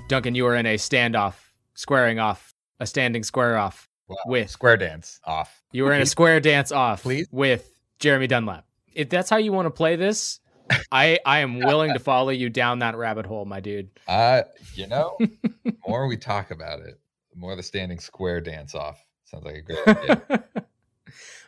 Duncan, 0.08 0.34
you 0.34 0.46
are 0.46 0.56
in 0.56 0.66
a 0.66 0.74
standoff, 0.76 1.34
squaring 1.74 2.18
off, 2.18 2.52
a 2.80 2.86
standing 2.86 3.22
square 3.22 3.56
off 3.56 3.88
Wow. 4.08 4.16
with 4.26 4.50
Square 4.50 4.76
dance 4.78 5.20
off. 5.24 5.62
you 5.72 5.84
were 5.84 5.94
in 5.94 6.02
a 6.02 6.06
square 6.06 6.38
dance 6.38 6.70
off 6.70 7.02
Please? 7.04 7.26
with 7.30 7.80
Jeremy 7.98 8.26
Dunlap. 8.26 8.66
If 8.92 9.08
that's 9.08 9.30
how 9.30 9.38
you 9.38 9.52
want 9.52 9.66
to 9.66 9.70
play 9.70 9.96
this, 9.96 10.40
I 10.92 11.18
I 11.24 11.38
am 11.38 11.60
willing 11.60 11.94
to 11.94 11.98
follow 11.98 12.28
you 12.28 12.50
down 12.50 12.80
that 12.80 12.94
rabbit 12.94 13.24
hole, 13.24 13.46
my 13.46 13.60
dude. 13.60 13.88
Uh, 14.06 14.42
you 14.74 14.86
know, 14.86 15.16
the 15.18 15.74
more 15.88 16.06
we 16.06 16.18
talk 16.18 16.50
about 16.50 16.80
it, 16.80 17.00
the 17.32 17.38
more 17.38 17.56
the 17.56 17.62
standing 17.62 17.98
square 18.00 18.42
dance 18.42 18.74
off. 18.74 19.02
Sounds 19.24 19.44
like 19.46 19.54
a 19.54 19.62
great 19.62 19.88
idea. 19.88 20.44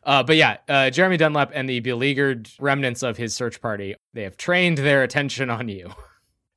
uh, 0.05 0.23
but 0.23 0.37
yeah, 0.37 0.57
uh, 0.69 0.89
Jeremy 0.89 1.19
Dunlap 1.19 1.51
and 1.53 1.69
the 1.69 1.81
beleaguered 1.81 2.49
remnants 2.59 3.03
of 3.03 3.19
his 3.19 3.35
search 3.35 3.61
party, 3.61 3.95
they 4.15 4.23
have 4.23 4.39
trained 4.39 4.79
their 4.79 5.03
attention 5.03 5.51
on 5.51 5.69
you. 5.69 5.93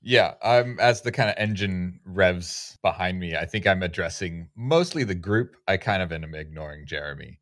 Yeah, 0.08 0.36
I'm 0.42 0.80
as 0.80 1.02
the 1.02 1.12
kind 1.12 1.30
of 1.30 1.36
engine 1.38 2.00
revs 2.06 2.78
behind 2.82 3.20
me. 3.20 3.36
I 3.36 3.46
think 3.46 3.68
I'm 3.68 3.84
addressing 3.84 4.48
mostly 4.56 5.04
the 5.04 5.14
group. 5.14 5.58
I 5.68 5.76
kind 5.76 6.02
of 6.02 6.14
am 6.14 6.34
ignoring 6.34 6.86
Jeremy, 6.86 7.42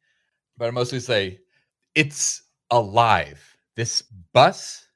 but 0.58 0.66
I 0.68 0.72
mostly 0.72 1.00
say 1.00 1.42
it's 1.94 2.42
alive. 2.72 3.56
This 3.76 4.02
bus 4.34 4.88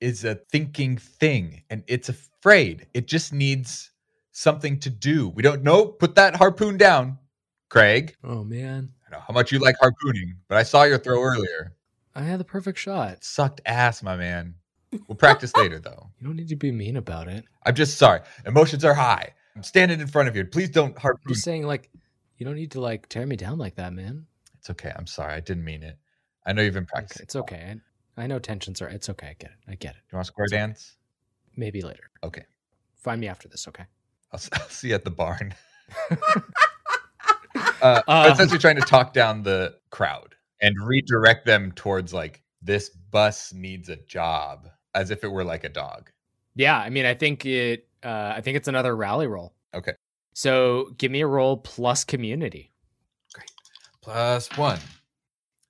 is 0.00 0.24
a 0.24 0.34
thinking 0.50 0.96
thing, 0.96 1.62
and 1.70 1.84
it's 1.86 2.08
afraid. 2.08 2.88
It 2.92 3.06
just 3.06 3.32
needs 3.32 3.92
something 4.32 4.80
to 4.80 4.90
do. 4.90 5.28
We 5.28 5.44
don't 5.44 5.62
know. 5.62 5.86
Put 5.86 6.16
that 6.16 6.34
harpoon 6.34 6.76
down, 6.76 7.20
Craig. 7.68 8.16
Oh 8.24 8.42
man, 8.42 8.90
I 9.06 9.12
know 9.12 9.22
how 9.24 9.32
much 9.32 9.52
you 9.52 9.60
like 9.60 9.76
harpooning, 9.78 10.38
but 10.48 10.58
I 10.58 10.64
saw 10.64 10.82
your 10.82 10.98
throw 10.98 11.22
earlier. 11.22 11.76
I 12.16 12.22
had 12.22 12.40
the 12.40 12.44
perfect 12.44 12.80
shot. 12.80 13.12
It 13.12 13.22
sucked 13.22 13.60
ass, 13.64 14.02
my 14.02 14.16
man. 14.16 14.56
We'll 15.08 15.16
practice 15.16 15.54
later, 15.56 15.78
though. 15.78 16.10
You 16.20 16.26
don't 16.28 16.36
need 16.36 16.48
to 16.48 16.56
be 16.56 16.70
mean 16.72 16.96
about 16.96 17.28
it. 17.28 17.44
I'm 17.66 17.74
just 17.74 17.98
sorry. 17.98 18.20
Emotions 18.46 18.84
are 18.84 18.94
high. 18.94 19.32
I'm 19.56 19.62
standing 19.62 20.00
in 20.00 20.06
front 20.06 20.28
of 20.28 20.36
you. 20.36 20.44
Please 20.44 20.70
don't 20.70 20.96
harpoon. 20.98 21.32
just 21.32 21.42
saying, 21.44 21.66
like, 21.66 21.90
you 22.38 22.46
don't 22.46 22.54
need 22.56 22.70
to 22.72 22.80
like 22.80 23.08
tear 23.08 23.26
me 23.26 23.36
down 23.36 23.58
like 23.58 23.74
that, 23.76 23.92
man. 23.92 24.26
It's 24.58 24.70
okay. 24.70 24.92
I'm 24.94 25.06
sorry. 25.06 25.34
I 25.34 25.40
didn't 25.40 25.64
mean 25.64 25.82
it. 25.82 25.98
I 26.46 26.52
know 26.52 26.62
you've 26.62 26.74
been 26.74 26.86
practicing. 26.86 27.22
it's 27.24 27.36
okay. 27.36 27.74
I, 28.16 28.22
I 28.22 28.26
know 28.26 28.38
tensions 28.38 28.80
are. 28.82 28.88
It's 28.88 29.08
okay. 29.08 29.28
I 29.28 29.36
get 29.38 29.50
it. 29.50 29.70
I 29.70 29.74
get 29.74 29.92
it. 29.96 30.02
You 30.12 30.16
want 30.16 30.26
to 30.26 30.32
square 30.32 30.44
It's 30.44 30.52
okay. 30.52 30.60
dance? 30.60 30.96
Maybe 31.56 31.82
later. 31.82 32.10
Okay. 32.22 32.44
Find 32.96 33.20
me 33.20 33.28
after 33.28 33.48
this. 33.48 33.66
Okay. 33.68 33.84
I'll, 34.32 34.40
I'll 34.52 34.68
see 34.68 34.88
you 34.88 34.94
at 34.94 35.04
the 35.04 35.10
barn. 35.10 35.54
uh, 37.82 38.00
Uh, 38.06 38.30
essentially 38.32 38.58
trying 38.58 38.76
to 38.76 38.82
talk 38.82 39.12
down 39.12 39.42
the 39.42 39.74
crowd 39.90 40.34
and 40.60 40.74
redirect 40.84 41.46
them 41.46 41.72
towards 41.72 42.12
like 42.14 42.42
this 42.62 42.88
bus 42.88 43.52
needs 43.52 43.88
a 43.88 43.96
job 43.96 44.68
as 44.94 45.10
if 45.10 45.24
it 45.24 45.28
were 45.28 45.44
like 45.44 45.64
a 45.64 45.68
dog. 45.68 46.10
Yeah. 46.54 46.78
I 46.78 46.90
mean, 46.90 47.06
I 47.06 47.14
think 47.14 47.46
it. 47.46 47.88
Uh, 48.02 48.32
I 48.36 48.40
think 48.40 48.56
it's 48.56 48.68
another 48.68 48.96
rally 48.96 49.26
roll. 49.26 49.54
Okay. 49.74 49.94
So 50.34 50.90
give 50.98 51.10
me 51.10 51.20
a 51.20 51.26
roll 51.26 51.56
plus 51.56 52.04
community. 52.04 52.72
Great. 53.32 53.50
Plus 54.02 54.48
one. 54.56 54.78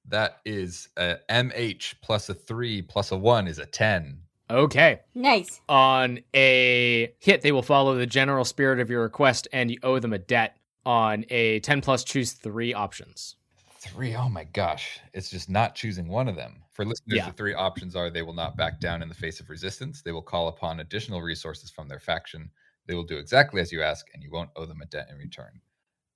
That 0.09 0.41
is 0.45 0.89
a 0.97 1.17
MH 1.31 1.95
plus 2.03 2.29
a 2.29 2.35
three 2.35 2.83
plus 2.83 3.13
a 3.13 3.17
one 3.17 3.47
is 3.47 3.59
a 3.59 3.67
10. 3.67 4.19
Okay. 4.51 5.01
Nice. 5.15 5.61
On 5.69 6.19
a 6.35 7.13
hit, 7.19 7.41
they 7.41 7.53
will 7.53 7.63
follow 7.63 7.95
the 7.95 8.07
general 8.07 8.45
spirit 8.45 8.81
of 8.81 8.91
your 8.91 9.03
request, 9.03 9.49
and 9.53 9.71
you 9.71 9.79
owe 9.83 9.99
them 9.99 10.13
a 10.13 10.19
debt. 10.19 10.57
On 10.85 11.25
a 11.31 11.61
ten 11.61 11.81
plus, 11.81 12.05
choose 12.05 12.33
three 12.33 12.75
options. 12.75 13.37
Three. 13.79 14.15
Oh 14.15 14.29
my 14.29 14.45
gosh. 14.45 15.01
It's 15.15 15.31
just 15.31 15.49
not 15.49 15.75
choosing 15.75 16.09
one 16.09 16.29
of 16.29 16.37
them. 16.37 16.62
For 16.73 16.85
listeners, 16.85 17.17
Yeah. 17.19 17.27
the 17.27 17.33
three 17.37 17.55
options 17.55 17.95
are 17.95 18.09
they 18.11 18.23
will 18.23 18.33
not 18.33 18.57
back 18.57 18.81
down 18.81 19.03
in 19.03 19.09
the 19.09 19.15
face 19.15 19.41
of 19.41 19.51
resistance. 19.51 20.03
They 20.03 20.13
will 20.13 20.23
call 20.23 20.49
upon 20.49 20.81
additional 20.81 21.21
resources 21.23 21.71
from 21.71 21.89
their 21.89 22.01
faction. 22.01 22.51
They 22.87 22.95
will 22.95 23.05
do 23.05 23.19
exactly 23.19 23.61
as 23.61 23.71
you 23.71 23.83
ask, 23.83 24.07
and 24.15 24.23
you 24.23 24.31
won't 24.31 24.51
owe 24.57 24.65
them 24.67 24.81
a 24.81 24.87
debt 24.87 25.09
in 25.11 25.17
return. 25.19 25.61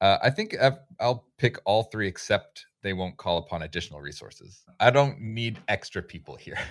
Uh, 0.01 0.19
I 0.23 0.31
think 0.31 0.57
I've, 0.61 0.79
I'll 1.01 1.27
pick 1.39 1.59
all 1.65 1.85
three 1.85 2.09
except 2.09 2.67
they 2.83 2.93
won't 2.93 3.17
call 3.17 3.39
upon 3.39 3.63
additional 3.63 4.01
resources. 4.01 4.63
I 4.81 4.91
don't 4.91 5.21
need 5.21 5.59
extra 5.69 6.03
people 6.03 6.37
here. 6.37 6.59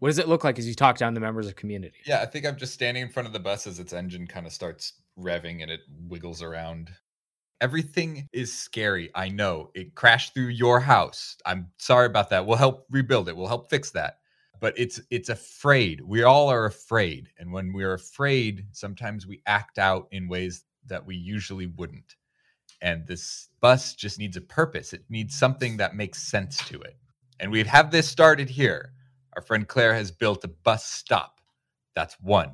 What 0.00 0.10
does 0.10 0.18
it 0.20 0.28
look 0.28 0.44
like 0.44 0.60
as 0.60 0.68
you 0.68 0.74
talk 0.74 0.96
down 0.96 1.14
the 1.14 1.18
members 1.20 1.48
of 1.48 1.56
community? 1.56 1.98
yeah, 2.06 2.20
I 2.20 2.26
think 2.26 2.46
I'm 2.46 2.56
just 2.56 2.72
standing 2.72 3.02
in 3.02 3.08
front 3.08 3.26
of 3.26 3.32
the 3.32 3.40
bus 3.40 3.66
as 3.66 3.80
its 3.80 3.92
engine 3.92 4.28
kind 4.28 4.46
of 4.46 4.52
starts 4.52 4.92
revving 5.18 5.60
and 5.60 5.72
it 5.72 5.80
wiggles 6.06 6.40
around. 6.40 6.90
Everything 7.60 8.28
is 8.32 8.56
scary. 8.56 9.10
I 9.14 9.28
know 9.28 9.70
it 9.74 9.94
crashed 9.94 10.34
through 10.34 10.48
your 10.48 10.78
house. 10.78 11.36
I'm 11.44 11.70
sorry 11.78 12.06
about 12.06 12.30
that. 12.30 12.46
We'll 12.46 12.56
help 12.56 12.86
rebuild 12.90 13.28
it. 13.28 13.36
We'll 13.36 13.48
help 13.48 13.68
fix 13.68 13.90
that. 13.92 14.18
But 14.60 14.74
it's 14.76 15.00
it's 15.10 15.28
afraid. 15.28 16.00
We 16.00 16.22
all 16.24 16.48
are 16.48 16.66
afraid, 16.66 17.30
and 17.38 17.52
when 17.52 17.72
we're 17.72 17.94
afraid, 17.94 18.66
sometimes 18.72 19.26
we 19.26 19.42
act 19.46 19.78
out 19.78 20.08
in 20.10 20.28
ways 20.28 20.64
that 20.86 21.04
we 21.04 21.16
usually 21.16 21.66
wouldn't. 21.66 22.16
And 22.80 23.06
this 23.06 23.48
bus 23.60 23.94
just 23.94 24.18
needs 24.18 24.36
a 24.36 24.40
purpose. 24.40 24.92
It 24.92 25.04
needs 25.08 25.36
something 25.36 25.76
that 25.76 25.96
makes 25.96 26.22
sense 26.22 26.58
to 26.68 26.80
it. 26.80 26.96
And 27.40 27.50
we'd 27.50 27.66
have 27.66 27.90
this 27.90 28.08
started 28.08 28.48
here. 28.48 28.92
Our 29.34 29.42
friend 29.42 29.66
Claire 29.66 29.94
has 29.94 30.10
built 30.10 30.44
a 30.44 30.48
bus 30.48 30.84
stop. 30.84 31.40
That's 31.94 32.14
one. 32.20 32.52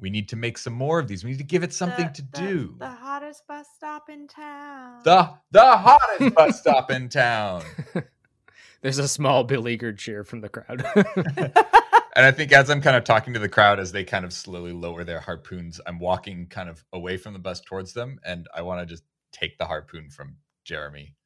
We 0.00 0.10
need 0.10 0.28
to 0.30 0.36
make 0.36 0.58
some 0.58 0.72
more 0.72 0.98
of 0.98 1.08
these. 1.08 1.24
We 1.24 1.30
need 1.30 1.38
to 1.38 1.44
give 1.44 1.62
it 1.62 1.72
something 1.72 2.06
The- 2.06 2.12
to 2.12 2.22
the- 2.22 2.38
do. 2.38 2.74
The 2.78 2.88
hottest 2.90 3.46
bus 3.46 3.66
stop 3.76 4.10
in 4.10 4.26
town. 4.28 5.00
The 5.04 5.30
the 5.50 5.76
hottest 5.76 6.34
bus 6.34 6.60
stop 6.60 6.90
in 6.90 7.08
town. 7.08 7.62
There's 8.82 8.98
a 8.98 9.08
small 9.08 9.44
beleaguered 9.44 9.98
cheer 9.98 10.24
from 10.24 10.40
the 10.40 10.48
crowd. 10.48 10.84
And 12.16 12.24
I 12.24 12.30
think 12.30 12.52
as 12.52 12.70
I'm 12.70 12.80
kind 12.80 12.96
of 12.96 13.02
talking 13.02 13.32
to 13.32 13.40
the 13.40 13.48
crowd 13.48 13.80
as 13.80 13.90
they 13.90 14.04
kind 14.04 14.24
of 14.24 14.32
slowly 14.32 14.70
lower 14.70 15.02
their 15.02 15.18
harpoons, 15.18 15.80
I'm 15.84 15.98
walking 15.98 16.46
kind 16.46 16.68
of 16.68 16.84
away 16.92 17.16
from 17.16 17.32
the 17.32 17.40
bus 17.40 17.60
towards 17.60 17.92
them, 17.92 18.20
and 18.24 18.46
I 18.54 18.62
want 18.62 18.80
to 18.80 18.86
just 18.86 19.02
take 19.32 19.58
the 19.58 19.64
harpoon 19.64 20.10
from 20.10 20.36
Jeremy, 20.62 21.16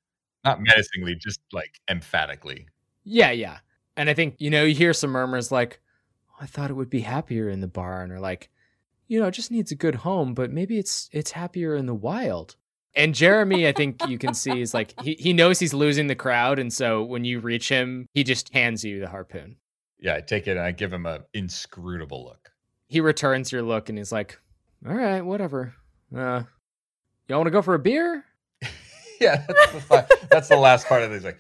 not 0.47 0.63
menacingly, 0.63 1.15
just 1.15 1.41
like 1.53 1.79
emphatically. 1.91 2.69
yeah, 3.05 3.33
yeah. 3.33 3.59
And 3.99 4.09
I 4.09 4.15
think, 4.15 4.37
you 4.39 4.49
know, 4.49 4.65
you 4.65 4.75
hear 4.75 4.95
some 4.95 5.11
murmurs 5.11 5.53
like, 5.53 5.79
"Oh, 6.31 6.37
I 6.41 6.47
thought 6.47 6.71
it 6.71 6.75
would 6.75 6.89
be 6.89 7.01
happier 7.01 7.51
in 7.51 7.61
the 7.61 7.69
barn, 7.69 8.11
or 8.11 8.19
like, 8.19 8.49
you 9.09 9.19
know, 9.19 9.27
it 9.27 9.33
just 9.33 9.51
needs 9.51 9.73
a 9.73 9.75
good 9.75 9.97
home, 9.97 10.35
but 10.35 10.53
maybe 10.53 10.79
it's 10.79 11.09
it's 11.13 11.33
happier 11.33 11.75
in 11.75 11.87
the 11.87 11.95
wild. 11.95 12.57
And 12.95 13.15
Jeremy, 13.15 13.67
I 13.67 13.73
think 13.73 14.07
you 14.09 14.19
can 14.19 14.35
see 14.35 14.61
is 14.61 14.75
like 14.75 14.99
he, 15.01 15.15
he 15.15 15.33
knows 15.33 15.59
he's 15.59 15.75
losing 15.75 16.07
the 16.07 16.15
crowd, 16.15 16.59
and 16.59 16.73
so 16.73 17.03
when 17.03 17.25
you 17.25 17.41
reach 17.41 17.69
him, 17.69 18.07
he 18.13 18.23
just 18.25 18.53
hands 18.53 18.85
you 18.85 19.01
the 19.01 19.09
harpoon. 19.09 19.57
Yeah, 19.99 20.15
I 20.15 20.21
take 20.21 20.47
it 20.47 20.53
and 20.53 20.61
I 20.61 20.73
give 20.73 20.93
him 20.93 21.07
a 21.07 21.21
inscrutable 21.35 22.25
look. 22.25 22.51
He 22.89 23.01
returns 23.01 23.51
your 23.51 23.63
look 23.63 23.89
and 23.89 23.99
he's 23.99 24.13
like, 24.13 24.39
All 24.87 24.95
right, 24.95 25.23
whatever. 25.23 25.75
Uh 26.15 26.43
y'all 27.29 27.39
wanna 27.39 27.51
go 27.51 27.63
for 27.63 27.75
a 27.75 27.79
beer? 27.79 28.25
yeah, 29.21 29.45
that's 29.47 29.89
the, 29.89 30.19
that's 30.31 30.49
the 30.49 30.57
last 30.57 30.87
part 30.87 31.03
of 31.03 31.11
this. 31.11 31.25
Like, 31.25 31.39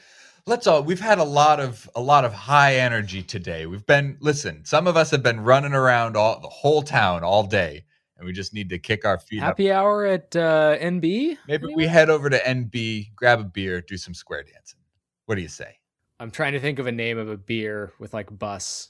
let's 0.48 0.66
all. 0.66 0.82
We've 0.82 1.00
had 1.00 1.18
a 1.18 1.24
lot 1.24 1.60
of 1.60 1.88
a 1.94 2.00
lot 2.00 2.24
of 2.24 2.32
high 2.32 2.76
energy 2.76 3.22
today. 3.22 3.66
We've 3.66 3.86
been 3.86 4.16
listen. 4.20 4.64
Some 4.64 4.86
of 4.86 4.96
us 4.96 5.10
have 5.10 5.22
been 5.22 5.40
running 5.40 5.74
around 5.74 6.16
all 6.16 6.40
the 6.40 6.48
whole 6.48 6.82
town 6.82 7.22
all 7.22 7.44
day, 7.44 7.84
and 8.16 8.26
we 8.26 8.32
just 8.32 8.54
need 8.54 8.70
to 8.70 8.78
kick 8.78 9.04
our 9.04 9.18
feet 9.18 9.40
up. 9.40 9.44
Happy 9.44 9.70
hour 9.70 10.06
at 10.06 10.34
uh 10.34 10.76
NB? 10.78 11.38
Maybe 11.46 11.66
we 11.74 11.86
head 11.86 12.10
over 12.10 12.28
to 12.30 12.38
NB, 12.38 13.14
grab 13.14 13.40
a 13.40 13.44
beer, 13.44 13.80
do 13.82 13.96
some 13.96 14.14
square 14.14 14.42
dancing. 14.42 14.80
What 15.26 15.36
do 15.36 15.42
you 15.42 15.48
say? 15.48 15.76
I'm 16.18 16.30
trying 16.30 16.54
to 16.54 16.60
think 16.60 16.78
of 16.78 16.86
a 16.86 16.92
name 16.92 17.18
of 17.18 17.28
a 17.28 17.36
beer 17.36 17.92
with 18.00 18.12
like 18.14 18.36
bus 18.36 18.88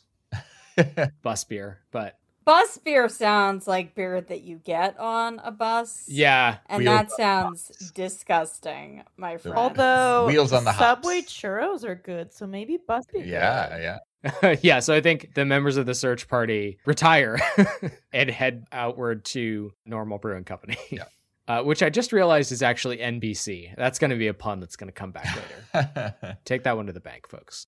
bus 1.22 1.44
beer, 1.44 1.80
but 1.90 2.18
Bus 2.48 2.78
beer 2.78 3.10
sounds 3.10 3.68
like 3.68 3.94
beer 3.94 4.22
that 4.22 4.40
you 4.40 4.56
get 4.64 4.98
on 4.98 5.38
a 5.44 5.50
bus. 5.50 6.06
yeah. 6.08 6.56
And 6.64 6.86
that 6.86 7.10
sounds 7.10 7.68
hops. 7.68 7.90
disgusting, 7.90 9.04
my 9.18 9.36
friend. 9.36 9.58
Although 9.58 10.24
Wheels 10.28 10.54
on 10.54 10.64
the 10.64 10.72
hops. 10.72 11.02
Subway 11.02 11.20
churros 11.20 11.84
are 11.84 11.94
good, 11.94 12.32
so 12.32 12.46
maybe 12.46 12.78
bus 12.78 13.04
be 13.12 13.18
good. 13.18 13.28
yeah, 13.28 13.98
yeah. 14.24 14.56
yeah, 14.62 14.80
so 14.80 14.94
I 14.94 15.02
think 15.02 15.34
the 15.34 15.44
members 15.44 15.76
of 15.76 15.84
the 15.84 15.94
search 15.94 16.26
party 16.26 16.78
retire 16.86 17.38
and 18.14 18.30
head 18.30 18.64
outward 18.72 19.26
to 19.26 19.74
Normal 19.84 20.16
Brewing 20.16 20.44
Company. 20.44 20.78
Yeah. 20.90 21.04
Uh, 21.46 21.62
which 21.62 21.82
I 21.82 21.88
just 21.88 22.12
realized 22.12 22.52
is 22.52 22.60
actually 22.60 22.98
NBC. 22.98 23.74
That's 23.74 23.98
going 23.98 24.10
to 24.10 24.18
be 24.18 24.26
a 24.26 24.34
pun 24.34 24.60
that's 24.60 24.76
going 24.76 24.88
to 24.88 24.92
come 24.92 25.12
back 25.12 25.34
later. 25.34 26.36
Take 26.44 26.64
that 26.64 26.76
one 26.76 26.84
to 26.88 26.92
the 26.92 27.00
bank, 27.00 27.26
folks. 27.26 27.66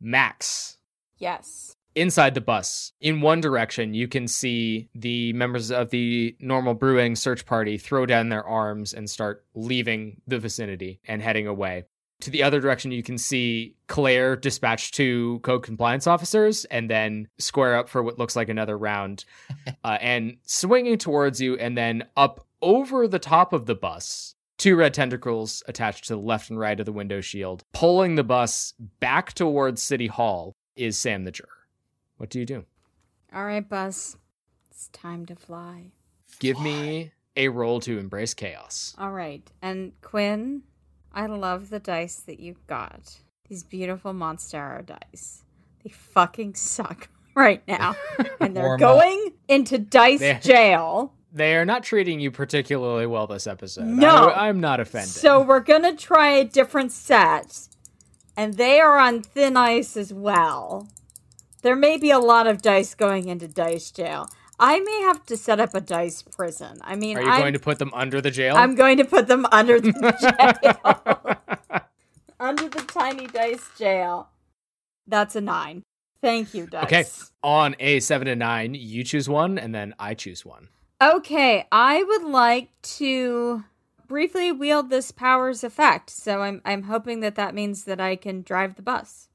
Max. 0.00 0.78
yes. 1.18 1.76
Inside 1.96 2.34
the 2.34 2.40
bus, 2.40 2.92
in 3.00 3.20
one 3.20 3.40
direction, 3.40 3.94
you 3.94 4.06
can 4.06 4.28
see 4.28 4.88
the 4.94 5.32
members 5.32 5.72
of 5.72 5.90
the 5.90 6.36
normal 6.38 6.74
brewing 6.74 7.16
search 7.16 7.44
party 7.44 7.78
throw 7.78 8.06
down 8.06 8.28
their 8.28 8.44
arms 8.44 8.94
and 8.94 9.10
start 9.10 9.44
leaving 9.54 10.20
the 10.26 10.38
vicinity 10.38 11.00
and 11.08 11.20
heading 11.20 11.48
away. 11.48 11.84
To 12.20 12.30
the 12.30 12.42
other 12.42 12.60
direction, 12.60 12.92
you 12.92 13.02
can 13.02 13.18
see 13.18 13.74
Claire 13.88 14.36
dispatch 14.36 14.92
two 14.92 15.40
code 15.42 15.62
compliance 15.62 16.06
officers 16.06 16.64
and 16.66 16.88
then 16.88 17.28
square 17.38 17.76
up 17.76 17.88
for 17.88 18.02
what 18.02 18.18
looks 18.18 18.36
like 18.36 18.48
another 18.48 18.78
round 18.78 19.24
uh, 19.84 19.98
and 20.00 20.36
swinging 20.44 20.98
towards 20.98 21.40
you 21.40 21.56
and 21.56 21.76
then 21.76 22.04
up 22.16 22.46
over 22.62 23.08
the 23.08 23.18
top 23.18 23.52
of 23.52 23.66
the 23.66 23.74
bus. 23.74 24.36
Two 24.58 24.76
red 24.76 24.92
tentacles 24.92 25.62
attached 25.66 26.04
to 26.04 26.14
the 26.14 26.20
left 26.20 26.50
and 26.50 26.58
right 26.58 26.78
of 26.78 26.84
the 26.84 26.92
window 26.92 27.22
shield, 27.22 27.64
pulling 27.72 28.14
the 28.14 28.22
bus 28.22 28.74
back 29.00 29.32
towards 29.32 29.82
City 29.82 30.06
Hall 30.06 30.54
is 30.76 30.98
Sam 30.98 31.24
the 31.24 31.32
Juror. 31.32 31.48
What 32.20 32.28
do 32.28 32.38
you 32.38 32.44
do? 32.44 32.66
All 33.34 33.46
right, 33.46 33.66
Buzz. 33.66 34.18
It's 34.70 34.88
time 34.88 35.24
to 35.24 35.34
fly. 35.34 35.92
Give 36.38 36.60
me 36.60 37.12
a 37.34 37.48
roll 37.48 37.80
to 37.80 37.98
embrace 37.98 38.34
chaos. 38.34 38.94
All 38.98 39.10
right. 39.12 39.42
And 39.62 39.92
Quinn, 40.02 40.64
I 41.14 41.24
love 41.24 41.70
the 41.70 41.78
dice 41.78 42.16
that 42.26 42.38
you 42.38 42.56
got. 42.66 43.16
these 43.48 43.64
beautiful 43.64 44.12
Monstera 44.12 44.84
dice. 44.84 45.44
They 45.82 45.88
fucking 45.88 46.56
suck 46.56 47.08
right 47.34 47.66
now. 47.66 47.96
and 48.40 48.54
they're 48.54 48.76
going 48.76 49.32
into 49.48 49.78
dice 49.78 50.20
They- 50.20 50.38
jail. 50.42 51.14
They 51.32 51.56
are 51.56 51.64
not 51.64 51.84
treating 51.84 52.20
you 52.20 52.30
particularly 52.30 53.06
well 53.06 53.28
this 53.28 53.46
episode. 53.46 53.86
No. 53.86 54.26
I, 54.26 54.48
am 54.48 54.60
not 54.60 54.78
offended. 54.78 55.08
So 55.08 55.40
we're 55.40 55.60
gonna 55.60 55.96
try 55.96 56.32
a 56.32 56.44
different 56.44 56.92
set. 56.92 57.68
And 58.36 58.54
they 58.54 58.78
are 58.78 58.98
on 58.98 59.22
thin 59.22 59.56
ice 59.56 59.96
as 59.96 60.12
well. 60.12 60.88
There 61.62 61.76
may 61.76 61.96
be 61.98 62.10
a 62.10 62.18
lot 62.18 62.46
of 62.46 62.62
dice 62.62 62.94
going 62.94 63.28
into 63.28 63.48
dice 63.48 63.90
jail. 63.90 64.28
I 64.58 64.80
may 64.80 65.00
have 65.02 65.24
to 65.26 65.36
set 65.36 65.58
up 65.58 65.74
a 65.74 65.80
dice 65.80 66.22
prison. 66.22 66.78
I 66.82 66.94
mean, 66.94 67.16
are 67.16 67.22
you 67.22 67.30
I'm, 67.30 67.40
going 67.40 67.54
to 67.54 67.58
put 67.58 67.78
them 67.78 67.90
under 67.94 68.20
the 68.20 68.30
jail? 68.30 68.56
I'm 68.56 68.74
going 68.74 68.98
to 68.98 69.04
put 69.04 69.26
them 69.26 69.46
under 69.50 69.80
the 69.80 69.92
jail. 71.72 71.80
under 72.40 72.68
the 72.68 72.82
tiny 72.82 73.26
dice 73.26 73.68
jail. 73.78 74.28
That's 75.06 75.34
a 75.34 75.40
nine. 75.40 75.82
Thank 76.20 76.52
you, 76.52 76.66
dice. 76.66 76.84
Okay. 76.84 77.04
On 77.42 77.74
a 77.80 78.00
seven 78.00 78.28
and 78.28 78.38
nine, 78.38 78.74
you 78.74 79.02
choose 79.02 79.28
one, 79.28 79.58
and 79.58 79.74
then 79.74 79.94
I 79.98 80.12
choose 80.12 80.44
one. 80.44 80.68
Okay, 81.02 81.66
I 81.72 82.02
would 82.02 82.24
like 82.24 82.68
to 82.82 83.64
briefly 84.06 84.52
wield 84.52 84.90
this 84.90 85.10
powers 85.10 85.64
effect. 85.64 86.10
So 86.10 86.42
I'm 86.42 86.60
I'm 86.66 86.82
hoping 86.82 87.20
that 87.20 87.36
that 87.36 87.54
means 87.54 87.84
that 87.84 87.98
I 87.98 88.16
can 88.16 88.42
drive 88.42 88.74
the 88.74 88.82
bus. 88.82 89.29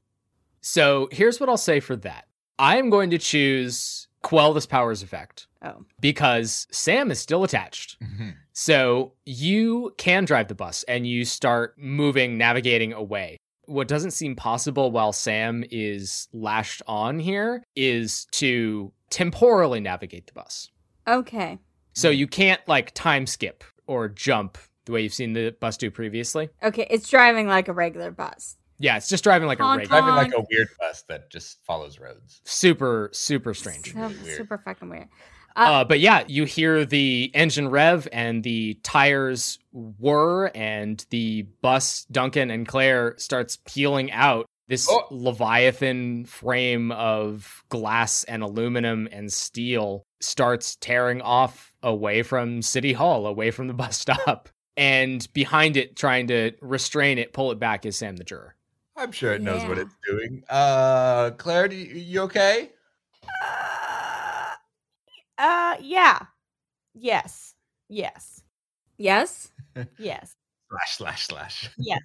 So 0.68 1.08
here's 1.12 1.38
what 1.38 1.48
I'll 1.48 1.56
say 1.56 1.78
for 1.78 1.94
that. 1.94 2.26
I 2.58 2.78
am 2.78 2.90
going 2.90 3.10
to 3.10 3.18
choose 3.18 4.08
quell 4.24 4.52
this 4.52 4.66
powers 4.66 5.00
effect 5.00 5.46
Oh. 5.62 5.84
because 6.00 6.66
Sam 6.72 7.12
is 7.12 7.20
still 7.20 7.44
attached. 7.44 7.96
Mhm. 8.02 8.34
So 8.52 9.12
you 9.24 9.94
can 9.96 10.24
drive 10.24 10.48
the 10.48 10.56
bus 10.56 10.82
and 10.88 11.06
you 11.06 11.24
start 11.24 11.74
moving, 11.78 12.36
navigating 12.36 12.92
away. 12.92 13.36
What 13.66 13.86
doesn't 13.86 14.10
seem 14.10 14.34
possible 14.34 14.90
while 14.90 15.12
Sam 15.12 15.62
is 15.70 16.26
lashed 16.32 16.82
on 16.88 17.20
here 17.20 17.62
is 17.76 18.26
to 18.32 18.92
temporally 19.08 19.78
navigate 19.78 20.26
the 20.26 20.32
bus. 20.32 20.70
Okay. 21.06 21.58
So 21.92 22.10
you 22.10 22.26
can't 22.26 22.60
like 22.66 22.90
time 22.92 23.28
skip 23.28 23.62
or 23.86 24.08
jump 24.08 24.58
the 24.84 24.90
way 24.92 25.02
you've 25.02 25.14
seen 25.14 25.32
the 25.32 25.50
bus 25.60 25.76
do 25.76 25.92
previously. 25.92 26.48
Okay, 26.60 26.88
it's 26.90 27.08
driving 27.08 27.46
like 27.46 27.68
a 27.68 27.72
regular 27.72 28.10
bus. 28.10 28.56
Yeah, 28.78 28.96
it's 28.96 29.08
just 29.08 29.24
driving 29.24 29.48
like 29.48 29.60
a 29.60 29.64
Honk, 29.64 29.80
regular. 29.80 30.00
Driving 30.02 30.14
like 30.32 30.38
a 30.38 30.44
weird 30.50 30.68
bus 30.78 31.02
that 31.08 31.30
just 31.30 31.64
follows 31.64 31.98
roads. 31.98 32.40
Super, 32.44 33.10
super 33.12 33.54
strange. 33.54 33.92
So, 33.94 34.10
super 34.24 34.58
fucking 34.58 34.88
weird. 34.88 35.08
Uh, 35.56 35.84
but 35.84 36.00
yeah, 36.00 36.22
you 36.28 36.44
hear 36.44 36.84
the 36.84 37.30
engine 37.32 37.68
rev 37.70 38.06
and 38.12 38.42
the 38.44 38.74
tires 38.82 39.58
whir, 39.72 40.50
and 40.54 41.04
the 41.08 41.42
bus, 41.62 42.04
Duncan 42.10 42.50
and 42.50 42.68
Claire, 42.68 43.14
starts 43.16 43.58
peeling 43.64 44.12
out. 44.12 44.44
This 44.68 44.88
Oh. 44.90 45.06
Leviathan 45.12 46.24
frame 46.24 46.90
of 46.92 47.62
glass 47.68 48.24
and 48.24 48.42
aluminum 48.42 49.08
and 49.12 49.32
steel 49.32 50.02
starts 50.20 50.74
tearing 50.76 51.22
off 51.22 51.72
away 51.84 52.22
from 52.22 52.60
City 52.62 52.92
Hall, 52.92 53.26
away 53.26 53.50
from 53.52 53.68
the 53.68 53.74
bus 53.74 53.96
stop. 54.00 54.48
And 54.76 55.26
behind 55.32 55.76
it, 55.78 55.96
trying 55.96 56.26
to 56.26 56.52
restrain 56.60 57.16
it, 57.18 57.32
pull 57.32 57.50
it 57.52 57.58
back, 57.60 57.86
is 57.86 57.96
Sam 57.96 58.16
the 58.16 58.24
juror. 58.24 58.55
I'm 58.96 59.12
sure 59.12 59.34
it 59.34 59.42
knows 59.42 59.64
what 59.66 59.78
it's 59.78 59.94
doing. 60.08 60.42
Uh, 60.48 61.30
Claire, 61.32 61.68
do 61.68 61.76
you, 61.76 61.94
you 61.94 62.20
okay? 62.22 62.70
Uh, 63.42 64.54
uh, 65.38 65.76
yeah. 65.80 66.20
Yes. 66.94 67.54
Yes. 67.88 68.42
Yes? 68.96 69.50
Yes. 69.98 70.34
Slash 70.70 70.96
slash 70.96 71.26
slash. 71.26 71.70
Yes. 71.76 72.00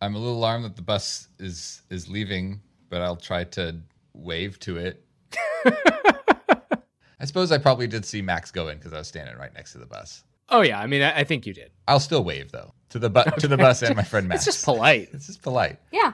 I'm 0.00 0.14
a 0.14 0.18
little 0.18 0.38
alarmed 0.38 0.64
that 0.64 0.74
the 0.74 0.80
bus 0.80 1.28
is 1.38 1.82
is 1.90 2.08
leaving, 2.08 2.62
but 2.88 3.02
I'll 3.02 3.14
try 3.14 3.44
to 3.44 3.78
wave 4.14 4.58
to 4.60 4.78
it. 4.78 5.04
I 5.66 7.24
suppose 7.26 7.52
I 7.52 7.58
probably 7.58 7.86
did 7.86 8.06
see 8.06 8.22
Max 8.22 8.50
go 8.50 8.68
in 8.68 8.78
because 8.78 8.94
I 8.94 8.98
was 8.98 9.08
standing 9.08 9.36
right 9.36 9.52
next 9.52 9.72
to 9.72 9.78
the 9.78 9.84
bus. 9.84 10.24
oh 10.48 10.62
yeah, 10.62 10.80
I 10.80 10.86
mean, 10.86 11.02
I, 11.02 11.18
I 11.18 11.24
think 11.24 11.44
you 11.44 11.52
did. 11.52 11.72
I'll 11.86 12.00
still 12.00 12.24
wave 12.24 12.52
though 12.52 12.72
to 12.90 12.98
the 12.98 13.10
bu- 13.10 13.30
to 13.38 13.48
the 13.48 13.56
bus 13.56 13.82
and 13.82 13.96
my 13.96 14.02
friend 14.02 14.28
Max. 14.28 14.38
It's 14.46 14.56
just 14.56 14.64
polite. 14.64 15.10
It's 15.12 15.26
just 15.26 15.42
polite. 15.42 15.78
Yeah. 15.92 16.12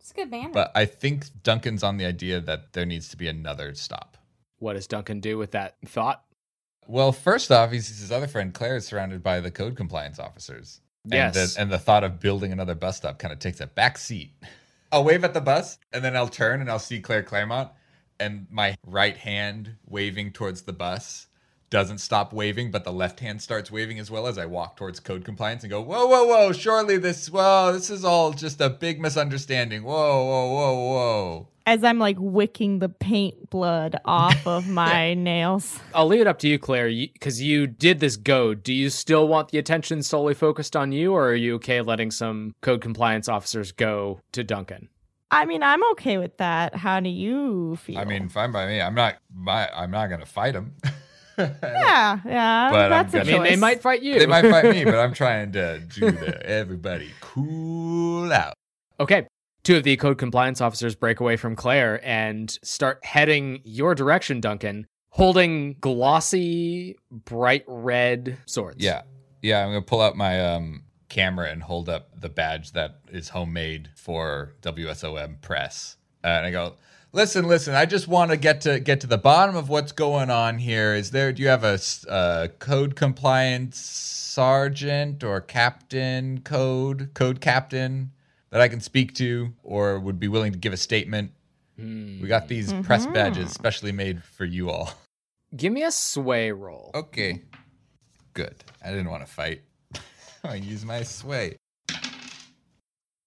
It's 0.00 0.10
a 0.10 0.14
good 0.14 0.30
man. 0.30 0.52
But 0.52 0.70
I 0.74 0.84
think 0.84 1.26
Duncan's 1.42 1.82
on 1.82 1.96
the 1.96 2.04
idea 2.04 2.40
that 2.40 2.72
there 2.72 2.84
needs 2.84 3.08
to 3.08 3.16
be 3.16 3.28
another 3.28 3.74
stop. 3.74 4.16
What 4.58 4.74
does 4.74 4.86
Duncan 4.86 5.20
do 5.20 5.38
with 5.38 5.52
that 5.52 5.76
thought? 5.86 6.22
Well, 6.86 7.12
first 7.12 7.50
off, 7.50 7.72
he 7.72 7.80
sees 7.80 8.00
his 8.00 8.12
other 8.12 8.26
friend 8.26 8.52
Claire 8.52 8.76
is 8.76 8.86
surrounded 8.86 9.22
by 9.22 9.40
the 9.40 9.50
code 9.50 9.76
compliance 9.76 10.18
officers. 10.18 10.80
Yes. 11.06 11.34
And 11.34 11.34
the, 11.34 11.60
and 11.62 11.72
the 11.72 11.78
thought 11.78 12.04
of 12.04 12.20
building 12.20 12.52
another 12.52 12.74
bus 12.74 12.98
stop 12.98 13.18
kind 13.18 13.32
of 13.32 13.38
takes 13.38 13.60
a 13.60 13.66
back 13.66 13.96
seat. 13.98 14.32
I'll 14.92 15.04
wave 15.04 15.24
at 15.24 15.34
the 15.34 15.40
bus 15.40 15.78
and 15.92 16.04
then 16.04 16.16
I'll 16.16 16.28
turn 16.28 16.60
and 16.60 16.70
I'll 16.70 16.78
see 16.78 17.00
Claire 17.00 17.22
Claremont 17.22 17.70
and 18.20 18.46
my 18.50 18.76
right 18.86 19.16
hand 19.16 19.76
waving 19.86 20.32
towards 20.32 20.62
the 20.62 20.72
bus 20.72 21.26
doesn't 21.74 21.98
stop 21.98 22.32
waving, 22.32 22.70
but 22.70 22.84
the 22.84 22.92
left 22.92 23.18
hand 23.18 23.42
starts 23.42 23.68
waving 23.68 23.98
as 23.98 24.08
well 24.08 24.28
as 24.28 24.38
I 24.38 24.46
walk 24.46 24.76
towards 24.76 25.00
code 25.00 25.24
compliance 25.24 25.64
and 25.64 25.70
go, 25.72 25.82
whoa, 25.82 26.06
whoa, 26.06 26.22
whoa, 26.22 26.52
surely 26.52 26.98
this, 26.98 27.28
whoa, 27.28 27.72
this 27.72 27.90
is 27.90 28.04
all 28.04 28.30
just 28.30 28.60
a 28.60 28.70
big 28.70 29.00
misunderstanding. 29.00 29.82
Whoa, 29.82 30.24
whoa, 30.24 30.54
whoa, 30.54 30.74
whoa. 30.74 31.48
As 31.66 31.82
I'm 31.82 31.98
like 31.98 32.14
wicking 32.20 32.78
the 32.78 32.88
paint 32.88 33.50
blood 33.50 33.98
off 34.04 34.46
of 34.46 34.68
my 34.82 35.14
nails. 35.14 35.80
I'll 35.92 36.06
leave 36.06 36.20
it 36.20 36.28
up 36.28 36.38
to 36.40 36.48
you, 36.48 36.60
Claire, 36.60 36.86
because 36.90 37.42
you, 37.42 37.66
did 37.66 37.98
this 37.98 38.16
go. 38.16 38.54
Do 38.54 38.72
you 38.72 38.88
still 38.88 39.26
want 39.26 39.48
the 39.48 39.58
attention 39.58 40.04
solely 40.04 40.34
focused 40.34 40.76
on 40.76 40.92
you, 40.92 41.12
or 41.12 41.30
are 41.30 41.34
you 41.34 41.56
okay 41.56 41.80
letting 41.80 42.12
some 42.12 42.54
code 42.60 42.82
compliance 42.82 43.28
officers 43.28 43.72
go 43.72 44.20
to 44.30 44.44
Duncan? 44.44 44.90
I 45.32 45.44
mean, 45.44 45.64
I'm 45.64 45.82
okay 45.90 46.18
with 46.18 46.36
that. 46.36 46.76
How 46.76 47.00
do 47.00 47.08
you 47.08 47.74
feel? 47.82 47.98
I 47.98 48.04
mean, 48.04 48.28
fine 48.28 48.52
by 48.52 48.68
me. 48.68 48.80
I'm 48.80 48.94
not, 48.94 49.16
my, 49.34 49.68
I'm 49.74 49.90
not 49.90 50.06
going 50.06 50.20
to 50.20 50.26
fight 50.26 50.54
him. 50.54 50.76
yeah, 51.38 52.20
yeah. 52.24 52.70
But 52.70 52.84
I'm 52.84 52.90
that's 52.90 53.14
a 53.14 53.20
I 53.20 53.24
gonna- 53.24 53.32
mean, 53.38 53.42
they 53.44 53.56
might 53.56 53.80
fight 53.82 54.02
you. 54.02 54.18
They 54.18 54.26
might 54.26 54.48
fight 54.48 54.70
me, 54.70 54.84
but 54.84 54.96
I'm 54.98 55.14
trying 55.14 55.52
to 55.52 55.80
do 55.80 56.10
the 56.10 56.44
everybody 56.46 57.10
cool 57.20 58.32
out. 58.32 58.54
Okay. 59.00 59.26
Two 59.62 59.76
of 59.78 59.82
the 59.82 59.96
code 59.96 60.18
compliance 60.18 60.60
officers 60.60 60.94
break 60.94 61.20
away 61.20 61.36
from 61.36 61.56
Claire 61.56 62.00
and 62.06 62.50
start 62.62 63.02
heading 63.04 63.60
your 63.64 63.94
direction, 63.94 64.40
Duncan, 64.40 64.86
holding 65.08 65.76
glossy, 65.80 66.96
bright 67.10 67.64
red 67.66 68.36
swords. 68.46 68.82
Yeah. 68.84 69.02
Yeah, 69.40 69.62
I'm 69.64 69.68
gonna 69.70 69.82
pull 69.82 70.00
out 70.00 70.16
my 70.16 70.54
um 70.54 70.84
camera 71.08 71.48
and 71.50 71.62
hold 71.62 71.88
up 71.88 72.08
the 72.20 72.28
badge 72.28 72.72
that 72.72 72.98
is 73.10 73.28
homemade 73.30 73.90
for 73.94 74.54
WSOM 74.62 75.40
press. 75.40 75.96
Uh, 76.22 76.28
and 76.28 76.46
I 76.46 76.50
go, 76.50 76.74
listen, 77.14 77.46
listen, 77.46 77.74
I 77.74 77.86
just 77.86 78.08
want 78.08 78.30
to 78.32 78.36
get 78.36 78.60
to 78.62 78.78
get 78.80 79.00
to 79.00 79.06
the 79.06 79.16
bottom 79.16 79.56
of 79.56 79.68
what's 79.70 79.92
going 79.92 80.28
on 80.28 80.58
here. 80.58 80.94
Is 80.94 81.10
there 81.12 81.32
do 81.32 81.40
you 81.42 81.48
have 81.48 81.64
a 81.64 81.78
uh, 82.08 82.48
code 82.58 82.96
compliance 82.96 83.78
sergeant 83.78 85.24
or 85.24 85.40
captain 85.40 86.40
code 86.40 87.10
code 87.14 87.40
captain 87.40 88.10
that 88.50 88.60
I 88.60 88.68
can 88.68 88.80
speak 88.80 89.14
to 89.14 89.52
or 89.62 89.98
would 89.98 90.20
be 90.20 90.28
willing 90.28 90.52
to 90.52 90.58
give 90.58 90.72
a 90.72 90.76
statement? 90.76 91.30
Hmm. 91.78 92.20
We 92.20 92.28
got 92.28 92.48
these 92.48 92.72
press 92.72 93.06
Mhm. 93.06 93.14
badges 93.14 93.52
specially 93.52 93.92
made 93.92 94.22
for 94.22 94.44
you 94.44 94.70
all. 94.70 94.92
Give 95.56 95.72
me 95.72 95.82
a 95.84 95.90
sway 95.92 96.50
roll. 96.52 96.90
Okay. 96.94 97.42
Good. 98.32 98.56
I 98.84 98.90
didn't 98.90 99.08
want 99.10 99.24
to 99.24 99.32
fight. 99.32 99.62
I 100.44 100.56
use 100.56 100.84
my 100.84 101.04
sway. 101.04 101.56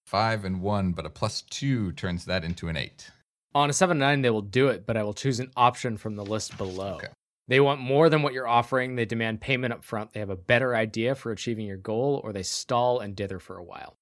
Five 0.06 0.44
and 0.46 0.62
one, 0.62 0.92
but 0.92 1.04
a 1.04 1.10
plus 1.10 1.42
two 1.42 1.92
turns 1.92 2.24
that 2.26 2.44
into 2.44 2.68
an 2.68 2.76
eight. 2.76 3.10
On 3.58 3.68
a 3.68 3.72
7 3.72 3.98
9, 3.98 4.22
they 4.22 4.30
will 4.30 4.42
do 4.42 4.68
it, 4.68 4.86
but 4.86 4.96
I 4.96 5.02
will 5.02 5.14
choose 5.14 5.40
an 5.40 5.50
option 5.56 5.96
from 5.96 6.14
the 6.16 6.24
list 6.24 6.56
below. 6.56 6.94
Okay. 6.96 7.08
They 7.48 7.60
want 7.60 7.80
more 7.80 8.08
than 8.08 8.22
what 8.22 8.32
you're 8.34 8.46
offering. 8.46 8.94
They 8.94 9.04
demand 9.06 9.40
payment 9.40 9.72
up 9.72 9.82
front. 9.82 10.12
They 10.12 10.20
have 10.20 10.30
a 10.30 10.36
better 10.36 10.76
idea 10.76 11.14
for 11.14 11.32
achieving 11.32 11.66
your 11.66 11.76
goal, 11.78 12.20
or 12.22 12.32
they 12.32 12.42
stall 12.42 13.00
and 13.00 13.16
dither 13.16 13.38
for 13.38 13.56
a 13.56 13.64
while. 13.64 13.96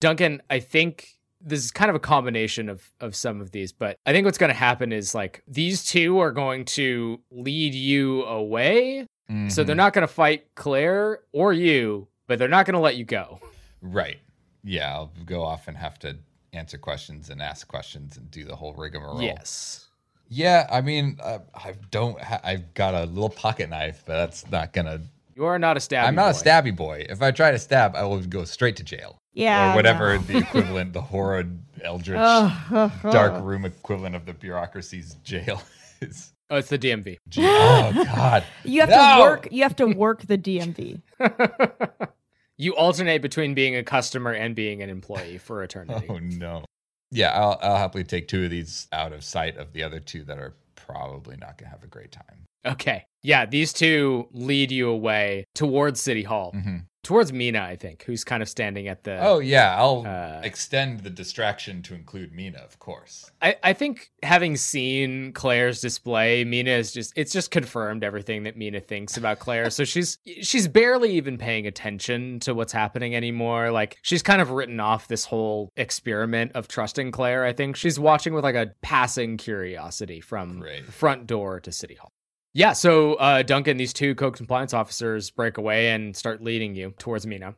Duncan, 0.00 0.40
I 0.48 0.60
think 0.60 1.18
this 1.40 1.64
is 1.64 1.72
kind 1.72 1.90
of 1.90 1.96
a 1.96 2.00
combination 2.00 2.68
of, 2.68 2.88
of 3.00 3.16
some 3.16 3.40
of 3.40 3.50
these, 3.50 3.72
but 3.72 3.96
I 4.06 4.12
think 4.12 4.24
what's 4.24 4.38
going 4.38 4.52
to 4.52 4.54
happen 4.58 4.92
is 4.92 5.14
like 5.14 5.42
these 5.48 5.84
two 5.84 6.18
are 6.20 6.30
going 6.30 6.64
to 6.66 7.20
lead 7.32 7.74
you 7.74 8.22
away. 8.24 9.06
So 9.48 9.64
they're 9.64 9.74
Mhm. 9.74 9.78
not 9.78 9.92
going 9.94 10.06
to 10.06 10.12
fight 10.12 10.54
Claire 10.54 11.20
or 11.32 11.52
you, 11.52 12.06
but 12.28 12.38
they're 12.38 12.48
not 12.48 12.66
going 12.66 12.74
to 12.74 12.80
let 12.80 12.96
you 12.96 13.04
go. 13.04 13.40
right. 13.80 14.18
Yeah, 14.62 14.92
I'll 14.94 15.12
go 15.26 15.42
off 15.42 15.66
and 15.66 15.76
have 15.76 15.98
to 16.00 16.18
answer 16.52 16.78
questions 16.78 17.30
and 17.30 17.40
ask 17.40 17.66
questions 17.66 18.16
and 18.16 18.30
do 18.30 18.44
the 18.44 18.56
whole 18.56 18.74
rigmarole. 18.74 19.22
Yes. 19.22 19.88
Yeah, 20.28 20.66
I 20.70 20.80
mean, 20.80 21.18
uh, 21.22 21.40
I 21.54 21.74
don't. 21.90 22.18
Ha- 22.20 22.40
I've 22.42 22.72
got 22.74 22.94
a 22.94 23.04
little 23.04 23.28
pocket 23.28 23.68
knife, 23.68 24.02
but 24.06 24.14
that's 24.14 24.50
not 24.50 24.72
gonna. 24.72 25.00
You 25.34 25.44
are 25.44 25.58
not 25.58 25.76
a 25.76 25.80
stabby 25.80 26.04
I'm 26.06 26.14
not 26.14 26.32
boy. 26.34 26.38
a 26.38 26.42
stabby 26.42 26.76
boy. 26.76 27.06
If 27.08 27.20
I 27.22 27.30
try 27.32 27.50
to 27.50 27.58
stab, 27.58 27.94
I 27.96 28.04
will 28.04 28.20
go 28.22 28.44
straight 28.44 28.76
to 28.76 28.84
jail 28.84 29.18
yeah, 29.34 29.72
or 29.72 29.76
whatever 29.76 30.16
no. 30.16 30.22
the 30.22 30.38
equivalent, 30.38 30.92
the 30.94 31.00
horrid, 31.02 31.62
eldritch, 31.82 32.16
dark 33.10 33.42
room 33.42 33.64
equivalent 33.66 34.14
of 34.14 34.24
the 34.24 34.32
bureaucracy's 34.34 35.14
jail 35.24 35.62
is. 36.00 36.32
Oh, 36.48 36.56
it's 36.56 36.68
the 36.68 36.78
DMV. 36.78 37.16
Gee, 37.28 37.42
oh 37.46 37.92
God! 37.94 38.44
You 38.64 38.80
have 38.80 38.90
No! 38.90 38.96
to 39.16 39.22
work. 39.22 39.48
You 39.50 39.62
have 39.62 39.76
to 39.76 39.86
work 39.86 40.22
the 40.26 40.36
DMV. 40.38 41.00
You 42.62 42.74
alternate 42.76 43.22
between 43.22 43.54
being 43.54 43.74
a 43.76 43.82
customer 43.82 44.32
and 44.32 44.54
being 44.54 44.82
an 44.82 44.88
employee 44.88 45.38
for 45.38 45.62
eternity. 45.62 46.06
Oh 46.10 46.18
no! 46.18 46.64
Yeah, 47.10 47.30
I'll, 47.32 47.58
I'll 47.62 47.76
happily 47.76 48.04
take 48.04 48.28
two 48.28 48.44
of 48.44 48.50
these 48.50 48.86
out 48.92 49.12
of 49.12 49.24
sight 49.24 49.56
of 49.56 49.72
the 49.72 49.82
other 49.82 50.00
two 50.00 50.24
that 50.24 50.38
are 50.38 50.54
probably 50.76 51.36
not 51.36 51.58
going 51.58 51.66
to 51.70 51.70
have 51.70 51.84
a 51.84 51.88
great 51.88 52.12
time. 52.12 52.44
Okay. 52.64 53.04
Yeah, 53.22 53.44
these 53.46 53.72
two 53.72 54.28
lead 54.32 54.70
you 54.70 54.88
away 54.88 55.44
towards 55.54 56.00
City 56.00 56.22
Hall. 56.22 56.52
hmm 56.52 56.78
Towards 57.04 57.32
Mina, 57.32 57.60
I 57.60 57.74
think, 57.74 58.04
who's 58.04 58.22
kind 58.22 58.44
of 58.44 58.48
standing 58.48 58.86
at 58.86 59.02
the 59.02 59.18
Oh, 59.20 59.40
yeah, 59.40 59.74
I'll 59.76 60.04
Uh, 60.06 60.40
extend 60.44 61.00
the 61.00 61.10
distraction 61.10 61.82
to 61.82 61.94
include 61.96 62.32
Mina, 62.32 62.58
of 62.58 62.78
course. 62.78 63.28
I, 63.42 63.56
I 63.60 63.72
think 63.72 64.12
having 64.22 64.56
seen 64.56 65.32
Claire's 65.32 65.80
display, 65.80 66.44
Mina 66.44 66.70
is 66.70 66.92
just 66.92 67.12
it's 67.16 67.32
just 67.32 67.50
confirmed 67.50 68.04
everything 68.04 68.44
that 68.44 68.56
Mina 68.56 68.78
thinks 68.78 69.16
about 69.16 69.40
Claire. 69.40 69.68
so 69.70 69.82
she's 69.84 70.18
she's 70.42 70.68
barely 70.68 71.10
even 71.14 71.38
paying 71.38 71.66
attention 71.66 72.38
to 72.40 72.54
what's 72.54 72.72
happening 72.72 73.16
anymore. 73.16 73.72
Like 73.72 73.98
she's 74.02 74.22
kind 74.22 74.40
of 74.40 74.50
written 74.50 74.78
off 74.78 75.08
this 75.08 75.24
whole 75.24 75.70
experiment 75.76 76.52
of 76.54 76.68
trusting 76.68 77.10
Claire. 77.10 77.44
I 77.44 77.52
think 77.52 77.74
she's 77.74 77.98
watching 77.98 78.32
with 78.32 78.44
like 78.44 78.54
a 78.54 78.74
passing 78.80 79.38
curiosity 79.38 80.20
from 80.20 80.60
Great. 80.60 80.84
front 80.86 81.26
door 81.26 81.58
to 81.60 81.72
City 81.72 81.94
Hall. 81.96 82.12
Yeah, 82.54 82.74
so 82.74 83.14
uh, 83.14 83.42
Duncan, 83.42 83.78
these 83.78 83.92
two 83.92 84.14
code 84.14 84.36
compliance 84.36 84.74
officers 84.74 85.30
break 85.30 85.56
away 85.56 85.90
and 85.90 86.14
start 86.14 86.42
leading 86.42 86.74
you 86.74 86.92
towards 86.98 87.26
Mina. 87.26 87.54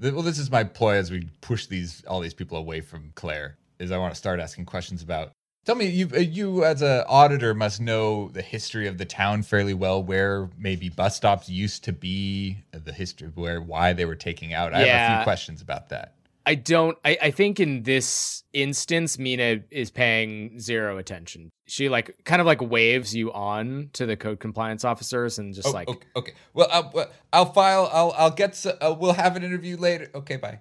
Well, 0.00 0.22
this 0.22 0.38
is 0.38 0.50
my 0.50 0.64
ploy 0.64 0.96
as 0.96 1.12
we 1.12 1.28
push 1.40 1.66
these 1.66 2.02
all 2.08 2.20
these 2.20 2.34
people 2.34 2.58
away 2.58 2.80
from 2.80 3.12
Claire. 3.14 3.56
Is 3.78 3.92
I 3.92 3.98
want 3.98 4.12
to 4.12 4.18
start 4.18 4.40
asking 4.40 4.66
questions 4.66 5.02
about. 5.02 5.30
Tell 5.64 5.76
me, 5.76 5.86
you 5.86 6.08
uh, 6.12 6.18
you 6.18 6.64
as 6.64 6.82
an 6.82 7.04
auditor 7.06 7.54
must 7.54 7.80
know 7.80 8.28
the 8.30 8.42
history 8.42 8.88
of 8.88 8.98
the 8.98 9.04
town 9.04 9.44
fairly 9.44 9.74
well. 9.74 10.02
Where 10.02 10.50
maybe 10.58 10.88
bus 10.88 11.14
stops 11.14 11.48
used 11.48 11.84
to 11.84 11.92
be, 11.92 12.64
the 12.72 12.92
history 12.92 13.28
of 13.28 13.36
where 13.36 13.60
why 13.60 13.92
they 13.92 14.06
were 14.06 14.16
taking 14.16 14.54
out. 14.54 14.74
I 14.74 14.80
have 14.80 15.12
a 15.12 15.16
few 15.16 15.24
questions 15.24 15.62
about 15.62 15.90
that. 15.90 16.14
I 16.44 16.54
don't. 16.56 16.98
I, 17.04 17.16
I 17.22 17.30
think 17.30 17.60
in 17.60 17.82
this 17.84 18.42
instance, 18.52 19.18
Mina 19.18 19.60
is 19.70 19.90
paying 19.90 20.58
zero 20.58 20.98
attention. 20.98 21.50
She 21.66 21.88
like 21.88 22.16
kind 22.24 22.40
of 22.40 22.46
like 22.46 22.60
waves 22.60 23.14
you 23.14 23.32
on 23.32 23.90
to 23.94 24.06
the 24.06 24.16
code 24.16 24.40
compliance 24.40 24.84
officers 24.84 25.38
and 25.38 25.54
just 25.54 25.68
Oh, 25.68 25.70
like, 25.72 25.88
okay, 25.88 26.06
okay. 26.16 26.32
Well, 26.54 26.68
I'll, 26.70 27.10
I'll 27.32 27.52
file. 27.52 27.88
I'll 27.92 28.12
I'll 28.16 28.30
get. 28.30 28.50
s- 28.50 28.66
Uh, 28.66 28.94
we'll 28.98 29.12
have 29.14 29.36
an 29.36 29.42
interview 29.44 29.76
later. 29.76 30.10
Okay, 30.14 30.36
bye. 30.36 30.60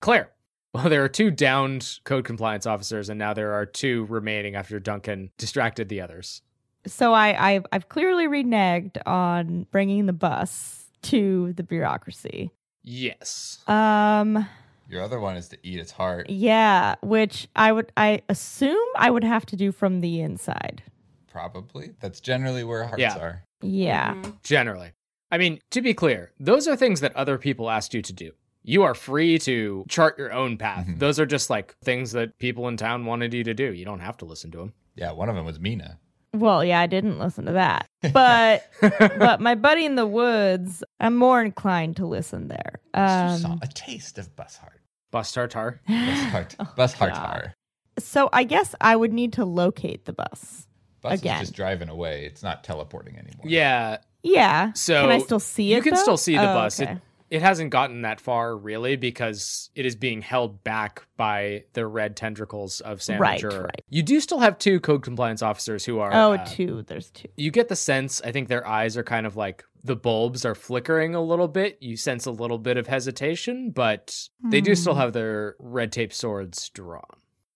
Claire. 0.00 0.30
Well, 0.74 0.90
there 0.90 1.02
are 1.02 1.08
two 1.08 1.30
downed 1.30 1.98
code 2.04 2.26
compliance 2.26 2.66
officers, 2.66 3.08
and 3.08 3.18
now 3.18 3.32
there 3.32 3.52
are 3.54 3.64
two 3.64 4.04
remaining 4.10 4.54
after 4.54 4.78
Duncan 4.78 5.30
distracted 5.38 5.88
the 5.88 6.02
others. 6.02 6.42
So 6.86 7.14
I, 7.14 7.52
I've, 7.52 7.66
I've 7.72 7.88
clearly 7.88 8.26
reneged 8.28 8.98
on 9.06 9.66
bringing 9.72 10.04
the 10.04 10.12
bus 10.12 10.84
to 11.02 11.54
the 11.54 11.62
bureaucracy. 11.62 12.50
Yes. 12.84 13.58
Um, 13.66 14.46
Your 14.88 15.02
other 15.02 15.20
one 15.20 15.36
is 15.36 15.48
to 15.48 15.58
eat 15.62 15.78
its 15.78 15.92
heart. 15.92 16.30
yeah, 16.30 16.94
which 17.02 17.46
I 17.54 17.72
would, 17.72 17.92
I 17.96 18.22
assume 18.28 18.78
I 18.96 19.10
would 19.10 19.24
have 19.24 19.44
to 19.46 19.56
do 19.56 19.70
from 19.70 20.00
the 20.00 20.20
inside. 20.20 20.82
Probably. 21.30 21.90
That's 22.00 22.20
generally 22.20 22.64
where 22.64 22.84
hearts 22.84 23.00
Yeah. 23.00 23.18
are. 23.18 23.44
Yeah. 23.60 24.14
Mhm. 24.14 24.42
Generally. 24.42 24.92
I 25.30 25.36
mean, 25.38 25.60
to 25.72 25.82
be 25.82 25.92
clear, 25.92 26.32
those 26.40 26.66
are 26.66 26.74
things 26.76 27.00
that 27.00 27.14
other 27.14 27.36
people 27.38 27.68
asked 27.70 27.92
you 27.92 28.00
to 28.02 28.12
do. 28.12 28.32
You 28.62 28.82
are 28.82 28.94
free 28.94 29.38
to 29.40 29.84
chart 29.88 30.18
your 30.18 30.32
own 30.32 30.56
path. 30.56 30.86
Mhm. 30.86 30.98
Those 30.98 31.20
are 31.20 31.26
just 31.26 31.50
like 31.50 31.76
things 31.84 32.12
that 32.12 32.38
people 32.38 32.66
in 32.68 32.76
town 32.76 33.04
wanted 33.04 33.34
you 33.34 33.44
to 33.44 33.54
do. 33.54 33.72
You 33.72 33.84
don't 33.84 34.00
have 34.00 34.16
to 34.18 34.24
listen 34.24 34.50
to 34.52 34.58
them. 34.58 34.72
Yeah, 34.96 35.12
one 35.12 35.28
of 35.28 35.36
them 35.36 35.44
was 35.44 35.60
Mina. 35.60 35.98
Well, 36.34 36.62
yeah, 36.64 36.80
I 36.80 36.86
didn't 36.86 37.18
listen 37.18 37.46
to 37.46 37.52
that, 37.52 37.88
but 38.12 38.68
but 39.18 39.40
my 39.40 39.54
buddy 39.54 39.84
in 39.86 39.94
the 39.94 40.06
woods, 40.06 40.82
I'm 41.00 41.16
more 41.16 41.42
inclined 41.42 41.96
to 41.96 42.06
listen 42.06 42.48
there. 42.48 42.80
It's 42.94 43.42
just 43.42 43.44
Um, 43.46 43.58
a 43.62 43.66
taste 43.68 44.18
of 44.18 44.34
bus 44.36 44.56
heart. 44.56 44.77
Bus 45.10 45.32
tartar. 45.32 45.80
Bus 45.88 46.22
heart. 46.30 46.56
Oh, 46.60 46.72
bus 46.76 46.92
heart. 46.92 47.12
God. 47.14 47.18
heart. 47.26 47.50
so 47.98 48.28
I 48.32 48.44
guess 48.44 48.74
I 48.80 48.94
would 48.96 49.12
need 49.12 49.32
to 49.34 49.44
locate 49.44 50.04
the 50.04 50.12
bus. 50.12 50.66
Bus 51.00 51.20
Again. 51.20 51.36
is 51.36 51.48
just 51.48 51.54
driving 51.54 51.88
away. 51.88 52.24
It's 52.26 52.42
not 52.42 52.64
teleporting 52.64 53.14
anymore. 53.16 53.44
Yeah. 53.46 53.98
Yeah. 54.22 54.72
So 54.72 55.00
can 55.02 55.10
I 55.10 55.18
still 55.20 55.40
see 55.40 55.72
it? 55.72 55.76
you 55.76 55.82
can 55.82 55.94
though? 55.94 56.02
still 56.02 56.16
see 56.16 56.36
the 56.36 56.42
Oh, 56.50 56.54
bus. 56.54 56.80
okay. 56.80 56.92
It, 56.92 56.98
it 57.30 57.42
hasn't 57.42 57.70
gotten 57.70 58.02
that 58.02 58.20
far 58.20 58.56
really 58.56 58.96
because 58.96 59.70
it 59.74 59.84
is 59.86 59.94
being 59.96 60.22
held 60.22 60.62
back 60.64 61.06
by 61.16 61.64
the 61.74 61.86
red 61.86 62.16
tendricles 62.16 62.80
of 62.80 63.02
Sam 63.02 63.20
Right, 63.20 63.42
right. 63.42 63.82
You 63.90 64.02
do 64.02 64.20
still 64.20 64.38
have 64.40 64.58
two 64.58 64.80
code 64.80 65.02
compliance 65.02 65.42
officers 65.42 65.84
who 65.84 65.98
are 65.98 66.10
oh, 66.12 66.32
uh, 66.34 66.44
two. 66.46 66.82
There's 66.86 67.10
two. 67.10 67.28
you 67.36 67.50
get 67.50 67.68
the 67.68 67.76
sense 67.76 68.20
i 68.24 68.32
think 68.32 68.48
their 68.48 68.66
eyes 68.66 68.96
are 68.96 69.02
kind 69.04 69.26
of 69.26 69.36
like 69.36 69.64
the 69.84 69.96
bulbs 69.96 70.44
are 70.44 70.54
flickering 70.56 71.14
a 71.14 71.22
little 71.22 71.48
bit 71.48 71.78
you 71.80 71.96
sense 71.96 72.26
a 72.26 72.30
little 72.30 72.58
bit 72.58 72.76
of 72.76 72.86
hesitation 72.86 73.70
but 73.70 74.28
they 74.50 74.60
do 74.60 74.74
still 74.74 74.94
Hmm. 74.94 75.00
have 75.00 75.12
their 75.12 75.54
red 75.58 75.92
tape 75.92 76.12
swords 76.12 76.68
drawn 76.70 77.02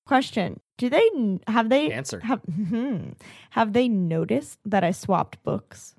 Question: 0.05 0.61
Do 0.79 0.91
they 0.91 1.09
have 1.47 1.69
they 1.69 1.91
Answer. 1.93 2.21
have 2.21 2.41
hmm, 2.69 3.11
have 3.51 3.73
they 3.73 3.89
noticed 3.89 4.59
that 4.67 4.83
I 4.85 4.91
swapped 4.91 5.43
books? 5.45 5.95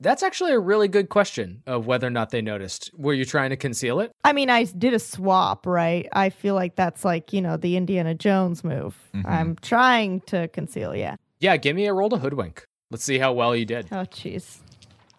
That's 0.00 0.22
actually 0.22 0.52
a 0.52 0.58
really 0.58 0.88
good 0.88 1.08
question 1.08 1.62
of 1.66 1.86
whether 1.86 2.06
or 2.06 2.10
not 2.10 2.30
they 2.30 2.42
noticed 2.42 2.90
were 2.96 3.14
you 3.14 3.24
trying 3.24 3.50
to 3.50 3.56
conceal 3.56 4.00
it 4.00 4.12
I 4.24 4.32
mean, 4.32 4.50
I 4.50 4.64
did 4.64 4.92
a 4.94 4.98
swap, 4.98 5.66
right? 5.66 6.08
I 6.12 6.30
feel 6.30 6.54
like 6.54 6.76
that's 6.76 7.04
like 7.04 7.32
you 7.32 7.40
know 7.40 7.56
the 7.56 7.76
Indiana 7.76 8.14
Jones 8.14 8.62
move. 8.64 8.96
Mhm. 9.14 9.24
I'm 9.26 9.56
trying 9.62 10.20
to 10.22 10.48
conceal. 10.48 10.94
Yeah. 10.94 11.16
yeah 11.40 11.56
give 11.56 11.74
me 11.76 11.86
a 11.86 11.92
roll 11.94 12.08
to 12.10 12.18
hoodwink 12.18 12.64
let's 12.90 13.04
see 13.04 13.18
how 13.18 13.32
well 13.32 13.54
you 13.56 13.64
did 13.64 13.86
Oh, 13.92 14.04
jeez. 14.06 14.58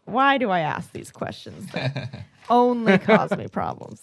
Why 0.06 0.38
do 0.38 0.50
I 0.52 0.60
ask 0.60 0.92
these 0.94 1.12
questions? 1.12 1.70
that 1.74 2.24
only 2.50 2.98
cause 2.98 3.36
me 3.36 3.48
problems. 3.52 4.02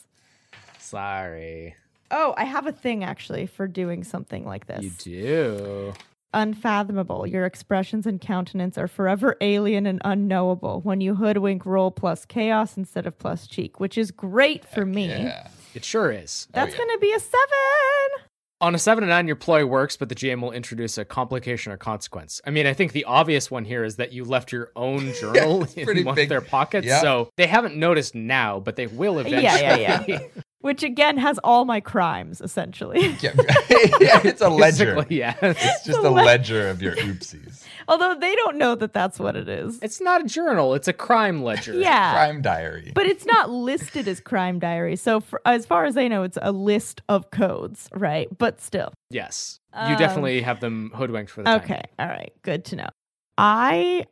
sorry 0.78 1.76
Oh, 2.10 2.34
I 2.36 2.44
have 2.44 2.66
a 2.66 2.72
thing 2.72 3.02
actually 3.02 3.46
for 3.46 3.66
doing 3.66 4.04
something 4.04 4.44
like 4.44 4.66
this. 4.66 4.84
you 4.84 4.90
do 4.98 5.92
unfathomable. 6.34 7.26
Your 7.26 7.46
expressions 7.46 8.06
and 8.06 8.20
countenance 8.20 8.76
are 8.76 8.88
forever 8.88 9.36
alien 9.40 9.86
and 9.86 10.00
unknowable 10.04 10.80
when 10.82 11.00
you 11.00 11.14
hoodwink 11.14 11.64
roll 11.64 11.90
plus 11.90 12.24
chaos 12.26 12.76
instead 12.76 13.06
of 13.06 13.18
plus 13.18 13.46
cheek, 13.46 13.80
which 13.80 13.96
is 13.96 14.10
great 14.10 14.64
for 14.64 14.84
me. 14.84 15.06
Yeah. 15.08 15.48
it 15.74 15.84
sure 15.84 16.10
is 16.12 16.46
Oh, 16.50 16.52
That's 16.54 16.72
yeah. 16.72 16.78
going 16.78 16.90
to 16.90 16.98
be 16.98 17.12
a 17.12 17.20
seven. 17.20 18.26
on 18.60 18.74
a 18.74 18.78
7 18.78 19.02
to 19.02 19.08
9 19.08 19.26
your 19.26 19.36
ploy 19.36 19.64
works 19.66 19.96
but 19.96 20.08
the 20.08 20.14
gm 20.14 20.40
will 20.40 20.52
introduce 20.52 20.96
a 20.96 21.04
complication 21.04 21.70
or 21.72 21.76
consequence 21.76 22.40
i 22.46 22.50
mean 22.50 22.66
i 22.66 22.72
think 22.72 22.92
the 22.92 23.04
obvious 23.04 23.50
one 23.50 23.64
here 23.64 23.84
is 23.84 23.96
that 23.96 24.12
you 24.12 24.24
left 24.24 24.52
your 24.52 24.70
own 24.76 25.12
journal 25.20 25.66
pretty 25.66 26.00
in 26.00 26.06
one 26.06 26.14
big. 26.14 26.24
of 26.26 26.28
their 26.30 26.40
pockets 26.40 26.86
Yeah. 26.86 27.00
so 27.02 27.28
they 27.36 27.46
haven't 27.46 27.76
noticed 27.76 28.14
now 28.14 28.60
but 28.60 28.76
they 28.76 28.86
will 28.86 29.18
eventually 29.18 29.42
Yeah, 29.42 29.76
yeah, 29.76 30.04
yeah. 30.06 30.18
Which 30.64 30.82
again 30.82 31.18
has 31.18 31.38
all 31.44 31.66
my 31.66 31.80
crimes 31.80 32.40
essentially. 32.40 33.14
Yeah, 33.20 33.32
yeah, 34.00 34.20
it's 34.24 34.40
a 34.40 34.48
ledger. 34.62 34.94
Basically, 34.94 35.18
yeah. 35.18 35.34
It's 35.42 35.84
just 35.84 35.98
a 35.98 36.08
a 36.08 36.10
le- 36.10 36.22
ledger 36.22 36.68
of 36.68 36.80
your 36.80 36.96
oopsies. 36.96 37.62
Although 37.86 38.14
they 38.14 38.34
don't 38.34 38.56
know 38.56 38.74
that 38.74 38.94
that's 38.94 39.18
what 39.18 39.36
it 39.36 39.46
is. 39.46 39.78
It's 39.82 40.00
not 40.00 40.22
a 40.22 40.24
journal, 40.24 40.72
it's 40.72 40.88
a 40.88 40.94
crime 40.94 41.42
ledger. 41.42 41.74
Yeah. 41.74 42.12
Crime 42.14 42.40
diary. 42.40 42.92
But 42.94 43.04
it's 43.04 43.26
not 43.26 43.50
listed 43.50 44.08
as 44.08 44.20
crime 44.20 44.58
diary. 44.58 44.96
So 44.96 45.20
for, 45.20 45.42
as 45.44 45.66
far 45.66 45.84
as 45.84 45.98
I 45.98 46.08
know 46.08 46.22
it's 46.22 46.38
a 46.40 46.50
list 46.50 47.02
of 47.10 47.30
codes, 47.30 47.90
right? 47.92 48.28
But 48.38 48.62
still. 48.62 48.92
Yes. 49.10 49.60
You 49.74 49.80
Um, 49.92 49.98
definitely 49.98 50.40
have 50.40 50.60
them 50.60 50.92
hoodwinked 50.94 51.30
for 51.30 51.42
the 51.42 51.50
time. 51.50 51.60
Okay. 51.62 51.82
All 51.98 52.08
right. 52.08 52.32
Good 52.42 52.64
to 52.66 52.76
know. 52.76 52.88
I 53.36 54.06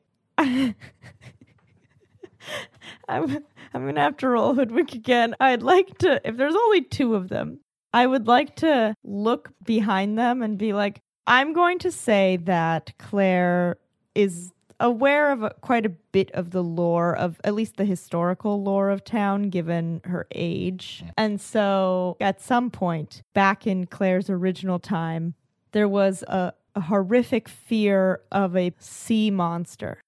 I'm 3.08 3.44
I'm 3.74 3.86
gonna 3.86 4.00
have 4.00 4.16
to 4.18 4.28
roll 4.28 4.54
hoodwink 4.54 4.94
again. 4.94 5.34
I'd 5.40 5.62
like 5.62 5.98
to 5.98 6.20
if 6.26 6.36
there's 6.36 6.54
only 6.54 6.82
two 6.82 7.14
of 7.14 7.28
them, 7.28 7.60
I 7.92 8.06
would 8.06 8.26
like 8.26 8.56
to 8.56 8.94
look 9.04 9.50
behind 9.64 10.18
them 10.18 10.42
and 10.42 10.58
be 10.58 10.72
like, 10.72 11.00
I'm 11.26 11.52
going 11.52 11.78
to 11.80 11.92
say 11.92 12.38
that 12.44 12.92
Claire 12.98 13.76
is 14.14 14.52
aware 14.80 15.30
of 15.30 15.44
a, 15.44 15.50
quite 15.60 15.86
a 15.86 15.90
bit 15.90 16.30
of 16.32 16.50
the 16.50 16.62
lore 16.62 17.14
of 17.14 17.40
at 17.44 17.54
least 17.54 17.76
the 17.76 17.84
historical 17.84 18.62
lore 18.62 18.90
of 18.90 19.04
town 19.04 19.48
given 19.48 20.00
her 20.04 20.26
age. 20.34 21.04
And 21.16 21.40
so 21.40 22.16
at 22.20 22.40
some 22.40 22.70
point 22.70 23.22
back 23.32 23.66
in 23.66 23.86
Claire's 23.86 24.28
original 24.28 24.80
time, 24.80 25.34
there 25.70 25.88
was 25.88 26.22
a, 26.24 26.52
a 26.74 26.80
horrific 26.80 27.48
fear 27.48 28.20
of 28.32 28.56
a 28.56 28.72
sea 28.78 29.30
monster. 29.30 30.02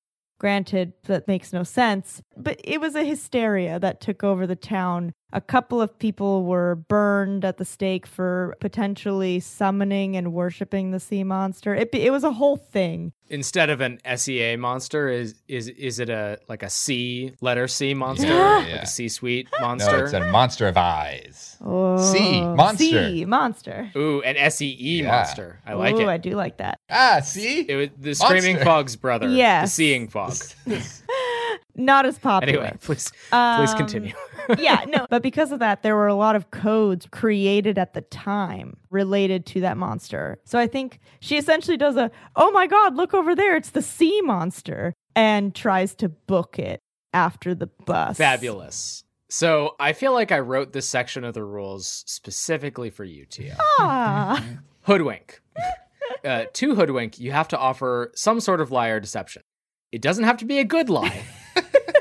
Granted, 0.44 0.92
that 1.04 1.26
makes 1.26 1.54
no 1.54 1.62
sense, 1.62 2.20
but 2.36 2.60
it 2.62 2.78
was 2.78 2.94
a 2.94 3.02
hysteria 3.02 3.78
that 3.78 4.02
took 4.02 4.22
over 4.22 4.46
the 4.46 4.54
town. 4.54 5.14
A 5.34 5.40
couple 5.40 5.82
of 5.82 5.98
people 5.98 6.44
were 6.44 6.76
burned 6.76 7.44
at 7.44 7.56
the 7.56 7.64
stake 7.64 8.06
for 8.06 8.54
potentially 8.60 9.40
summoning 9.40 10.16
and 10.16 10.32
worshiping 10.32 10.92
the 10.92 11.00
sea 11.00 11.24
monster. 11.24 11.74
It, 11.74 11.90
it 11.92 12.12
was 12.12 12.22
a 12.22 12.30
whole 12.30 12.56
thing. 12.56 13.12
Instead 13.30 13.68
of 13.68 13.80
an 13.80 13.98
SEA 14.16 14.54
monster, 14.56 15.08
is 15.08 15.34
is 15.48 15.66
is 15.68 15.98
it 15.98 16.08
a 16.08 16.38
like 16.48 16.62
a 16.62 16.70
C 16.70 17.32
letter 17.40 17.66
C 17.66 17.94
monster? 17.94 18.28
Yeah. 18.28 18.56
Like 18.58 18.68
Yeah. 18.68 18.82
a 18.82 18.86
C 18.86 19.08
suite 19.08 19.48
monster? 19.60 19.98
no, 19.98 20.04
it's 20.04 20.12
a 20.12 20.30
monster 20.30 20.68
of 20.68 20.76
eyes. 20.76 21.56
Oh, 21.64 21.96
Sea 22.12 22.42
monster. 22.42 22.84
Sea 22.84 23.24
monster. 23.24 23.90
Ooh, 23.96 24.22
an 24.22 24.36
SEE 24.52 25.00
Yeah. 25.02 25.08
monster. 25.08 25.58
I 25.66 25.72
like 25.72 25.96
Ooh, 25.96 26.00
it. 26.02 26.06
I 26.08 26.18
do 26.18 26.30
like 26.32 26.58
that. 26.58 26.78
Ah, 26.88 27.20
see? 27.24 27.60
It 27.68 27.74
was 27.76 27.88
the 27.98 28.14
screaming 28.14 28.58
fog's 28.58 28.94
brother. 28.94 29.28
Yeah, 29.28 29.62
The 29.62 29.68
seeing 29.68 30.06
fog. 30.06 30.34
not 31.76 32.06
as 32.06 32.18
popular. 32.18 32.60
Anyway, 32.64 32.76
please, 32.80 33.10
please 33.30 33.70
Um, 33.70 33.76
continue. 33.76 34.14
yeah, 34.58 34.84
no, 34.88 35.06
but 35.10 35.22
because 35.22 35.52
of 35.52 35.58
that, 35.60 35.82
there 35.82 35.94
were 35.96 36.06
a 36.06 36.14
lot 36.14 36.36
of 36.36 36.50
codes 36.50 37.06
created 37.10 37.78
at 37.78 37.94
the 37.94 38.00
time 38.02 38.76
related 38.90 39.46
to 39.46 39.60
that 39.60 39.76
monster. 39.76 40.38
So 40.44 40.58
I 40.58 40.66
think 40.66 40.98
she 41.20 41.36
essentially 41.36 41.76
does 41.76 41.96
a, 41.96 42.10
oh 42.36 42.50
my 42.52 42.66
god, 42.66 42.94
look 42.96 43.14
over 43.14 43.34
there, 43.34 43.56
it's 43.56 43.70
the 43.70 43.82
sea 43.82 44.20
monster, 44.22 44.92
and 45.16 45.54
tries 45.54 45.94
to 45.96 46.08
book 46.08 46.58
it 46.58 46.80
after 47.12 47.54
the 47.54 47.66
bus. 47.86 48.18
Fabulous. 48.18 49.04
So 49.30 49.74
I 49.80 49.94
feel 49.94 50.12
like 50.12 50.30
I 50.30 50.38
wrote 50.40 50.72
this 50.72 50.88
section 50.88 51.24
of 51.24 51.34
the 51.34 51.42
rules 51.44 52.04
specifically 52.06 52.90
for 52.90 53.04
you, 53.04 53.24
Tia. 53.26 53.56
Ah, 53.80 54.44
Hoodwink. 54.82 55.40
uh, 56.24 56.44
to 56.52 56.74
hoodwink, 56.74 57.18
you 57.18 57.32
have 57.32 57.48
to 57.48 57.58
offer 57.58 58.12
some 58.14 58.38
sort 58.40 58.60
of 58.60 58.70
lie 58.70 58.88
or 58.88 59.00
deception. 59.00 59.42
It 59.92 60.02
doesn't 60.02 60.24
have 60.24 60.36
to 60.38 60.44
be 60.44 60.58
a 60.58 60.64
good 60.64 60.90
lie, 60.90 61.22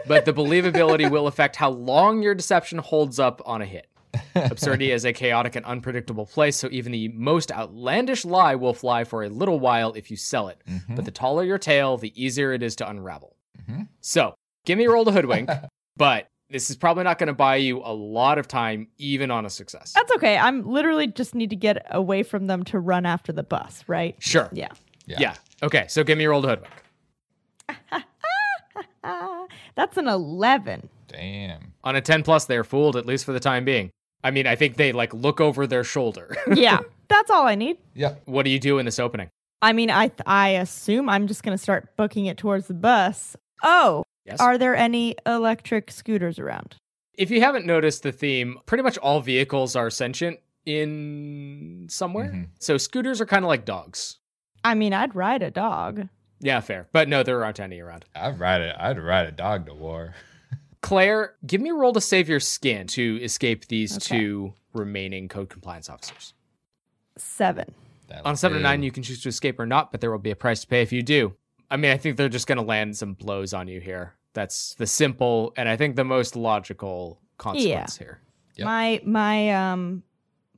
but 0.08 0.26
the 0.26 0.34
believability 0.34 1.10
will 1.10 1.28
affect 1.28 1.56
how 1.56 1.70
long 1.70 2.22
your 2.22 2.36
deception 2.36 2.78
holds 2.80 3.20
up 3.20 3.41
on 3.45 3.62
a 3.62 3.66
hit. 3.66 3.88
Absurdia 4.36 4.93
is 4.93 5.06
a 5.06 5.14
chaotic 5.14 5.56
and 5.56 5.66
unpredictable 5.66 6.26
place, 6.28 6.56
so 6.56 6.68
even 6.72 6.91
the 6.91 7.08
most 7.10 7.51
outlandish 7.51 8.26
lie 8.26 8.54
will 8.56 8.74
fly 8.74 9.04
for 9.04 9.24
a 9.24 9.30
little 9.30 9.60
while 9.60 9.93
if 9.93 10.12
you 10.12 10.18
sell 10.18 10.49
it. 10.49 10.62
But 10.89 11.06
the 11.06 11.12
taller 11.12 11.43
your 11.43 11.58
tale, 11.58 11.97
the 11.97 12.14
easier 12.22 12.54
it 12.54 12.62
is 12.62 12.76
to 12.78 12.88
unravel. 12.89 13.36
Mhm. 13.68 13.88
So, 14.01 14.36
give 14.66 14.78
me 14.78 14.86
a 14.86 14.91
roll 14.91 15.06
to 15.06 15.12
hoodwink, 15.12 15.49
but 15.97 16.28
this 16.51 16.70
is 16.70 16.76
probably 16.76 17.04
not 17.04 17.18
going 17.18 17.28
to 17.28 17.34
buy 17.34 17.56
you 17.56 17.80
a 17.84 17.91
lot 17.93 18.38
of 18.38 18.47
time, 18.47 18.88
even 18.99 19.32
on 19.32 19.47
a 19.47 19.49
success. 19.49 19.93
that's 19.93 20.12
okay. 20.14 20.38
I'm 20.38 20.68
literally 20.68 21.08
just 21.08 21.34
need 21.34 21.49
to 21.49 21.56
get 21.56 21.84
away 21.89 22.22
from 22.22 22.45
them 22.45 22.64
to 22.66 22.78
run 22.80 23.08
after 23.08 23.32
the 23.32 23.41
bus, 23.43 23.84
right? 23.88 24.16
Sure. 24.20 24.47
Yeah. 24.54 24.68
Yeah. 25.08 25.18
Yeah. 25.20 25.36
Okay, 25.64 25.86
so 25.88 26.04
give 26.04 26.20
me 26.20 26.26
a 26.26 26.30
roll 26.30 26.43
to 26.43 26.49
hoodwink. 26.49 28.04
That's 29.76 29.97
an 29.97 30.07
11. 30.07 30.89
Damn. 31.07 31.74
On 31.84 31.95
a 31.95 32.01
10 32.01 32.24
plus, 32.24 32.45
they're 32.45 32.63
fooled, 32.63 32.95
at 32.95 33.05
least 33.05 33.26
for 33.26 33.34
the 33.34 33.39
time 33.39 33.65
being. 33.65 33.89
I 34.24 34.32
mean, 34.32 34.47
I 34.47 34.55
think 34.55 34.78
they 34.78 34.91
like 34.93 35.13
look 35.13 35.41
over 35.41 35.67
their 35.67 35.84
shoulder. 35.84 36.36
Yeah, 36.55 36.80
that's 37.09 37.30
all 37.30 37.45
I 37.45 37.55
need. 37.55 37.78
Yeah. 37.93 38.15
what 38.26 38.43
do 38.43 38.49
you 38.51 38.59
do 38.59 38.80
in 38.80 38.86
this 38.86 38.99
opening? 38.99 39.30
I 39.61 39.74
mean, 39.74 39.89
I 39.91 40.11
I 40.26 40.49
assume 40.49 41.09
I'm 41.09 41.28
just 41.28 41.43
going 41.43 41.57
to 41.57 41.61
start 41.61 41.95
booking 41.97 42.26
it 42.28 42.38
towards 42.38 42.67
the 42.67 42.74
bus. 42.74 43.36
Oh, 43.63 44.03
Yes. 44.26 44.39
are 44.39 44.57
there 44.57 44.76
any 44.76 45.15
electric 45.26 45.91
scooters 45.91 46.39
around? 46.39 46.76
if 47.15 47.30
you 47.30 47.41
haven't 47.41 47.65
noticed 47.65 48.01
the 48.01 48.11
theme, 48.11 48.57
pretty 48.65 48.82
much 48.84 48.97
all 48.97 49.21
vehicles 49.21 49.76
are 49.76 49.89
sentient 49.91 50.39
in 50.65 51.86
somewhere. 51.89 52.32
Mhm. 52.32 52.47
So 52.59 52.78
scooters 52.78 53.21
are 53.21 53.26
kind 53.26 53.45
of 53.45 53.49
like 53.49 53.65
dogs. 53.65 54.17
I 54.63 54.74
mean, 54.76 54.93
I'd 54.93 55.13
ride 55.15 55.41
a 55.43 55.51
dog. 55.51 56.07
Yeah, 56.44 56.60
fair. 56.60 56.88
But 56.91 57.08
no, 57.08 57.24
there 57.24 57.44
aren't 57.44 57.60
any 57.60 57.80
around. 57.80 58.04
I'd 58.14 58.38
ride 58.39 58.62
it. 58.62 58.76
I'd 58.78 59.00
ride 59.00 59.26
a 59.28 59.32
dog 59.32 59.66
to 59.68 59.74
war. 59.74 60.14
Claire, 60.82 61.36
give 61.48 61.62
me 61.62 61.70
a 61.70 61.74
roll 61.74 61.94
to 61.94 62.02
save 62.02 62.28
your 62.28 62.41
skin 62.41 62.86
to 62.88 63.18
escape 63.24 63.68
these 63.68 63.96
Okay. 63.96 64.20
two 64.20 64.54
remaining 64.74 65.30
code 65.30 65.50
compliance 65.50 65.89
officers. 65.89 66.34
Seven. 67.18 67.74
That'll 68.10 68.28
On 68.28 68.36
seven 68.36 68.58
to 68.58 68.60
do. 68.60 68.64
nine, 68.64 68.84
you 68.84 68.91
can 68.91 69.04
choose 69.04 69.22
to 69.24 69.30
escape 69.30 69.60
or 69.60 69.66
not, 69.66 69.91
but 69.91 70.02
there 70.02 70.12
will 70.12 70.20
be 70.20 70.32
a 70.32 70.36
price 70.36 70.62
to 70.62 70.68
pay 70.68 70.82
if 70.82 70.91
you 70.91 71.02
do. 71.02 71.34
I 71.72 71.78
mean, 71.78 71.91
I 71.91 71.98
think 71.98 72.18
they're 72.18 72.28
just 72.30 72.48
going 72.48 72.58
to 72.58 72.64
land 72.64 72.98
some 72.98 73.14
blows 73.14 73.54
on 73.54 73.68
you 73.70 73.80
here. 73.80 74.14
That's 74.34 74.74
the 74.76 74.86
simple 74.88 75.54
and 75.56 75.70
I 75.70 75.78
think 75.78 75.96
the 75.96 76.04
most 76.04 76.36
logical 76.36 77.22
consequence 77.38 77.98
here. 77.98 78.20
Yep. 78.58 78.66
My 78.66 79.02
my 79.06 79.52
um 79.72 80.04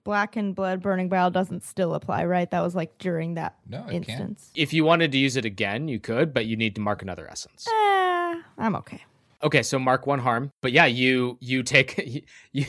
black 0.05 0.37
and 0.37 0.55
blood 0.55 0.81
burning 0.81 1.09
bile 1.09 1.29
doesn't 1.29 1.65
still 1.65 1.93
apply, 1.93 2.23
right? 2.23 2.49
That 2.51 2.61
was 2.61 2.73
like 2.75 2.97
during 2.97 3.33
that 3.33 3.57
No, 3.67 3.79
it 3.87 4.05
can't. 4.05 4.07
instance. 4.07 4.51
If 4.55 4.71
you 4.71 4.85
wanted 4.85 5.11
to 5.11 5.17
use 5.17 5.35
it 5.35 5.43
again, 5.43 5.89
you 5.89 5.99
could, 5.99 6.33
but 6.33 6.45
you 6.45 6.55
need 6.55 6.75
to 6.75 6.81
mark 6.81 7.01
another 7.01 7.27
essence. 7.29 7.67
Eh, 7.67 8.41
I'm 8.57 8.75
okay. 8.77 9.03
Okay, 9.43 9.63
so 9.63 9.77
mark 9.77 10.07
one 10.07 10.19
harm. 10.19 10.51
But 10.61 10.71
yeah, 10.71 10.85
you 10.85 11.37
you 11.41 11.61
take 11.63 11.97
you 12.53 12.65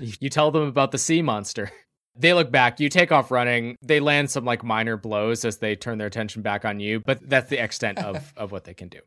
you, 0.00 0.12
you 0.20 0.28
tell 0.28 0.50
them 0.50 0.64
about 0.68 0.92
the 0.92 0.98
sea 0.98 1.22
monster. 1.22 1.70
They 2.16 2.32
look 2.32 2.52
back, 2.52 2.78
you 2.78 2.88
take 2.88 3.10
off 3.10 3.30
running. 3.32 3.76
They 3.82 3.98
land 3.98 4.30
some 4.30 4.44
like 4.44 4.62
minor 4.62 4.96
blows 4.96 5.44
as 5.44 5.56
they 5.56 5.74
turn 5.74 5.98
their 5.98 6.06
attention 6.06 6.42
back 6.42 6.64
on 6.64 6.78
you, 6.78 7.00
but 7.00 7.18
that's 7.28 7.48
the 7.48 7.62
extent 7.62 7.98
of 7.98 8.32
of 8.36 8.52
what 8.52 8.64
they 8.64 8.74
can 8.74 8.88
do. 8.88 9.00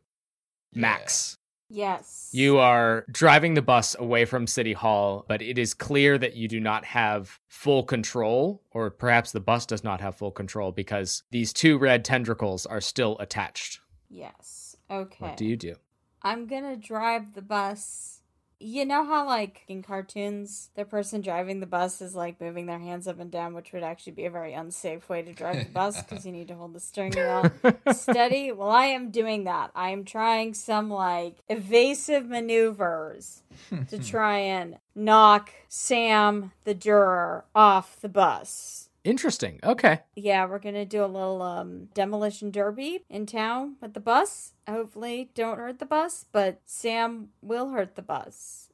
Max, 0.74 1.36
Yes. 1.70 2.30
you 2.32 2.58
are 2.58 3.04
driving 3.10 3.54
the 3.54 3.62
bus 3.62 3.94
away 3.98 4.24
from 4.24 4.46
City 4.46 4.72
Hall, 4.72 5.24
but 5.28 5.42
it 5.42 5.58
is 5.58 5.74
clear 5.74 6.16
that 6.18 6.34
you 6.34 6.48
do 6.48 6.60
not 6.60 6.84
have 6.86 7.38
full 7.46 7.82
control, 7.82 8.62
or 8.70 8.90
perhaps 8.90 9.32
the 9.32 9.40
bus 9.40 9.66
does 9.66 9.84
not 9.84 10.00
have 10.00 10.16
full 10.16 10.30
control 10.30 10.72
because 10.72 11.22
these 11.30 11.52
two 11.52 11.78
red 11.78 12.04
tendrils 12.04 12.64
are 12.64 12.80
still 12.80 13.16
attached. 13.18 13.80
Yes. 14.08 14.76
Okay. 14.90 15.16
What 15.24 15.36
do 15.36 15.44
you 15.44 15.56
do? 15.56 15.74
I'm 16.22 16.46
gonna 16.46 16.76
drive 16.76 17.34
the 17.34 17.42
bus. 17.42 18.17
You 18.60 18.84
know 18.84 19.04
how, 19.04 19.24
like, 19.24 19.62
in 19.68 19.82
cartoons, 19.82 20.70
the 20.74 20.84
person 20.84 21.20
driving 21.20 21.60
the 21.60 21.66
bus 21.66 22.02
is, 22.02 22.16
like, 22.16 22.40
moving 22.40 22.66
their 22.66 22.80
hands 22.80 23.06
up 23.06 23.20
and 23.20 23.30
down, 23.30 23.54
which 23.54 23.72
would 23.72 23.84
actually 23.84 24.12
be 24.12 24.24
a 24.24 24.30
very 24.30 24.52
unsafe 24.52 25.08
way 25.08 25.22
to 25.22 25.32
drive 25.32 25.64
the 25.64 25.70
bus 25.72 26.02
because 26.02 26.26
you 26.26 26.32
need 26.32 26.48
to 26.48 26.56
hold 26.56 26.72
the 26.72 26.80
steering 26.80 27.12
wheel 27.12 27.52
steady? 27.92 28.50
Well, 28.50 28.70
I 28.70 28.86
am 28.86 29.10
doing 29.12 29.44
that. 29.44 29.70
I 29.76 29.90
am 29.90 30.04
trying 30.04 30.54
some, 30.54 30.90
like, 30.90 31.36
evasive 31.48 32.26
maneuvers 32.26 33.42
to 33.90 33.98
try 34.02 34.38
and 34.38 34.78
knock 34.92 35.50
Sam, 35.68 36.50
the 36.64 36.74
juror, 36.74 37.44
off 37.54 38.00
the 38.00 38.08
bus. 38.08 38.87
Interesting. 39.08 39.58
Okay. 39.64 40.00
Yeah, 40.16 40.44
we're 40.44 40.58
gonna 40.58 40.84
do 40.84 41.02
a 41.02 41.06
little 41.06 41.40
um 41.40 41.86
demolition 41.94 42.50
derby 42.50 43.04
in 43.08 43.24
town 43.24 43.76
with 43.80 43.94
the 43.94 44.00
bus. 44.00 44.52
Hopefully, 44.68 45.30
don't 45.34 45.56
hurt 45.56 45.78
the 45.78 45.86
bus, 45.86 46.26
but 46.30 46.60
Sam 46.66 47.30
will 47.40 47.70
hurt 47.70 47.94
the 47.94 48.02
bus. 48.02 48.68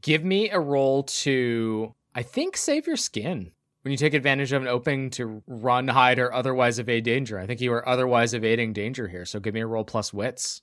Give 0.00 0.24
me 0.24 0.50
a 0.50 0.60
roll 0.60 1.02
to, 1.02 1.96
I 2.14 2.22
think, 2.22 2.56
save 2.56 2.86
your 2.86 2.96
skin. 2.96 3.50
When 3.82 3.90
you 3.90 3.98
take 3.98 4.14
advantage 4.14 4.52
of 4.52 4.62
an 4.62 4.68
opening 4.68 5.10
to 5.10 5.42
run, 5.48 5.88
hide, 5.88 6.20
or 6.20 6.32
otherwise 6.32 6.78
evade 6.78 7.02
danger. 7.02 7.36
I 7.36 7.46
think 7.46 7.60
you 7.60 7.72
are 7.72 7.88
otherwise 7.88 8.34
evading 8.34 8.74
danger 8.74 9.08
here. 9.08 9.24
So 9.24 9.40
give 9.40 9.52
me 9.52 9.62
a 9.62 9.66
roll 9.66 9.84
plus 9.84 10.14
wits. 10.14 10.62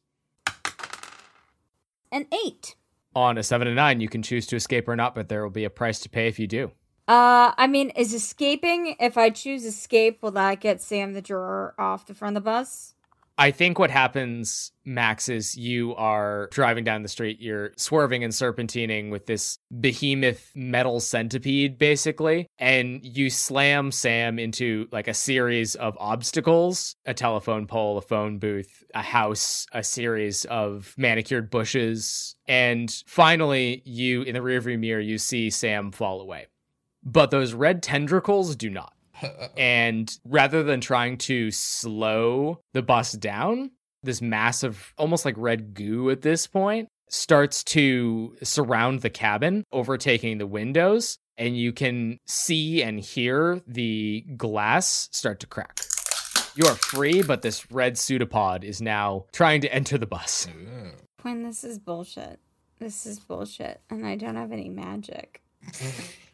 An 2.10 2.26
eight. 2.46 2.76
On 3.14 3.38
a 3.38 3.44
seven 3.44 3.68
to 3.68 3.74
nine, 3.74 4.00
you 4.00 4.08
can 4.08 4.22
choose 4.22 4.48
to 4.48 4.56
escape 4.56 4.88
or 4.88 4.96
not, 4.96 5.14
but 5.14 5.28
there 5.28 5.44
will 5.44 5.50
be 5.50 5.66
a 5.66 5.70
price 5.70 6.00
to 6.00 6.10
pay 6.10 6.30
if 6.30 6.40
you 6.40 6.48
do. 6.48 6.72
Uh, 7.10 7.54
I 7.58 7.66
mean, 7.66 7.90
is 7.96 8.14
escaping? 8.14 8.96
If 9.00 9.18
I 9.18 9.32
choose 9.32 9.66
escape, 9.66 10.22
will 10.22 10.30
that 10.32 10.60
get 10.60 10.80
Sam 10.80 11.14
the 11.14 11.24
juror 11.24 11.74
off 11.80 12.06
the 12.06 12.14
front 12.14 12.38
of 12.38 12.44
the 12.44 12.46
bus? 12.46 12.94
I 13.36 13.50
think 13.50 13.80
what 13.80 13.90
happens, 13.90 14.72
Max, 14.86 15.28
is 15.28 15.58
you 15.58 15.96
are 15.96 16.50
driving 16.52 16.84
down 16.84 17.02
the 17.02 17.10
street, 17.10 17.40
you're 17.40 17.72
swerving 17.78 18.24
and 18.24 18.32
serpentining 18.32 19.10
with 19.10 19.26
this 19.26 19.58
behemoth 19.80 20.52
metal 20.54 21.00
centipede, 21.00 21.80
basically, 21.80 22.46
and 22.60 23.04
you 23.04 23.32
slam 23.32 23.92
Sam 23.92 24.38
into 24.38 24.88
like 24.92 25.08
a 25.08 25.14
series 25.16 25.74
of 25.74 25.98
obstacles 26.00 26.96
a 27.08 27.16
telephone 27.16 27.66
pole, 27.66 27.98
a 27.98 28.02
phone 28.02 28.38
booth, 28.38 28.84
a 28.94 29.02
house, 29.02 29.66
a 29.72 29.84
series 29.84 30.46
of 30.46 30.94
manicured 30.96 31.50
bushes. 31.50 32.36
And 32.48 32.94
finally, 33.08 33.82
you, 33.84 34.22
in 34.22 34.36
the 34.36 34.42
rearview 34.42 34.78
mirror, 34.78 35.00
you 35.00 35.18
see 35.18 35.50
Sam 35.50 35.92
fall 35.92 36.22
away. 36.22 36.46
But 37.04 37.32
those 37.32 37.54
red 37.54 37.82
tendrils 37.84 38.56
do 38.56 38.70
not. 38.70 38.94
And 39.58 40.10
rather 40.24 40.64
than 40.64 40.80
trying 40.80 41.18
to 41.20 41.52
slow 41.52 42.62
the 42.74 42.82
bus 42.82 43.12
down, 43.12 43.72
this 44.02 44.22
massive, 44.22 44.94
almost 44.98 45.26
like 45.26 45.36
red 45.38 45.74
goo 45.74 46.10
at 46.10 46.22
this 46.22 46.48
point, 46.48 46.88
starts 47.10 47.64
to 47.66 48.38
surround 48.44 49.02
the 49.02 49.10
cabin, 49.10 49.66
overtaking 49.74 50.38
the 50.38 50.48
windows. 50.48 51.18
And 51.38 51.58
you 51.58 51.74
can 51.74 52.18
see 52.28 52.82
and 52.82 53.00
hear 53.00 53.62
the 53.68 54.26
glass 54.38 55.10
start 55.12 55.40
to 55.42 55.48
crack. 55.48 55.80
You 56.56 56.68
are 56.68 56.76
free, 56.76 57.22
but 57.22 57.42
this 57.42 57.72
red 57.72 57.98
pseudopod 57.98 58.64
is 58.64 58.82
now 58.82 59.26
trying 59.32 59.62
to 59.62 59.74
enter 59.74 59.98
the 59.98 60.06
bus. 60.06 60.48
Ooh. 60.50 60.92
Quinn, 61.22 61.44
this 61.44 61.64
is 61.64 61.80
bullshit. 61.80 62.40
This 62.80 63.06
is 63.06 63.20
bullshit, 63.20 63.82
and 63.90 64.06
I 64.06 64.16
don't 64.16 64.36
have 64.36 64.52
any 64.54 64.70
magic. 64.70 65.42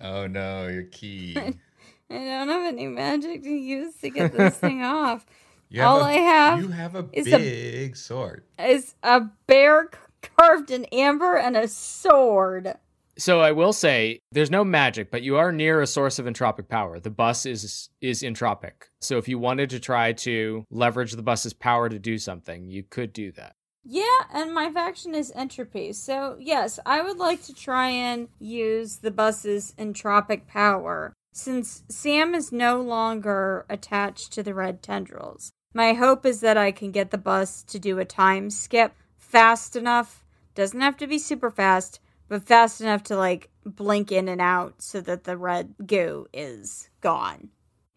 Oh 0.00 0.26
no, 0.26 0.68
your 0.68 0.84
key. 0.84 1.36
I 2.10 2.14
don't 2.14 2.48
have 2.48 2.66
any 2.72 2.86
magic 2.86 3.42
to 3.42 3.50
use 3.50 3.94
to 3.96 4.10
get 4.10 4.32
this 4.32 4.54
thing 4.58 4.82
off. 4.82 5.26
You 5.68 5.82
All 5.82 6.00
a- 6.00 6.04
I 6.04 6.12
have 6.14 6.60
You 6.60 6.68
have 6.68 6.94
a 6.94 7.06
is 7.12 7.26
a- 7.26 7.36
big 7.36 7.96
sword. 7.96 8.44
Is 8.58 8.94
a 9.02 9.22
bear 9.46 9.90
carved 10.36 10.70
in 10.70 10.84
amber 10.86 11.36
and 11.36 11.56
a 11.56 11.68
sword. 11.68 12.74
So 13.18 13.40
I 13.40 13.50
will 13.50 13.72
say 13.72 14.20
there's 14.30 14.50
no 14.50 14.62
magic, 14.64 15.10
but 15.10 15.22
you 15.22 15.36
are 15.38 15.50
near 15.50 15.82
a 15.82 15.86
source 15.88 16.20
of 16.20 16.26
entropic 16.26 16.68
power. 16.68 17.00
The 17.00 17.10
bus 17.10 17.44
is 17.46 17.90
is 18.00 18.22
entropic. 18.22 18.72
So 19.00 19.18
if 19.18 19.28
you 19.28 19.38
wanted 19.38 19.70
to 19.70 19.80
try 19.80 20.12
to 20.12 20.64
leverage 20.70 21.12
the 21.12 21.22
bus's 21.22 21.52
power 21.52 21.88
to 21.88 21.98
do 21.98 22.16
something, 22.16 22.68
you 22.70 22.84
could 22.84 23.12
do 23.12 23.32
that. 23.32 23.56
Yeah, 23.90 24.02
and 24.34 24.52
my 24.52 24.70
faction 24.70 25.14
is 25.14 25.32
entropy. 25.34 25.94
So, 25.94 26.36
yes, 26.38 26.78
I 26.84 27.00
would 27.00 27.16
like 27.16 27.42
to 27.44 27.54
try 27.54 27.88
and 27.88 28.28
use 28.38 28.98
the 28.98 29.10
bus's 29.10 29.72
entropic 29.78 30.46
power. 30.46 31.14
Since 31.32 31.84
Sam 31.88 32.34
is 32.34 32.52
no 32.52 32.82
longer 32.82 33.64
attached 33.70 34.34
to 34.34 34.42
the 34.42 34.52
red 34.52 34.82
tendrils, 34.82 35.52
my 35.72 35.94
hope 35.94 36.26
is 36.26 36.40
that 36.40 36.58
I 36.58 36.70
can 36.70 36.90
get 36.90 37.10
the 37.10 37.16
bus 37.16 37.62
to 37.62 37.78
do 37.78 37.98
a 37.98 38.04
time 38.04 38.50
skip 38.50 38.92
fast 39.16 39.74
enough. 39.74 40.22
Doesn't 40.54 40.82
have 40.82 40.98
to 40.98 41.06
be 41.06 41.18
super 41.18 41.50
fast, 41.50 41.98
but 42.28 42.44
fast 42.44 42.82
enough 42.82 43.02
to 43.04 43.16
like 43.16 43.48
blink 43.64 44.12
in 44.12 44.28
and 44.28 44.42
out 44.42 44.82
so 44.82 45.00
that 45.00 45.24
the 45.24 45.38
red 45.38 45.74
goo 45.86 46.26
is 46.34 46.90
gone. 47.00 47.48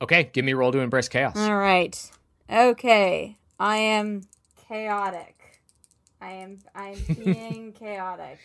Okay, 0.02 0.30
give 0.32 0.46
me 0.46 0.54
a 0.54 0.56
roll 0.56 0.72
to 0.72 0.80
embrace 0.80 1.10
chaos. 1.10 1.36
All 1.36 1.58
right. 1.58 2.12
Okay. 2.50 3.38
I 3.60 3.76
am 3.76 4.22
chaotic. 4.70 5.41
I 6.22 6.32
am 6.34 6.60
I'm 6.76 6.98
being 7.08 7.74
chaotic. 7.80 8.40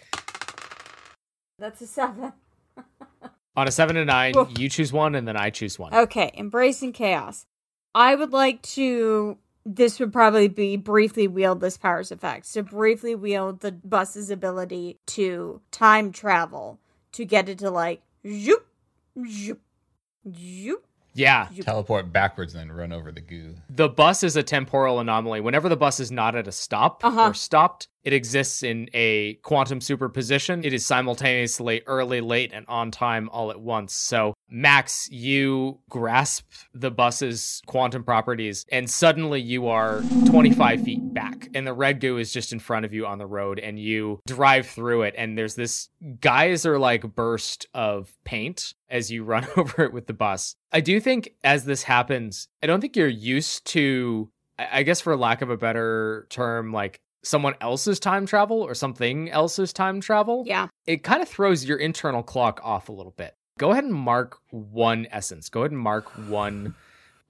That's 1.59 1.81
a 1.83 1.87
7. 1.87 2.33
On 3.57 3.67
a 3.67 3.71
seven 3.71 3.97
to 3.97 4.05
nine, 4.05 4.35
Whoa. 4.35 4.49
you 4.59 4.69
choose 4.69 4.93
one, 4.93 5.15
and 5.15 5.27
then 5.27 5.37
I 5.37 5.49
choose 5.49 5.79
one. 5.79 5.95
Okay, 5.95 6.31
embracing 6.37 6.93
chaos. 6.93 7.47
I 7.95 8.15
would 8.15 8.33
like 8.33 8.61
to. 8.63 9.39
This 9.65 9.99
would 9.99 10.13
probably 10.13 10.49
be 10.49 10.77
briefly 10.77 11.27
wield 11.27 11.61
this 11.61 11.79
power's 11.79 12.13
effect. 12.13 12.45
So, 12.45 12.61
briefly 12.63 13.15
wield 13.15 13.61
the 13.61 13.73
bus's 13.73 14.31
ability 14.31 14.99
to 15.07 15.63
time 15.71 16.13
travel 16.13 16.79
to 17.13 17.25
get 17.25 17.49
it 17.49 17.59
to 17.61 17.71
like 17.71 18.03
zoop, 18.31 18.67
zoop, 19.27 19.63
zoop, 20.35 20.86
Yeah, 21.17 21.49
zoop. 21.53 21.65
Teleport 21.65 22.13
backwards 22.13 22.55
and 22.55 22.69
then 22.71 22.77
run 22.77 22.93
over 22.93 23.11
the 23.11 23.21
goo. 23.21 23.55
the 23.71 23.89
bus 23.89 24.23
is 24.23 24.37
a 24.37 24.43
temporal 24.43 25.01
anomaly. 25.01 25.41
Whenever 25.41 25.69
the 25.69 25.77
bus 25.77 25.99
is 26.01 26.11
not 26.13 26.35
at 26.37 26.47
a 26.47 26.53
stop 26.53 27.05
Uh-huh. 27.05 27.29
or 27.31 27.35
stopped, 27.35 27.89
it 28.05 28.13
exists 28.13 28.63
in 28.63 28.89
a 28.95 29.35
quantum 29.43 29.81
superposition. 29.81 30.65
It 30.65 30.73
is 30.73 30.87
simultaneously 30.87 31.83
early, 31.87 32.21
late, 32.21 32.53
and 32.55 32.65
on 32.69 32.91
time 32.93 33.29
all 33.33 33.51
at 33.51 33.61
once. 33.61 33.95
So, 33.95 34.35
Max, 34.49 35.09
you 35.11 35.81
grasp 35.91 36.45
the 36.73 36.91
bus's 36.93 37.61
quantum 37.67 38.05
properties, 38.05 38.65
and 38.71 38.89
suddenly 38.89 39.41
you 39.41 39.67
are 39.67 40.03
25 40.27 40.83
feet 40.83 41.13
back, 41.15 41.26
and 41.57 41.67
the 41.67 41.73
red 41.73 42.01
goo 42.01 42.19
is 42.19 42.33
just 42.33 42.53
in 42.53 42.59
front 42.59 42.85
of 42.85 42.93
you 42.93 43.07
on 43.07 43.19
the 43.19 43.27
road, 43.27 43.59
and 43.59 43.81
you 43.81 44.21
drive 44.27 44.67
through 44.67 45.03
it, 45.03 45.15
and 45.17 45.37
there's 45.37 45.55
this 45.55 45.89
geyser 46.21 46.79
like 46.79 47.03
burst 47.15 47.67
of 47.75 48.15
paint 48.25 48.75
as 48.91 49.11
you 49.11 49.25
run 49.33 49.47
over 49.57 49.83
it 49.85 49.93
with 49.93 50.07
the 50.07 50.13
bus. 50.13 50.55
I 50.73 50.81
do 50.81 51.01
think 51.01 51.31
as 51.43 51.65
this 51.65 51.83
happens, 51.83 52.49
I 52.63 52.67
don't 52.67 52.81
think 52.81 52.97
you're 52.97 53.09
used 53.09 53.65
to, 53.69 54.31
I 54.59 54.83
guess 54.83 55.01
for 55.01 55.17
lack 55.17 55.43
of 55.43 55.51
a 55.51 55.57
better 55.57 56.27
term, 56.29 56.73
like 56.73 57.01
someone 57.23 57.55
else's 57.61 57.99
time 57.99 58.27
travel 58.27 58.63
or 58.63 58.75
something 58.75 59.31
else's 59.31 59.73
time 59.73 60.01
travel. 60.01 60.45
Yeah. 60.47 60.69
It 60.87 61.03
kind 61.03 61.23
of 61.23 61.29
throws 61.29 61.65
your 61.65 61.79
internal 61.79 62.23
clock 62.23 62.61
off 62.63 62.89
a 62.89 62.93
little 62.93 63.15
bit. 63.17 63.35
Go 63.59 63.73
ahead 63.73 63.85
and 63.85 63.95
mark 63.95 64.39
one 64.51 65.07
essence. 65.11 65.49
Go 65.49 65.63
ahead 65.63 65.73
and 65.73 65.81
mark 65.81 66.09
one 66.29 66.75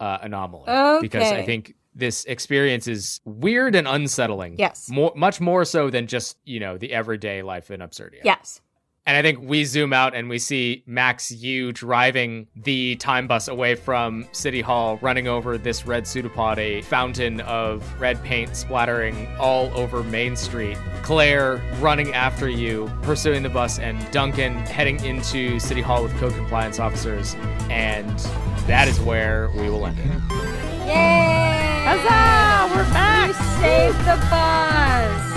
uh, 0.01 0.18
anomaly. 0.22 1.01
Because 1.01 1.33
I 1.33 1.45
think 1.45 1.74
this 1.97 2.25
experience 2.27 2.87
is 2.87 3.21
weird 3.25 3.75
and 3.75 3.89
unsettling. 3.89 4.57
Yes. 4.59 4.89
More, 4.91 5.13
much 5.17 5.41
more 5.41 5.65
so 5.65 5.91
than 5.91 6.07
just, 6.07 6.37
you 6.45 6.61
know, 6.61 6.77
the 6.77 6.93
everyday 6.93 7.43
life 7.43 7.71
in 7.71 7.81
Absurdia. 7.81 8.21
Yes. 8.23 8.61
And 9.09 9.17
I 9.17 9.23
think 9.23 9.49
we 9.49 9.65
zoom 9.65 9.93
out 9.93 10.17
and 10.17 10.29
we 10.29 10.41
see 10.41 10.83
Max 10.85 11.31
you 11.31 11.71
driving 11.71 12.49
the 12.57 12.97
time 12.97 13.29
bus 13.29 13.47
away 13.47 13.77
from 13.77 14.27
City 14.33 14.61
Hall, 14.61 14.99
running 15.01 15.29
over 15.29 15.57
this 15.57 15.87
red 15.87 16.09
pseudopod, 16.09 16.59
a 16.59 16.83
fountain 16.83 17.41
of 17.43 17.85
red 18.01 18.21
paint 18.25 18.57
splattering 18.57 19.29
all 19.39 19.71
over 19.79 20.03
Main 20.03 20.35
Street. 20.35 20.77
Claire 21.03 21.63
running 21.79 22.15
after 22.15 22.49
you, 22.49 22.91
pursuing 23.03 23.45
the 23.45 23.49
bus, 23.49 23.79
and 23.79 24.11
Duncan 24.11 24.55
heading 24.55 25.03
into 25.05 25.61
City 25.61 25.83
Hall 25.83 26.03
with 26.03 26.13
code 26.17 26.35
compliance 26.35 26.81
officers. 26.81 27.37
And 27.71 28.19
that 28.67 28.89
is 28.89 28.99
where 28.99 29.51
we 29.51 29.71
will 29.71 29.87
end 29.87 30.01
it. 30.01 30.87
Yay! 30.89 31.56
Huzzah! 31.89 32.74
We're 32.74 32.93
back! 32.93 33.28
You 33.28 33.34
saved 33.62 34.01
the 34.01 34.16
bus! 34.28 35.36